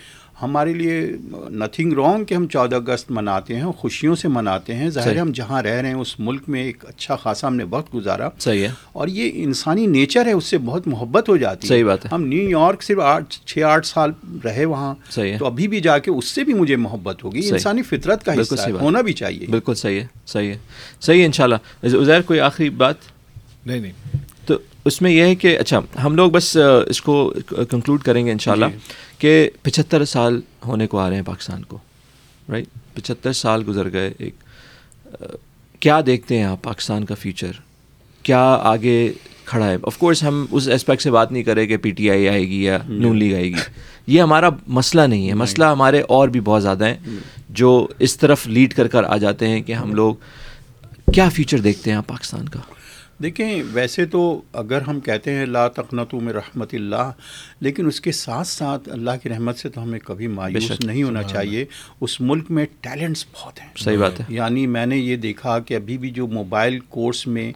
ہمارے 0.42 0.72
لیے 0.72 1.10
نتھنگ 1.50 1.92
رانگ 1.92 2.24
کہ 2.24 2.34
ہم 2.34 2.46
چودہ 2.46 2.76
اگست 2.76 3.10
مناتے 3.10 3.56
ہیں 3.56 3.64
خوشیوں 3.64 4.16
سے 4.16 4.28
مناتے 4.28 4.74
ہیں۔ 4.74 4.90
ظاہر 4.90 5.16
ہم 5.16 5.30
جہاں 5.34 5.62
رہ 5.62 5.68
رہے 5.68 5.88
ہیں 5.88 5.94
اس 5.94 6.20
ملک 6.20 6.42
میں 6.48 6.62
ایک 6.62 6.84
اچھا 6.88 7.16
خاصا 7.16 7.46
ہم 7.46 7.56
نے 7.56 7.64
وقت 7.70 7.94
گزارا۔ 7.94 8.28
صحیح 8.38 8.62
ہے۔ 8.62 8.72
اور 8.92 9.08
یہ 9.08 9.30
انسانی 9.34 9.86
نیچر 9.86 10.26
ہے 10.26 10.32
اس 10.32 10.44
سے 10.44 10.58
بہت 10.58 10.86
محبت 10.86 11.28
ہو 11.28 11.36
جاتی 11.36 11.68
صحیح 11.68 11.84
بات 11.84 12.04
ہے۔ 12.04 12.10
ہم 12.12 12.26
نیو 12.26 12.50
یارک 12.50 12.82
صرف 12.82 12.98
آٹھ 12.98 13.34
چھ 13.46 13.58
آٹھ 13.58 13.86
سال 13.86 14.10
رہے 14.44 14.64
وہاں۔ 14.64 14.94
صحیح 15.10 15.32
ہے۔ 15.32 15.38
تو 15.38 15.46
ابھی 15.46 15.68
بھی 15.68 15.80
جا 15.80 15.98
کے 15.98 16.10
اس 16.10 16.24
سے 16.24 16.44
بھی 16.44 16.54
مجھے 16.54 16.76
محبت 16.76 17.24
ہوگی۔ 17.24 17.48
انسانی 17.48 17.82
فطرت 17.82 18.24
کا 18.24 18.40
حصہ 18.40 18.62
ہے 18.66 18.72
ہونا 18.72 19.00
بھی 19.00 19.12
چاہیے۔ 19.12 19.46
بالکل 19.50 19.74
صحیح 19.74 20.00
ہے۔ 20.00 20.06
صحیح 20.26 20.48
ہے۔ 20.48 20.58
صحیح 21.00 21.20
ہے 21.20 21.26
ان 21.26 21.32
شاء 21.32 21.46
کوئی 22.26 22.40
آخری 22.40 22.70
بات؟ 22.70 22.94
نہیں 23.66 23.80
نہیں۔ 23.80 23.92
اس 24.84 25.02
میں 25.02 25.10
یہ 25.10 25.22
ہے 25.22 25.34
کہ 25.34 25.58
اچھا 25.58 25.80
ہم 26.04 26.16
لوگ 26.16 26.30
بس 26.30 26.56
اس 26.86 27.02
کو 27.02 27.34
کنکلوڈ 27.70 28.02
کریں 28.02 28.26
گے 28.26 28.32
ان 28.32 28.38
شاء 28.38 28.52
اللہ 28.52 28.64
کہ 29.18 29.50
پچہتر 29.62 30.04
سال 30.04 30.40
ہونے 30.66 30.86
کو 30.86 30.98
آ 30.98 31.08
رہے 31.08 31.16
ہیں 31.16 31.22
پاکستان 31.22 31.64
کو 31.64 31.78
رائٹ 32.50 32.66
پچہتر 32.94 33.32
سال 33.32 33.62
گزر 33.68 33.92
گئے 33.92 34.12
ایک 34.18 34.34
کیا 35.80 36.00
دیکھتے 36.06 36.36
ہیں 36.36 36.44
آپ 36.44 36.62
پاکستان 36.62 37.04
کا 37.04 37.14
فیوچر 37.14 37.52
کیا 38.22 38.58
آگے 38.62 39.12
کھڑا 39.44 39.66
ہے؟ 39.66 39.74
آف 39.74 39.98
کورس 39.98 40.22
ہم 40.22 40.46
اس 40.50 40.68
اسپیکٹ 40.68 41.02
سے 41.02 41.10
بات 41.10 41.32
نہیں 41.32 41.42
کریں 41.42 41.66
کہ 41.66 41.76
پی 41.76 41.90
ٹی 41.90 42.10
آئی 42.10 42.28
آئے 42.28 42.48
گی 42.48 42.64
یا 42.64 42.78
نون 42.88 43.16
لیگ 43.16 43.34
آئے 43.34 43.44
گی۔ 43.44 43.54
یہ 44.06 44.22
ہمارا 44.22 44.48
مسئلہ 44.66 45.02
نہیں 45.02 45.28
ہے۔ 45.28 45.34
مسئلہ 45.34 45.64
ہمارے 45.64 46.00
اور 46.00 46.28
بھی 46.28 46.40
بہت 46.40 46.62
زیادہ 46.62 46.84
ہیں 46.84 46.96
جو 47.48 47.88
اس 47.98 48.16
طرف 48.16 48.46
لیڈ 48.46 48.74
کر 48.74 48.86
کر 48.86 49.04
آ 49.04 49.16
جاتے 49.16 49.48
ہیں 49.48 49.62
کہ 49.62 49.72
ہم 49.72 49.94
لوگ 49.94 50.14
کیا 51.14 51.28
فیوچر 51.28 51.58
دیکھتے 51.58 51.92
ہیں 51.92 52.00
پاکستان 52.06 52.48
کا؟ 52.48 52.60
دیکھیں 53.22 53.62
ویسے 53.72 54.06
تو 54.06 54.42
اگر 54.52 54.80
ہم 54.80 55.00
کہتے 55.00 55.34
ہیں 55.34 55.46
لا 55.46 55.68
تقنتو 55.68 56.20
میں 56.20 56.32
رحمت 56.32 56.74
اللہ 56.74 57.10
لیکن 57.60 57.86
اس 57.86 58.00
کے 58.00 58.12
ساتھ 58.12 58.48
ساتھ 58.48 58.88
اللہ 58.88 59.10
کی 59.22 59.28
رحمت 59.28 59.58
سے 59.58 59.68
تو 59.68 59.82
ہمیں 59.82 60.00
کبھی 60.00 60.26
مایوس 60.26 60.72
نہیں 60.84 61.02
ہونا 61.02 61.22
چاہیے۔ 61.22 61.64
اس 62.00 62.20
ملک 62.20 62.50
میں 62.50 62.66
ٹیلنٹس 62.80 63.26
بہت 63.32 63.60
ہیں۔ 63.60 63.68
صحیح 63.76 63.98
بات 63.98 64.20
ہے۔ 64.20 64.24
یعنی 64.28 64.66
میں 64.66 64.86
نے 64.86 64.96
یہ 64.96 65.16
دیکھا 65.16 65.58
کہ 65.58 65.74
ابھی 65.74 65.98
بھی 65.98 66.10
جو 66.10 66.26
موبائل 66.26 66.78
کورس 66.78 67.26
میں 67.26 67.52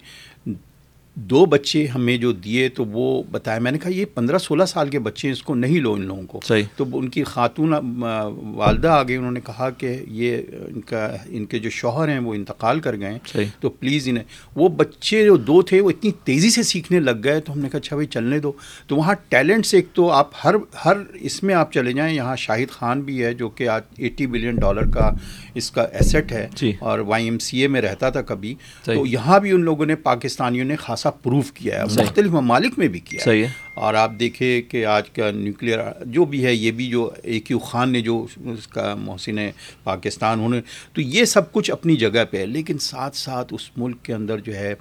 دو 1.16 1.46
بچے 1.46 1.86
ہمیں 1.86 2.16
جو 2.16 2.32
دیے 2.32 2.68
تو 2.68 2.84
وہ 2.84 3.22
بتایا 3.30 3.58
میں 3.58 3.70
نے 3.72 3.78
کہا 3.78 3.90
یہ 3.90 4.04
پندرہ 4.14 4.38
سولہ 4.38 4.64
سال 4.64 4.88
کے 4.88 4.98
بچے 4.98 5.30
اس 5.30 5.42
کو 5.42 5.54
نہیں 5.54 5.80
لو 5.80 5.92
ان 5.92 6.02
لوگوں 6.02 6.22
کو۔ 6.22 6.40
صحیح۔ 6.44 6.62
تو 6.76 6.84
ان 6.92 7.08
کی 7.08 7.24
خاتون 7.24 7.74
والدہ 8.54 8.88
آ 8.88 9.02
گئی 9.02 9.16
انہوں 9.16 9.32
نے 9.32 9.40
کہا 9.46 9.70
کہ 9.70 9.96
یہ 10.08 10.36
ان 10.68 10.80
کا 10.80 11.16
ان 11.28 11.44
کے 11.44 11.58
جو 11.58 11.70
شوہر 11.70 12.08
ہیں 12.08 12.18
وہ 12.18 12.34
انتقال 12.34 12.80
کر 12.80 12.96
گئے۔ 12.96 13.18
تو 13.60 13.68
پلیز 13.70 14.08
انہیں 14.08 14.24
وہ 14.54 14.68
بچے 14.68 15.24
جو 15.24 15.36
دو 15.36 15.62
تھے 15.62 15.80
وہ 15.80 15.90
اتنی 15.90 16.10
تیزی 16.24 16.50
سے 16.50 16.62
سیکھنے 16.62 17.00
لگ 17.00 17.10
گئے 17.24 17.40
تو 17.40 17.52
ہم 17.52 17.58
نے 17.58 17.68
کہا 17.68 17.78
اچھا 17.78 17.96
بھائی 17.96 18.06
چلنے 18.06 18.38
دو۔ 18.38 18.52
تو 18.86 18.96
وہاں 18.96 19.14
ٹیلنٹس 19.28 19.74
ایک 19.74 19.86
تو 19.92 20.10
آپ 20.10 20.30
ہر 20.44 20.54
ہر 20.84 20.96
اس 21.14 21.42
میں 21.42 21.54
آپ 21.54 21.72
چلے 21.72 21.92
جائیں۔ 21.92 22.14
یہاں 22.14 22.36
شاہد 22.36 22.70
خان 22.70 23.00
بھی 23.00 23.24
ہے 23.24 23.34
جو 23.34 23.48
کہ 23.48 23.68
آج 23.68 23.82
ایٹی 23.96 24.26
بلین 24.26 24.56
ڈالر 24.56 24.90
کا 24.90 25.10
اس 25.54 25.70
کا 25.70 25.82
ایسٹ 25.82 26.32
ہے 26.32 26.48
جی۔ 26.54 26.72
اور 26.80 26.98
وائی 26.98 27.24
ایم 27.24 27.38
سی 27.38 27.58
اے 27.60 27.68
میں 27.68 27.80
رہتا 27.80 28.10
تھا 28.10 28.22
کبھی۔ 28.22 28.54
تو 28.84 29.06
یہاں 29.06 29.40
بھی 29.40 29.50
ان 29.50 29.60
لوگوں 29.60 29.86
نے 29.86 29.96
پاکستانیوں 29.96 30.64
نے 30.64 30.76
خاصا 31.04 31.18
پروف 31.22 31.52
کیا 31.52 31.78
ہے 31.78 31.84
مختلف 31.84 32.30
ممالک 32.30 32.78
میں 32.78 32.88
بھی 32.88 33.00
کیا 33.00 33.32
ہے۔ 33.32 33.46
اور 33.74 33.94
آپ 33.94 34.10
دیکھیں 34.20 34.62
کہ 34.62 34.86
آج 34.86 35.10
کا 35.10 35.30
نیوکلیئر 35.30 35.78
جو 36.06 36.24
بھی 36.24 36.44
ہے 36.44 36.54
یہ 36.54 36.70
بھی 36.70 36.86
جو 36.86 37.10
اے 37.22 37.40
کیو 37.40 37.58
خان 37.58 37.92
نے 37.92 38.00
جو 38.00 38.26
اس 38.36 38.68
کا 38.68 38.94
محسن 38.94 39.36
پاکستان 39.84 40.40
ہونے 40.40 40.60
تو 40.92 41.00
یہ 41.00 41.24
سب 41.24 41.52
کچھ 41.52 41.70
اپنی 41.70 41.96
جگہ 41.96 42.24
پہ 42.30 42.36
ہے۔ 42.36 42.46
لیکن 42.46 42.78
ساتھ 42.78 43.16
ساتھ 43.16 43.54
اس 43.54 43.70
ملک 43.76 44.02
کے 44.02 44.14
اندر 44.14 44.38
جو 44.38 44.54
ہے 44.54 44.74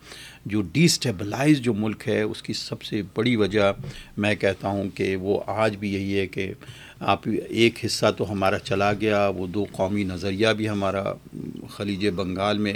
جو 0.46 0.62
ڈی 0.62 0.86
اسٹیبلائز 0.86 1.58
جو 1.58 1.74
ملک 1.74 2.08
ہے 2.08 2.22
اس 2.22 2.44
کی 2.44 2.54
سب 2.54 2.84
سے 2.84 3.02
بڑی 3.16 3.36
وجہ 3.36 3.74
میں 4.18 4.36
کہتا 4.36 4.68
ہوں 4.68 4.90
کہ 4.96 5.16
وہ 5.16 5.40
آج 5.48 5.76
بھی 5.76 5.94
یہی 5.94 6.20
ہے 6.20 6.28
کہ 6.28 6.54
آپ 7.00 7.22
ایک 7.50 7.86
حصہ 7.86 8.06
تو 8.18 8.32
ہمارا 8.32 8.60
چلا 8.60 8.94
گیا 8.94 9.28
وہ 9.28 9.48
دو 9.48 9.66
قومی 9.72 10.04
نظریہ 10.04 10.48
بھی 10.58 10.70
ہمارا 10.70 11.04
خلیج 11.70 12.08
بنگال 12.16 12.58
میں 12.58 12.74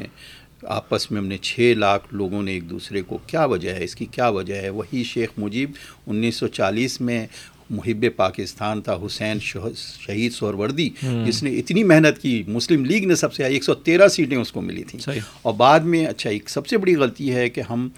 آپس 0.64 1.12
میں 1.12 1.22
ہم 1.22 1.28
نے 1.28 1.38
چھ 1.38 1.74
لاکھ 1.78 2.14
لوگوں 2.14 2.44
نے 2.44 2.52
ایک 2.52 2.70
دوسرے 2.70 3.02
کو 3.02 3.18
کیا 3.28 3.46
وجہ 3.46 3.74
ہے؟ 3.74 3.84
اس 3.84 3.96
کی 3.96 4.06
کیا 4.06 4.30
وجہ 4.30 4.56
ہے؟ 4.56 4.70
وہی 4.70 5.04
شیخ 5.04 5.30
مجیب 5.38 5.72
انیس 6.08 6.36
سو 6.36 6.48
چالیس 6.48 7.02
میں 7.02 7.28
محب 7.70 8.06
پاکستان 8.16 8.82
تھا 8.82 8.98
حسین 9.06 9.40
شہید 9.76 10.34
سوروردی 10.34 10.90
جس 11.26 11.44
نے 11.44 11.56
اتنی 11.56 11.84
محنت 11.84 12.22
کی 12.22 12.44
مسلم 12.48 12.86
لیگ 12.86 13.08
نے 13.08 13.16
سب 13.16 13.34
سے 13.34 13.44
ایک 13.46 13.64
سو 13.64 13.74
تیرہ 13.74 14.08
سیٹیں 14.08 14.38
اس 14.38 14.52
کو 14.52 14.62
ملی 14.62 14.84
تھیں۔ 14.84 15.02
اور 15.42 15.54
بعد 15.54 15.80
میں 15.80 16.06
اچھا 16.06 16.30
ایک 16.30 16.50
سب 16.50 16.68
سے 16.68 16.78
بڑی 16.78 16.96
غلطی 16.96 17.34
ہے 17.34 17.50
کہ 17.50 17.62
ہم 17.62 17.90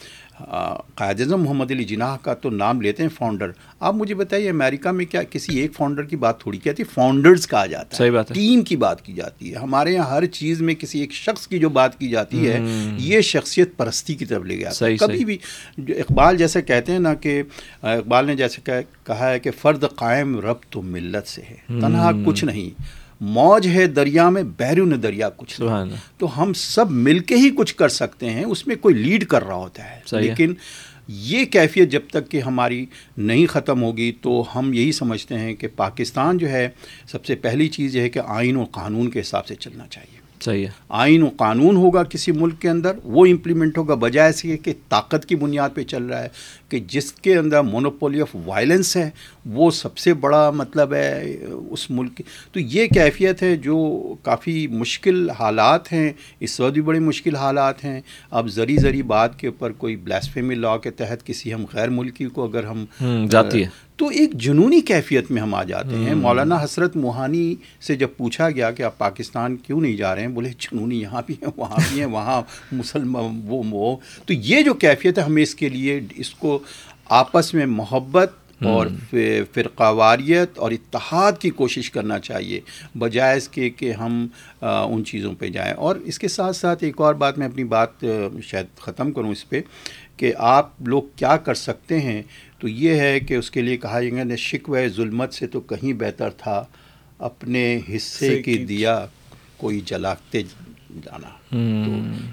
قائد 0.96 1.22
اعظم 1.22 1.44
محمد 1.44 1.72
علی 1.72 1.84
جناح 1.84 2.18
کا 2.22 2.34
تو 2.34 2.50
نام 2.50 2.82
لیتے 2.82 3.04
ہیں 3.04 3.10
فاؤنڈر۔ 3.16 3.52
آپ 3.80 3.94
مجھے 3.96 4.16
بتائیے 4.16 4.50
امریکہ 4.50 4.90
میں 4.90 5.06
کیا 5.06 5.24
کسی 5.24 5.60
ایک 5.60 5.74
فاؤنڈر 5.74 6.04
کی 6.04 6.16
بات 6.16 6.40
تھوڑی 6.40 6.58
کہتی 6.58 6.84
ہے 6.84 6.92
فاؤنڈرز 6.94 7.48
کہا 7.48 7.66
جاتا 7.66 8.04
ہے۔ 8.04 8.12
بات 8.12 8.34
ٹیم 8.34 8.62
کی 8.62 8.76
بات 8.76 9.02
کی 9.06 9.14
جاتی 9.14 9.54
ہے۔ 9.54 9.60
ہمارے 9.60 9.92
یہاں 9.94 10.10
ہر 10.10 10.26
چیز 10.26 10.62
میں 10.62 10.76
کسی 10.76 11.00
ایک 11.00 11.12
شخص 11.12 11.48
کی 11.48 11.60
جو 11.60 11.70
بات 11.70 12.00
کی 12.00 12.10
جاتی 12.10 12.50
ہے 12.50 12.60
یہ 12.98 13.22
شخصیت 13.22 13.78
پرستی 13.78 14.16
کی 14.16 14.26
طرف 14.26 14.44
لے 14.44 14.58
گیا 14.58 14.70
کبھی 15.00 15.26
بھی 15.26 15.38
جو 15.78 15.96
اقبال 15.98 16.38
جیسے 16.38 16.62
کہتے 16.62 16.92
ہیں 16.92 17.00
نا 17.00 17.14
کہ 17.14 17.44
اقبال 17.84 18.26
نے 18.26 18.36
جیسے 18.36 18.72
کہا 19.04 19.30
ہے 19.30 19.40
کہ 19.40 19.52
فرد 19.62 19.84
قائم 19.96 20.40
رب 20.40 20.56
تو 20.70 20.82
ملت 20.82 21.28
سے 21.28 21.42
ہے۔ 21.42 21.56
تنہا 21.68 22.12
کچھ 22.26 22.46
نہیں۔ 22.46 22.99
موج 23.22 23.67
ہے 23.67 23.86
دریا 23.86 24.30
میں 24.30 24.43
بیرون 24.43 25.03
دریا 25.03 25.30
کچھ 25.30 25.61
تو 26.17 26.41
ہم 26.41 26.53
سب 26.53 26.91
مل 26.91 27.20
کے 27.20 27.36
ہی 27.36 27.49
کچھ 27.49 27.76
کر 27.76 27.89
سکتے 27.89 28.30
ہیں 28.30 28.45
اس 28.45 28.67
میں 28.67 28.76
کوئی 28.76 28.95
لیڈ 28.95 29.26
کر 29.26 29.43
رہا 29.43 29.53
ہوتا 29.53 29.91
ہے۔ 29.91 29.99
لیکن 30.28 30.53
یہ 31.07 31.45
کیفیت 31.45 31.89
جب 31.89 32.01
تک 32.11 32.32
کہ 32.32 32.39
ہماری 32.41 32.86
نہیں 33.17 33.45
ختم 33.45 33.84
ہوگی 33.84 34.11
تو 34.22 34.45
ہم 34.55 34.74
یہی 34.74 34.91
سمجھتے 34.91 35.39
ہیں 35.39 35.55
کہ 35.55 35.67
پاکستان 35.76 36.38
جو 36.38 36.49
ہے 36.49 36.70
سب 37.11 37.26
سے 37.26 37.36
پہلی 37.36 37.67
چیز 37.67 37.95
یہ 37.95 38.01
ہے 38.01 38.09
کہ 38.09 38.20
آئین 38.28 38.55
و 38.55 38.63
قانون 38.63 39.09
کے 39.09 39.20
حساب 39.20 39.47
سے 39.47 39.55
چلنا 39.55 39.84
چاہیے۔ 39.89 40.20
صحیح 40.41 40.65
ہے۔ 40.65 40.72
آئین 40.89 41.24
و 41.24 41.30
قانون 41.38 41.76
ہوگا 41.76 42.03
کسی 42.03 42.32
ملک 42.32 42.59
کے 42.59 42.70
اندر 42.70 42.91
وہ 43.03 43.26
امپلیمنٹ 43.26 43.78
ہوگا 43.78 43.95
بجائے 43.95 44.32
سے 44.32 44.57
کہ 44.57 44.74
طاقت 44.89 45.26
کی 45.26 45.36
بنیاد 45.36 45.70
پہ 45.74 45.84
چل 45.84 46.03
رہا 46.03 46.24
ہے۔ 46.24 46.28
کہ 46.70 46.80
جس 46.88 47.11
کے 47.11 47.36
اندر 47.36 47.61
مونوپولی 47.61 48.22
آف 48.22 48.36
وائلنس 48.45 48.97
ہے 48.97 49.09
وہ 49.45 49.72
سب 49.72 49.97
سے 49.97 50.13
بڑا 50.13 50.51
مطلب 50.51 50.93
ہے 50.93 51.38
اس 51.70 51.91
ملک 51.91 52.17
کی۔ 52.17 52.24
تو 52.51 52.59
یہ 52.59 52.88
کیفیت 52.88 53.43
ہے 53.43 53.55
جو 53.55 53.99
کافی 54.24 54.67
مشکل 54.67 55.30
حالات 55.30 55.93
ہیں۔ 55.93 56.11
اس 56.39 56.59
وقت 56.59 56.74
بھی 56.74 56.82
بڑے 56.82 56.99
مشکل 56.99 57.36
حالات 57.36 57.84
ہیں۔ 57.84 58.01
اب 58.32 58.47
زری 58.47 58.78
زری 58.78 59.01
بات 59.01 59.39
کے 59.39 59.47
اوپر 59.47 59.72
کوئی 59.72 59.95
بلاسفیمی 59.95 60.55
لا 60.55 60.78
کے 60.78 60.91
تحت 60.91 61.26
کسی 61.26 61.53
ہم 61.53 61.65
غیر 61.74 61.89
ملکی 61.89 62.26
کو 62.26 62.43
اگر 62.43 62.63
ہم 62.63 62.86
جاتی 63.30 63.63
ہے۔ 63.63 63.70
تو 63.95 64.07
ایک 64.07 64.34
جنونی 64.34 64.82
کیفیت 64.82 65.32
میں 65.32 65.41
ہم 65.41 65.53
آ 65.55 65.63
جاتے 65.63 65.95
ہیں۔ 65.95 66.15
مولانا 66.15 66.55
حسرت 66.55 66.95
موہانی 66.95 67.55
سے 67.82 67.95
جب 67.95 68.07
پوچھا 68.17 68.49
گیا 68.49 68.72
کہ 68.72 68.84
آپ 68.84 68.97
پاکستان 68.97 69.57
کیوں 69.57 69.82
نہیں 69.82 69.97
جا 69.97 70.15
رہے 70.15 70.22
ہیں 70.22 70.30
بولے 70.30 70.49
جنونی 70.49 71.01
یہاں 71.01 71.22
بھی 71.26 71.36
ہیں 71.41 71.49
وہاں 71.57 71.78
بھی 71.89 71.99
ہیں 71.99 72.07
وہاں 72.07 72.41
مسلمان 72.72 73.41
وہ 73.43 73.63
وہ۔ 73.70 73.97
تو 74.26 74.34
یہ 74.34 74.61
جو 74.61 74.74
کیفیت 74.74 75.17
ہے 75.17 75.24
ہمیں 75.24 75.43
اس 75.43 75.55
کے 75.55 75.70
لیے 75.70 76.01
اس 76.15 76.30
کو 76.30 76.59
آپس 77.05 77.53
میں 77.53 77.66
محبت 77.66 78.34
اور 78.66 78.88
فرقہ 79.53 79.91
واریت 79.91 80.57
اور 80.57 80.72
اتحاد 80.72 81.32
کی 81.39 81.49
کوشش 81.49 81.91
کرنا 81.91 82.20
چاہیے 82.20 82.60
بجائے 82.97 83.38
اس 83.38 83.49
کے 83.49 83.70
کہ 83.70 83.91
ہم 83.91 84.28
ان 84.62 85.05
چیزوں 85.05 85.36
پہ 85.36 85.47
جائیں۔ 85.47 85.74
اور 85.74 85.95
اس 85.95 86.20
کے 86.20 86.28
ساتھ 86.28 86.55
ساتھ 86.55 86.84
ایک 86.84 87.01
اور 87.01 87.14
بات 87.14 87.38
میں 87.38 87.47
اپنی 87.47 87.64
بات 87.64 88.05
شاید 88.43 88.66
ختم 88.80 89.12
کروں 89.12 89.32
اس 89.32 89.49
پہ 89.49 89.62
کہ 90.18 90.34
آپ 90.38 90.82
لوگ 90.82 91.03
کیا 91.16 91.38
کر 91.38 91.53
سکتے 91.53 91.99
ہیں؟ 91.99 92.24
تو 92.60 92.68
یہ 92.68 92.95
ہے 92.95 93.20
کہ 93.20 93.34
اس 93.34 93.51
کے 93.51 93.62
لیے 93.62 93.78
کہا 93.78 94.01
جائے 94.01 94.30
گا 94.30 94.36
شکوہ 94.36 94.80
ظلمت 94.95 95.34
سے 95.34 95.47
تو 95.47 95.60
کہیں 95.60 95.93
بہتر 95.93 96.30
تھا 96.30 96.66
اپنے 97.20 97.80
حصے 97.95 98.43
کی 98.43 98.57
دیا 98.57 99.05
کوئی 99.57 99.82
جلاتے 99.86 100.41
جانا۔ 101.05 101.39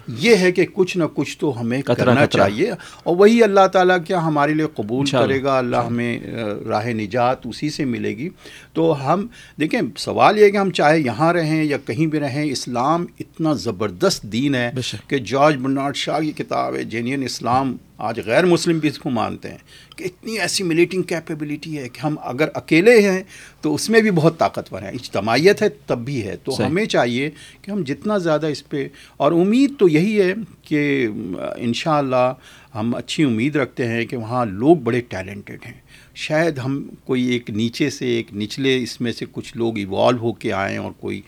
یہ 0.08 0.36
ہے 0.36 0.52
کہ 0.52 0.66
کچھ 0.72 0.96
نہ 0.96 1.04
کچھ 1.14 1.38
تو 1.38 1.60
ہمیں 1.60 1.82
کرنا۔ 1.82 2.26
چاہیے 2.26 2.70
اور 3.04 3.16
وہی 3.16 3.42
اللہ 3.42 3.66
تعالیٰ 3.72 3.96
کیا 4.06 4.26
ہمارے 4.26 4.54
لیے 4.54 4.66
قبول 4.74 5.06
کرے 5.26 5.42
گا 5.42 5.58
اللہ 5.58 5.76
ہمیں 5.76 6.20
راہ 6.68 6.86
نجات 6.86 7.46
اسی 7.46 7.70
سے 7.70 7.84
ملے 7.84 8.16
گی 8.16 8.28
تو 8.72 9.12
ہم 9.12 9.26
دیکھیں 9.60 9.80
سوال 9.96 10.38
یہ 10.38 10.44
ہے 10.44 10.50
کہ 10.50 10.56
ہم 10.56 10.70
چاہے 10.70 11.00
یہاں 11.00 11.32
رہیں 11.32 11.64
یا 11.64 11.78
کہیں 11.78 12.06
بھی 12.06 12.20
رہیں 12.20 12.50
اسلام 12.50 13.06
اتنا 13.20 13.52
زبردست 13.52 14.22
دین 14.22 14.54
ہے۔ 14.54 14.70
کہ 15.08 15.18
جارج 15.18 15.56
برنارڈ 15.56 15.96
شاہ 15.96 16.20
کی 16.20 16.32
کتاب 16.32 16.74
ہے 16.74 16.84
جینین 16.84 17.22
اسلام 17.22 17.76
آج 17.98 18.20
غیر 18.26 18.44
مسلم 18.46 18.78
بھی 18.78 18.88
اس 18.88 18.98
کو 18.98 19.10
مانتے 19.10 19.50
ہیں 19.50 19.58
کہ 19.96 20.04
اتنی 20.04 20.38
ایسیمیلیٹنگ 20.38 21.02
کیپیبلٹی 21.02 21.78
ہے 21.78 21.88
کہ 21.88 22.00
ہم 22.06 22.16
اگر 22.22 22.48
اکیلے 22.54 23.00
ہیں 23.00 23.22
تو 23.60 23.74
اس 23.74 23.90
میں 23.90 24.00
بھی 24.00 24.10
بہت 24.10 24.38
طاقتور 24.38 24.82
ہیں۔ 24.82 24.88
اجتماعیت 24.88 25.62
ہے 25.62 25.68
تب 25.86 25.98
بھی 25.98 26.26
ہے۔ 26.26 26.36
تو۔ 26.36 26.66
ہمیں 26.66 26.84
چاہیے 26.84 27.30
کہ 27.62 27.70
ہم 27.70 27.82
جتنا 27.82 28.18
زیادہ 28.18 28.46
اس 28.46 28.68
پہ 28.68 28.88
اور 29.16 29.32
امید 29.32 29.72
تو 29.78 29.88
یہی 29.88 30.20
ہے 30.20 30.34
کہ 30.62 31.08
انشاءاللہ 31.56 32.34
ہم 32.74 32.94
اچھی 32.94 33.24
امید 33.24 33.56
رکھتے 33.56 33.88
ہیں 33.88 34.06
کہ 34.06 34.16
وہاں 34.16 34.46
لوگ 34.46 34.76
بڑے 34.76 35.00
ٹیلنٹڈ 35.00 35.58
ہیں۔ 35.66 35.85
شاید 36.16 36.58
ہم 36.58 36.82
کوئی 37.04 37.24
ایک 37.24 37.50
نیچے 37.50 37.90
سے 37.90 38.06
ایک 38.06 38.34
نچلے 38.34 38.82
اس 38.82 39.00
میں 39.00 39.12
سے 39.12 39.24
کچھ 39.32 39.56
لوگ 39.56 39.78
ایوالو 39.78 40.18
ہو 40.18 40.32
کے 40.32 40.52
آئیں 40.52 40.78
اور 40.78 40.92
کوئی 41.00 41.20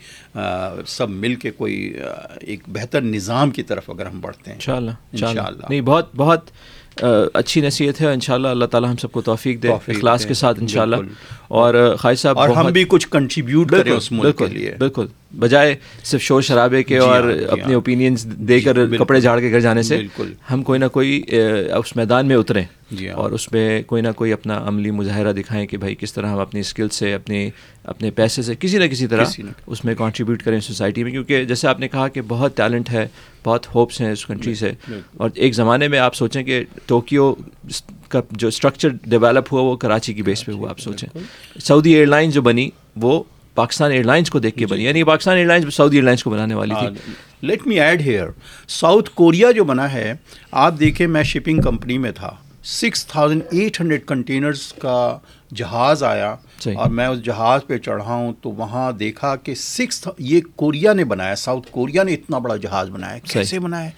سب 0.87 1.09
مل 1.09 1.35
کے 1.35 1.51
کوئی 1.51 1.93
ایک 2.41 2.59
بہتر 2.67 3.01
نظام 3.01 3.51
کی 3.51 3.63
طرف 3.63 3.89
اگر 3.89 4.05
ہم 4.05 4.19
بڑھتے 4.21 4.51
ہیں 4.51 4.55
انشاءاللہ 4.55 4.91
انشاءاللہ۔ 5.11 5.65
نہیں 5.69 5.81
بہت 5.81 6.09
بہت 6.15 6.49
اچھی 7.33 7.61
نصیحت 7.61 8.01
ہے 8.01 8.13
انشاءاللہ 8.13 8.47
اللہ 8.47 8.65
تعالیٰ 8.65 8.89
ہم 8.89 8.95
سب 8.95 9.11
کو 9.11 9.21
توفیق 9.21 9.63
دے 9.63 9.67
اخلاص 9.67 10.25
کے 10.25 10.33
ساتھ 10.33 10.59
انشاءاللہ۔ 10.59 10.95
اور 11.47 11.73
آ، 11.73 11.95
خواجہ 11.95 12.15
صاحب 12.15 12.39
اور 12.39 12.49
ہم 12.49 12.71
بھی 12.71 12.83
کچھ 12.87 13.07
کنٹریبیوٹ 13.07 13.71
کریں 13.71 13.91
اس 13.91 14.11
ملک 14.11 14.37
کے 14.37 14.47
لیے 14.47 14.75
بالکل 14.77 15.05
بجائے 15.39 15.75
صرف 16.03 16.21
شور 16.21 16.41
شرابے 16.41 16.83
کے 16.83 16.95
جی 16.95 16.99
اور 16.99 17.23
ہاں، 17.23 17.37
جی 17.37 17.45
اپنے 17.45 17.63
ہاں۔ 17.63 17.73
اوپینینز 17.73 18.25
دے 18.25 18.59
کر 18.61 18.75
بالکل۔ 18.75 19.03
کپڑے 19.05 19.21
جھاڑ 19.21 19.39
کے 19.39 19.51
گھر 19.51 19.59
جانے 19.59 19.83
سے۔ 19.83 20.01
ہم 20.51 20.63
کوئی 20.63 20.79
نہ 20.79 20.85
کوئی 20.85 21.21
اس 21.75 21.95
میدان 21.95 22.27
میں 22.27 22.35
اتریں 22.35 22.61
جی۔ 22.61 22.78
اور 23.13 23.31
اس 23.31 23.51
میں 23.51 23.83
کوئی 23.83 24.01
نہ 24.01 24.07
کوئی 24.15 24.33
اپنا 24.33 24.67
عملی 24.67 24.91
مظاہرہ 24.91 25.33
دکھائیں 25.33 25.67
کہ 25.67 25.77
بھائی 25.77 25.95
کس 25.95 26.13
طرح 26.13 26.27
ہم 26.27 26.39
اپنی 26.39 26.59
اسکل 26.59 26.89
سے 26.89 27.13
اپنی 27.13 27.49
اپنے 27.83 28.11
پیسے 28.11 28.41
سے 28.41 28.53
کسی 28.59 28.77
نہ 28.77 28.85
کسی 28.85 29.07
طرح 29.07 29.23
کسی 29.23 29.43
نہ 29.43 29.49
اس 29.67 29.85
میں 29.85 29.95
کنٹریبیوٹ 29.95 30.43
کریں 30.43 30.59
سوسائٹی 30.59 31.03
میں۔ 31.03 31.11
کیونکہ 31.11 31.43
جیسے 31.43 31.67
آپ 31.67 31.79
نے 31.79 31.87
کہا 31.87 32.07
کہ 32.07 32.21
بہت 32.27 32.57
ٹیلنٹ 32.57 32.89
ہے 32.89 33.07
بہت 33.43 33.75
ہوپس 33.75 34.01
ہیں 34.01 34.11
اس 34.11 34.25
کنٹری 34.25 34.55
سے۔ 34.55 34.71
اور 35.17 35.29
ایک 35.35 35.53
زمانے 35.55 35.87
میں 35.87 35.99
آپ 35.99 36.15
سوچیں 36.15 36.43
کہ 36.43 36.63
ٹوکیو 36.85 37.35
کا 38.09 38.21
جو 38.31 38.47
اسٹرکچر 38.47 38.89
ڈیولپ 38.89 39.53
ہوا 39.53 39.61
وہ 39.61 39.75
کراچی 39.75 40.13
کی 40.13 40.21
بیس 40.21 40.45
پہ 40.45 40.51
ہوا 40.51 40.69
آپ 40.69 40.79
سوچیں۔ 40.79 41.17
سعودی 41.59 41.93
ایئر 41.93 42.07
لائن 42.07 42.29
جو 42.29 42.41
بنی 42.41 42.69
وہ 42.95 43.23
پاکستان 43.55 43.91
ایئر 43.91 44.03
لائنس 44.03 44.29
کو 44.29 44.39
دیکھ 44.39 44.55
جی۔ 44.55 44.65
کے 44.65 44.73
بنی۔ 44.73 44.83
یعنی 44.83 45.03
Pakistan 45.03 45.35
year 45.35 45.47
lines 45.47 45.75
Saudi 45.75 45.95
year 45.95 46.03
lines 46.03 46.23
کو 46.23 46.29
بنانے 46.29 46.53
والی 46.55 46.73
تھی۔ 46.79 47.11
Let 47.41 47.67
me 47.67 47.79
add 47.79 48.01
here 48.01 48.27
South 48.67 49.09
Korea 49.13 49.51
جو 49.51 49.63
بنا 49.63 49.93
ہے 49.93 50.13
آپ 50.51 50.79
دیکھیں 50.79 51.07
میں 51.07 51.23
شپنگ 51.23 51.61
کمپنی 51.61 51.97
میں 51.97 52.11
تھا۔ 52.11 52.35
Six 52.63 53.07
thousand 53.07 53.41
eight 53.51 53.81
hundred 53.81 54.05
containers 54.05 54.73
کا 54.73 55.17
جہاز 55.55 56.03
آیا۔ 56.03 56.35
اور 56.75 56.89
میں 56.89 57.07
اس 57.07 57.21
جہاز 57.21 57.61
پہ 57.67 57.77
چڑھا 57.77 58.13
ہوں 58.13 58.33
تو 58.41 58.51
وہاں 58.51 58.91
دیکھا 58.91 59.35
کہ 59.35 59.55
سکس 59.55 60.07
یہ 60.17 60.41
کوریا 60.55 60.93
نے 60.93 61.03
بنایا 61.03 61.35
ساؤتھ 61.35 61.67
کوریا 61.71 62.03
نے 62.03 62.13
اتنا 62.13 62.37
بڑا 62.37 62.55
جہاز 62.55 62.89
بنایا۔ 62.89 63.17
کیسے 63.17 63.59
بنایا 63.59 63.89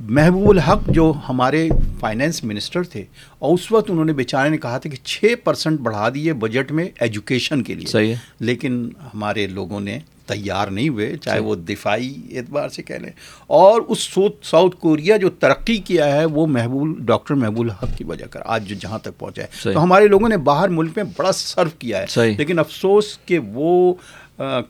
محبوب 0.00 0.50
الحق 0.50 0.88
جو 0.88 1.12
ہمارے 1.28 1.68
فائنینس 2.00 2.44
منسٹر 2.44 2.82
تھے 2.82 3.04
اور 3.38 3.54
اس 3.54 3.72
وقت 3.72 3.90
انہوں 3.90 4.04
نے 4.04 4.12
بیچارے 4.12 4.48
نے 4.48 4.58
کہا 4.58 4.78
تھا 4.78 4.90
کہ 4.90 4.96
چھ 5.04 5.34
پرسنٹ 5.44 5.80
بڑھا 5.80 6.08
دیے 6.14 6.32
بجٹ 6.32 6.72
میں 6.72 6.88
ایجوکیشن 7.00 7.62
کے 7.62 7.74
لیے 7.74 7.86
صحیح 7.86 8.14
لیکن 8.40 8.90
ہمارے 9.14 9.46
لوگوں 9.46 9.80
نے 9.80 9.98
تیار 10.26 10.68
نہیں 10.68 10.88
ہوئے 10.88 11.16
چاہے 11.16 11.38
وہ 11.38 11.54
دفاعی 11.54 12.14
اعتبار 12.30 12.68
سے 12.68 12.82
کہہ 12.82 12.94
لیں۔ 12.94 13.10
اور 13.46 13.80
اس 13.88 14.18
ساؤتھ 14.42 14.76
کوریا 14.76 15.16
جو 15.16 15.30
ترقی 15.30 15.76
کیا 15.76 16.16
ہے 16.16 16.24
وہ 16.24 16.46
محبوب 16.46 16.98
ڈاکٹر 16.98 17.34
محبوب 17.34 17.60
الحق 17.60 17.98
کی 17.98 18.04
وجہ 18.04 18.26
کر 18.26 18.40
آج 18.44 18.64
جو 18.68 18.74
جہاں 18.80 18.98
تک 18.98 19.18
پہنچا 19.18 19.42
ہے۔ 19.42 19.46
تو 19.72 19.82
ہمارے 19.82 20.08
لوگوں 20.08 20.28
نے 20.28 20.36
باہر 20.36 20.68
ملک 20.68 20.92
میں 20.96 21.04
بڑا 21.16 21.32
سرو 21.32 21.70
کیا 21.78 21.98
ہے۔ 21.98 22.06
لیکن 22.38 22.58
افسوس 22.58 23.18
کہ 23.26 23.38
وہ 23.38 23.94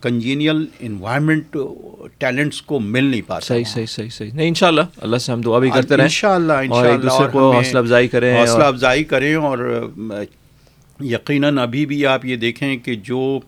کنجینیل 0.00 0.66
انوائرمنٹ 0.80 1.56
ٹیلنٹس 2.18 2.62
کو 2.62 2.80
مل 2.80 3.04
نہیں 3.04 3.22
پاتا 3.26 3.46
صحیح 3.46 3.64
صحیح 3.64 3.86
صحیح 3.86 4.08
صحیح۔ 4.08 4.30
نہیں 4.32 4.48
انشاءاللہ 4.48 4.80
اللہ 4.96 5.16
سے 5.16 5.32
ہم 5.32 5.40
دعا 5.40 5.58
بھی 5.58 5.70
کرتے 5.70 5.96
رہیں۔ 5.96 6.04
انشاءاللہ 6.04 6.52
اور 6.52 6.86
ایک 6.86 7.02
دوسرے 7.02 7.26
کو 7.32 7.52
حوصلہ 7.52 7.78
افزائی 7.78 8.08
کریں 8.08 8.40
حوصلہ 8.40 8.62
افزائی 8.62 9.04
کریں 9.04 9.34
اور 9.34 9.84
یقیناً 11.00 11.58
ابھی 11.58 11.86
بھی 11.86 12.06
آپ 12.06 12.24
یہ 12.24 12.36
دیکھیں 12.36 12.76
کہ 12.76 12.94
جو 12.94 13.40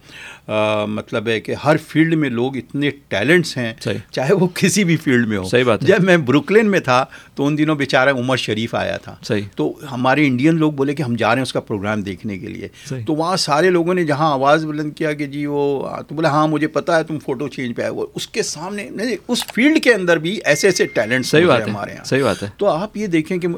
مطلب 0.49 1.29
ہے 1.29 1.41
کہ 1.41 1.55
ہر 1.65 1.77
فیلڈ 1.89 2.15
میں 2.15 2.29
لوگ 2.31 2.57
اتنے 2.57 2.91
ٹیلنٹس 3.09 3.57
ہیں 3.57 3.73
صحیح۔ 3.81 3.99
چاہے 4.11 4.35
وہ 4.35 4.49
کسی 4.55 4.85
بھی 4.85 4.97
فیلڈ 4.97 5.29
میں 5.29 5.39
ہو 5.39 5.45
صحیح 5.45 5.65
بات۔ 5.65 5.81
جب 5.81 6.05
میں 6.05 6.17
بروکلن 6.17 6.71
میں 6.71 6.81
تھا 6.81 7.05
تو 7.35 7.47
ان 7.47 7.57
دنوں 7.59 7.77
بیچارہ 7.77 8.11
عمر 8.11 8.37
شریف 8.37 8.75
آیا 8.75 8.97
تھا 8.97 9.15
صحیح۔ 9.23 9.43
تو 9.57 9.73
ہمارے 9.93 10.27
انڈین 10.27 10.57
لوگ 10.57 10.73
بولے 10.73 10.95
کہ 10.95 11.03
ہم 11.03 11.17
جا 11.17 11.29
رہے 11.29 11.37
ہیں 11.37 11.43
اس 11.43 11.53
کا 11.53 11.61
پروگرام 11.61 12.03
دیکھنے 12.03 12.39
کے 12.39 12.47
لیے 12.47 12.69
صحیح۔ 12.89 13.05
تو 13.07 13.15
وہاں 13.15 13.37
سارے 13.37 13.71
لوگوں 13.71 13.95
نے 13.95 14.05
جہاں 14.05 14.31
آواز 14.33 14.65
بلند 14.65 14.93
کیا 14.93 15.13
کہ 15.13 15.27
جی 15.27 15.45
وہ 15.47 15.65
تو 16.09 16.15
بولا 16.15 16.31
ہاں 16.31 16.47
مجھے 16.49 16.67
پتا 16.67 16.97
ہے 16.99 17.03
تم 17.03 17.19
فوٹو 17.19 17.49
چینج 17.49 17.77
پہ 17.77 17.83
آئے 17.83 17.91
وہ 17.91 18.07
اس 18.15 18.29
کے 18.29 18.43
سامنے 18.43 18.89
نہیں 18.91 19.17
اس 19.29 19.45
فیلڈ 19.55 19.83
کے 19.83 19.95
اندر 19.95 20.17
بھی 20.17 20.39
ایسے 20.45 20.67
ایسے 20.67 20.87
ٹیلنٹس 20.87 21.29
صحیح 21.29 21.47
بات 21.47 21.69
ہمارے 21.69 21.93
یہاں 21.93 22.05
صحیح 22.05 22.23
بات 22.25 22.43
ہے 22.43 22.49
تو 22.57 22.67
آپ 22.67 22.97
یہ 22.97 23.07
دیکھیں 23.07 23.39
کہ 23.39 23.49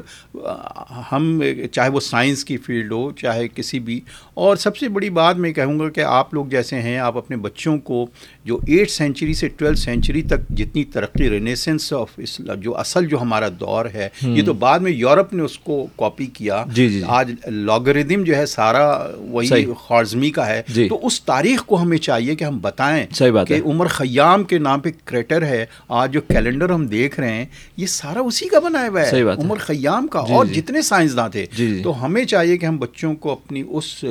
ہم 1.11 1.41
چاہے 1.71 1.89
وہ 1.89 1.99
سائنس 1.99 2.45
کی 2.45 2.57
فیلڈ 2.57 2.91
ہو 2.91 3.11
چاہے 3.11 3.47
کسی 3.47 3.79
بھی 3.79 3.99
اور 4.33 4.55
سب 4.55 4.77
سے 4.77 4.87
بڑی 4.89 5.09
بات 5.09 5.37
میں 5.37 5.53
کہوں 5.53 5.79
گا 5.79 5.89
کہ 5.89 6.01
آپ 6.01 6.33
لوگ 6.33 6.45
جیسے 6.45 6.78
ہیں 6.81 6.97
آپ 6.97 7.17
اپنے 7.17 7.37
بچوں 7.37 7.77
کو 7.77 8.07
جو 8.45 8.59
ایٹ 8.67 8.91
سینچری 8.91 9.33
سے 9.33 9.47
ٹویلتھ 9.47 9.79
سینچری 9.79 10.21
تک 10.21 10.49
جتنی 10.49 10.83
ترقی 10.83 11.29
رینیسنس 11.29 11.93
آف 11.93 12.07
اسلام 12.17 12.59
جو 12.59 12.77
اصل 12.77 13.05
جو 13.05 13.21
ہمارا 13.21 13.47
دور 13.59 13.85
ہے 13.93 14.09
یہ 14.21 14.43
تو 14.45 14.53
بعد 14.53 14.79
میں 14.79 14.91
یورپ 14.91 15.33
نے 15.33 15.43
اس 15.43 15.59
کو 15.59 15.87
کاپی 15.97 16.25
کیا۔ 16.25 16.63
جی 16.73 16.89
جی 16.89 17.01
آج 17.07 17.31
لاگردم 17.45 18.23
جو 18.23 18.35
ہے 18.35 18.45
سارا 18.45 19.07
وہی۔ 19.17 19.65
خارزمی 19.87 20.29
کا 20.29 20.47
ہے۔ 20.47 20.61
جی۔ 20.67 20.87
تو 20.89 21.07
اس 21.07 21.21
تاریخ 21.23 21.65
کو 21.65 21.81
ہمیں 21.81 21.97
چاہیے 21.97 22.35
کہ 22.35 22.43
ہم 22.43 22.57
بتائیں 22.61 23.05
صحیح 23.13 23.31
بات 23.31 23.47
کہ 23.47 23.61
عمر 23.65 23.87
خیام 23.87 24.43
کے 24.43 24.57
نام 24.57 24.79
پہ 24.79 24.89
کریٹر 25.05 25.43
ہے۔ 25.43 25.65
آج 25.89 26.13
جو 26.13 26.21
کیلنڈر 26.21 26.69
ہم 26.69 26.85
دیکھ 26.87 27.19
رہے 27.19 27.33
ہیں 27.33 27.45
یہ 27.77 27.85
سارا 27.85 28.19
اسی 28.19 28.47
کا 28.47 28.59
بنایا 28.59 28.89
ہوا 28.89 29.01
ہے۔ 29.01 29.21
عمر 29.21 29.57
خیام 29.57 30.07
کا 30.07 30.23
جی، 30.27 30.33
اور 30.33 30.45
جی۔ 30.45 30.53
جتنے 30.53 30.81
سائنسداں 30.81 31.29
تھے۔ 31.29 31.45
جی، 31.57 31.67
جی۔ 31.67 31.83
تو 31.83 32.05
ہمیں 32.05 32.25
چاہیے 32.25 32.57
کہ 32.57 32.65
ہم 32.65 32.77
بچوں 32.77 33.15
کو 33.15 33.31
اپنی 33.31 33.63
اس 33.69 34.05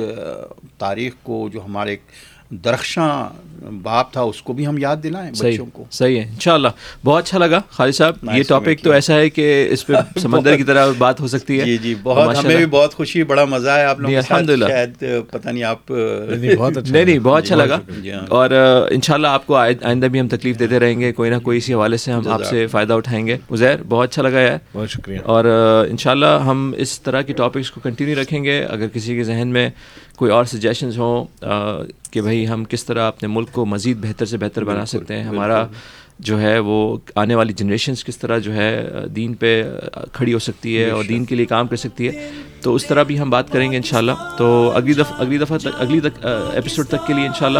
تاریخ 0.77 1.13
کو 1.23 1.49
جو 1.53 1.65
ہمارے 1.65 1.97
درخشاں 2.51 3.29
باپ 3.83 4.13
تھا 4.13 4.21
اس 4.21 4.41
کو 4.41 4.53
بھی 4.53 4.67
ہم 4.67 4.77
یاد 4.77 4.95
دلائیں 5.03 5.33
صحیح 5.33 5.53
بچوں 5.53 5.65
کو۔ 5.73 5.85
صحیح 5.91 6.19
ہے 6.19 6.23
انشاءاللہ۔ 6.23 6.67
بہت 7.05 7.23
اچھا 7.23 7.37
لگا 7.37 7.61
خالد 7.69 7.93
صاحب 7.93 8.13
یہ 8.23 8.29
to 8.29 8.43
ٹاپک 8.47 8.83
تو. 8.83 8.91
ایسا 8.91 9.15
ہے 9.15 9.29
کہ 9.29 9.67
اس 9.71 9.87
پہ 9.87 9.93
سمندر 10.19 10.57
کی 10.57 10.63
طرح 10.63 10.87
بات 10.97 11.19
ہو 11.19 11.27
سکتی 11.27 11.59
ہے۔ 11.59 11.65
جی 11.65 11.77
جی 11.77 11.95
اور 12.03 12.27
بہت 12.27 12.37
ہمیں 12.37 12.55
بھی 12.55 12.65
بہت 12.65 12.93
خوشی 12.93 13.23
بڑا 13.23 13.45
مزہ 13.45 13.69
ہے 13.69 13.85
آپ 13.85 13.99
لوگوں 13.99 14.15
کے 14.15 14.21
ساتھ۔ 14.21 14.33
الحمدللہ۔ 14.33 14.65
شاید 14.67 15.03
پتہ 15.31 15.49
نہیں 15.49 15.63
آپ 15.63 15.91
نہیں 16.29 16.55
بہت 16.55 16.77
اچھا 16.77 16.93
نہیں 16.93 17.05
نہیں 17.05 17.19
بہت 17.19 17.43
اچھا 17.43 17.55
لگا۔ 17.55 17.79
شکریہ۔ 17.93 18.13
اور 18.29 18.49
ان 18.89 19.01
شاء 19.01 19.13
اللہ 19.13 19.27
آپ 19.27 19.47
کو 19.47 19.55
آئندہ 19.55 20.05
بھی 20.05 20.19
ہم 20.19 20.27
تکلیف 20.27 20.59
دیتے 20.59 20.79
رہیں 20.79 20.99
گے 20.99 21.13
کوئی 21.13 21.29
نہ 21.29 21.39
کوئی 21.39 21.57
اسی 21.57 21.73
حوالے 21.73 21.97
سے 21.97 22.11
ہم 22.11 22.27
آپ 22.27 22.43
سے 22.43 22.67
فائدہ 22.67 22.93
اٹھائیں 22.93 23.27
گے۔ 23.27 23.37
عزیر 23.51 23.75
بہت 23.89 24.09
اچھا 24.09 24.21
لگا 24.21 24.39
یار۔ 24.39 24.57
بہت 24.73 24.89
شکریہ۔ 24.89 25.19
اور 25.23 25.45
ان 25.89 25.97
شاء 25.97 26.11
اللہ 26.11 26.39
ہم 26.45 26.73
اس 26.77 27.01
طرح 27.01 27.21
کی 27.21 27.33
ٹاپکس 27.33 27.71
کو 27.71 27.79
کنٹینیو 27.83 28.21
رکھیں 28.21 28.43
گے۔ 28.43 28.63
اگر 28.69 28.87
کسی 28.87 29.15
کے 29.15 29.23
ذہن 29.23 29.47
میں 29.47 29.69
کوئی 30.19 30.31
اور 30.31 30.45
سجیشنز 30.45 30.97
ہوں 30.99 31.25
کہ 32.11 32.21
بھائی 32.21 32.47
ہم 32.47 32.63
کس 32.65 32.83
طرح 32.85 33.07
اپنے 33.07 33.27
ملک 33.27 33.51
کو 33.51 33.65
مزید 33.65 33.97
بہتر 33.97 34.25
سے 34.25 34.37
بہتر 34.37 34.63
بنا 34.63 34.85
سکتے 34.85 35.17
ہیں 35.17 35.23
ہمارا 35.23 35.65
جو 36.19 36.41
ہے 36.41 36.59
وہ 36.59 36.97
آنے 37.15 37.35
والی 37.35 37.53
جنریشنز 37.53 38.03
کس 38.03 38.17
طرح 38.17 38.37
جو 38.37 38.53
ہے 38.53 38.89
دین 39.15 39.33
پہ 39.33 39.63
کھڑی 40.11 40.33
ہو 40.33 40.39
سکتی 40.39 40.83
ہے 40.83 40.89
اور 40.89 41.03
دین 41.03 41.25
کے 41.25 41.35
لیے 41.35 41.45
کام 41.45 41.67
کر 41.67 41.75
سکتی 41.75 42.07
ہے۔ 42.07 42.29
تو 42.61 42.75
اس 42.75 42.85
طرح 42.85 43.03
بھی 43.03 43.19
ہم 43.19 43.29
بات 43.29 43.51
کریں 43.51 43.71
گے 43.71 43.75
انشاءاللہ۔ 43.75 44.11
تو 44.37 44.71
اگلی 44.75 44.93
دفعہ 44.93 45.21
اگلی 45.21 45.37
دفعہ 45.37 45.57
تک 45.57 45.67
اگلی 45.79 45.99
تک 45.99 46.25
ایپیسوڈ 46.53 46.87
تک 46.87 47.07
کے 47.07 47.13
لیے 47.13 47.27
انشاءاللہ 47.27 47.59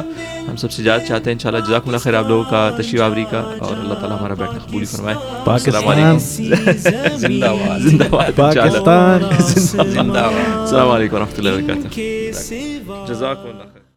ہم 0.49 0.55
سب 0.55 0.71
سے 0.71 0.81
اجازت 0.81 1.07
چاہتے 1.07 1.29
ہیں 1.29 1.35
انشاءاللہ 1.35 1.65
جزاک 1.65 1.81
اللہ 1.85 1.97
خیر 1.97 2.13
آپ 2.13 2.27
لوگوں 2.27 2.43
کا 2.49 2.69
تشریف 2.77 3.01
آوری 3.01 3.25
کا 3.31 3.37
اور 3.37 3.77
اللہ 3.77 3.93
تعالیٰ 3.93 4.19
ہمارا 4.19 4.33
بیٹھنا 4.33 4.59
قبولی 4.59 4.85
فرمائے۔ 4.85 5.15
السلام 5.45 5.87
علیکم۔ 5.87 6.17
زندہ 7.17 7.45
باد 7.45 7.79
زندہ 7.79 8.03
باد 8.09 8.39
انشاءاللہ۔ 8.39 8.79
پاکستان۔ 8.79 9.89
زندہ 9.91 10.19
باد۔ 10.19 10.59
السلام 10.59 10.89
علیکم 10.89 11.15
ورحمۃ 11.15 11.37
اللہ 11.37 11.49
وبرکاتہ۔ 11.49 13.13
جزاک 13.13 13.37
اللہ 13.37 13.78